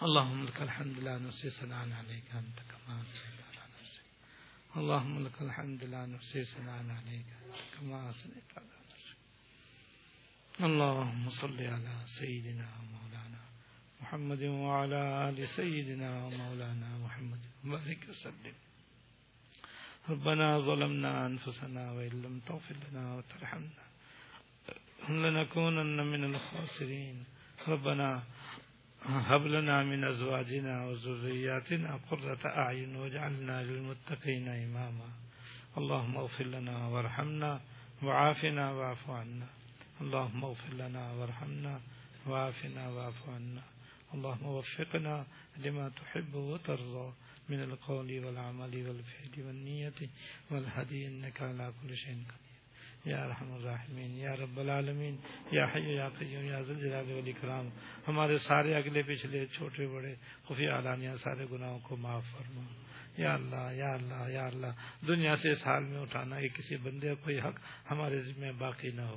اللهم 0.01 0.45
لك 0.45 0.62
الحمد 0.62 0.99
لا 0.99 1.18
نحصي 1.18 1.51
ثناء 1.51 1.83
عليك 1.85 2.35
انت 2.35 2.70
كما 2.70 3.01
اثنيت 3.01 3.41
على 3.49 3.64
نفسك 3.66 4.76
اللهم 4.76 5.26
لك 5.26 5.43
الحمد 5.43 5.83
لا 5.83 6.07
نحصي 6.07 6.45
ثناء 6.45 6.97
عليك 6.97 7.26
انت 7.43 7.79
كما 7.79 8.09
اثنيت 8.09 8.59
على 8.59 8.66
نفسك 8.66 8.78
اللهم 10.61 11.31
صل 11.31 11.63
على 11.63 11.95
سيدنا 12.19 12.67
ومولانا 12.79 13.43
محمد 14.03 14.43
وعلى 14.43 15.29
ال 15.29 15.49
سيدنا 15.49 16.25
ومولانا 16.27 16.99
محمد. 17.05 17.39
وبارك 17.65 17.99
وسلم. 18.11 18.55
ربنا 20.11 20.59
ظلمنا 20.59 21.27
انفسنا 21.27 21.93
وان 21.93 22.23
لم 22.23 22.41
تغفر 22.47 22.75
لنا 22.91 23.15
وترحمنا 23.15 23.85
لنكونن 25.09 26.07
من 26.07 26.25
الخاسرين. 26.25 27.25
ربنا 27.69 28.23
هب 29.03 29.47
لنا 29.47 29.83
من 29.83 30.05
ازواجنا 30.05 30.87
وذرياتنا 30.87 32.01
قرة 32.11 32.43
اعين 32.47 32.97
واجعلنا 32.97 33.63
للمتقين 33.63 34.49
اماما 34.49 35.11
اللهم 35.79 36.17
اغفر 36.17 36.45
لنا 36.45 36.87
وارحمنا 36.87 37.61
وعافنا 38.03 38.73
واعف 38.73 39.11
عنا. 39.11 39.58
اللهم 40.01 40.44
اغفر 40.44 40.74
لنا 40.74 41.12
وارحمنا 41.12 41.80
وعافنا 42.26 42.88
واعف 42.88 43.28
عنا. 43.28 43.62
اللهم 44.14 44.46
وفقنا 44.46 45.26
لما 45.57 45.88
تحب 45.88 46.34
وترضى 46.34 47.12
من 47.49 47.62
القول 47.62 48.24
والعمل 48.24 48.88
والفعل 48.88 49.46
والنية 49.46 50.09
والهدي 50.51 51.07
انك 51.07 51.42
على 51.42 51.72
كل 51.82 51.96
شيء 51.96 52.14
قدير. 52.14 52.49
یا 53.05 53.26
رحم 53.26 53.53
الرحمین 53.53 54.11
یا 54.16 54.34
رب 54.34 54.61
العالمین 54.61 55.16
یا 55.53 55.64
حی 55.74 55.94
یا 55.94 56.09
قیوم 56.18 56.44
یا 56.44 56.61
ذلجلال 56.62 57.12
والاکرام 57.12 57.68
ہمارے 58.09 58.38
سارے 58.38 58.74
اگلے، 58.74 59.03
پچھلے، 59.03 59.46
چھوٹے، 59.46 59.86
بڑے 59.86 60.14
خفی 60.49 60.66
علانیہ 60.66 61.11
سارے 61.22 61.46
گناہوں 61.53 61.78
کو 61.82 61.96
معاف 61.96 62.22
فرما. 62.32 62.88
یا 63.19 63.35
اللہ 63.35 63.73
یا 63.73 63.93
اللہ 63.93 64.31
یا 64.31 64.47
اللہ. 64.47 64.66
دنیا 65.07 65.37
سے 65.37 65.51
اس 65.51 65.66
حال 65.66 65.85
میں 65.85 66.01
اٹھانا 66.01 66.41
کہ 66.41 66.49
کسی 66.49 66.77
بندے 66.77 67.09
کا 67.09 67.14
کوئی 67.14 67.39
حق 67.39 67.59
ہمارے 67.91 68.23
ذمہ 68.23 68.53
باقی 68.59 68.91
نہ 68.91 69.01
ہو. 69.01 69.16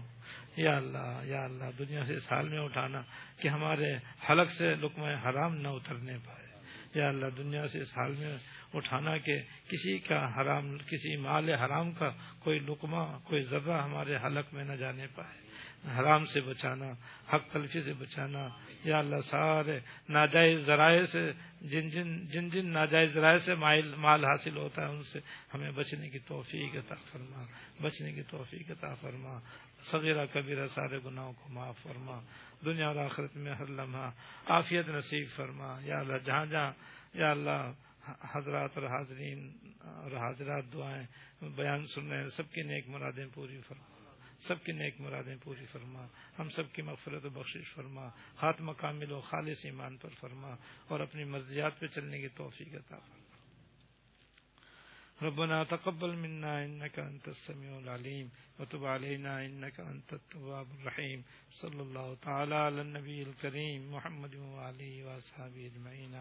یا 0.57 0.77
اللہ 0.77 1.21
یا 1.23 1.43
اللہ. 1.43 1.65
دنیا 1.79 2.05
سے 2.05 2.15
اس 2.15 2.31
حال 2.31 2.49
میں 2.49 2.59
اٹھانا 2.59 3.01
کہ 3.41 3.47
ہمارے 3.47 3.93
حلق 4.29 4.51
سے 4.51 4.75
لقمہ 4.75 5.29
حرام 5.29 5.55
نہ 5.55 5.67
اترنے 5.67 6.17
پائے. 6.25 6.47
یا 6.95 7.09
اللہ، 7.09 7.25
دنیا 7.37 7.67
سے 7.67 7.81
اس 7.81 7.97
حال 7.97 8.11
میں 8.11 8.37
اٹھانا 8.73 9.17
کہ 9.17 9.39
کسی 9.69 9.99
کا 9.99 10.41
حرام، 10.41 10.77
کسی 10.77 11.17
مال 11.17 11.49
حرام 11.49 11.91
کا 11.91 12.11
کوئی 12.39 12.59
لقمہ، 12.59 13.19
کوئی 13.23 13.43
ذرہ 13.43 13.81
ہمارے 13.81 14.15
حلق 14.25 14.53
میں 14.53 14.63
نہ 14.63 14.73
جانے 14.73 15.07
پائے. 15.07 15.51
حرام 15.99 16.25
سے 16.25 16.41
بچانا، 16.41 16.91
حق 17.33 17.53
تلفی 17.53 17.81
سے 17.81 17.93
بچانا 17.93 18.47
یا 18.83 18.99
اللہ 18.99 19.21
سارے 19.25 19.79
ناجائز 20.09 20.65
ذرائع 20.65 21.05
سے، 21.05 21.31
جن 21.61 21.89
جن 21.89 22.27
جن 22.27 22.49
جن 22.49 22.65
ناجائز 22.65 23.13
ذرائع 23.13 23.39
سے 23.39 23.55
مال 23.95 24.25
حاصل 24.25 24.57
ہوتا 24.57 24.81
ہے، 24.81 24.87
ان 24.87 25.03
سے 25.03 25.19
ہمیں 25.53 25.71
بچنے 25.71 26.09
کی 26.09 26.19
توفیق 26.19 26.75
عطا 26.75 26.95
فرما، 27.11 27.43
بچنے 27.81 28.13
کی 28.13 28.23
توفیق 28.23 28.71
عطا 28.71 28.95
فرما۔ 28.95 29.39
صغیرہ، 29.83 30.25
کبیرہ، 30.33 30.67
سارے 30.73 30.99
گناہوں 31.05 31.33
کو 31.33 31.49
معاف 31.49 31.77
فرما۔ 31.83 32.19
دنیا 32.65 32.87
اور 32.87 32.95
آخرت 32.95 33.35
میں 33.35 33.53
ہر 33.53 33.67
لمحہ 33.67 34.11
عافیت 34.47 34.89
نصیب 34.89 35.27
فرما۔ 35.35 35.79
یا 35.83 35.99
اللہ، 35.99 36.17
جہاں 36.25 36.45
جہاں، 36.45 36.71
یا 37.13 37.31
اللہ، 37.31 37.71
حضرات 38.07 38.77
اور 38.77 38.87
حاضرین 38.87 39.57
اور 39.81 40.11
حاضرات 40.11 40.73
دعائیں، 40.73 41.07
بیان 41.43 41.85
سن 41.95 42.07
رہے 42.07 42.21
ہیں 42.21 42.29
سب 42.29 42.51
کی 42.51 42.61
نیک 42.61 42.89
مرادیں 42.89 43.25
پوری 43.33 43.61
فرما۔ 43.67 43.90
سب 44.47 44.63
کی 44.63 44.71
نیک 44.71 45.01
مرادیں 45.01 45.35
پوری 45.43 45.65
فرما، 45.65 46.05
ہم 46.39 46.49
سب 46.49 46.73
کی 46.73 46.81
مغفرت 46.81 47.25
و 47.25 47.29
بخشش 47.29 47.73
فرما، 47.73 48.09
خاتمہ 48.35 48.71
کامل 48.71 49.11
و 49.11 49.21
خالص 49.21 49.65
ایمان 49.65 49.97
پر 49.97 50.09
فرما 50.19 50.55
اور 50.87 50.99
اپنی 50.99 51.23
مرضیات 51.23 51.79
پہ 51.79 51.87
چلنے 51.87 52.21
کی 52.21 52.27
توفیق 52.27 52.75
عطا 52.75 52.99
فرما۔ 52.99 53.21
ربنا 55.21 55.63
تقبل 55.63 56.15
منا 56.15 56.57
انك 56.57 56.99
انت 56.99 57.27
السميع 57.27 57.77
العليم 57.77 58.29
وتب 58.59 58.85
علينا 58.85 59.39
انك 59.39 59.79
انت 59.79 60.13
التواب 60.13 60.67
الرحيم 60.79 61.23
صلى 61.51 61.81
الله 61.81 62.15
تعالى 62.15 62.55
على 62.55 62.81
النبي 62.81 63.21
الكريم 63.23 63.93
محمد 63.93 64.35
وعليه 64.35 65.05
واصحابه 65.05 65.65
اجمعين 65.65 66.13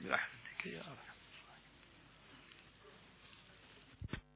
برحمتك 0.00 0.66
يا 0.66 0.80
ارحم 0.80 1.15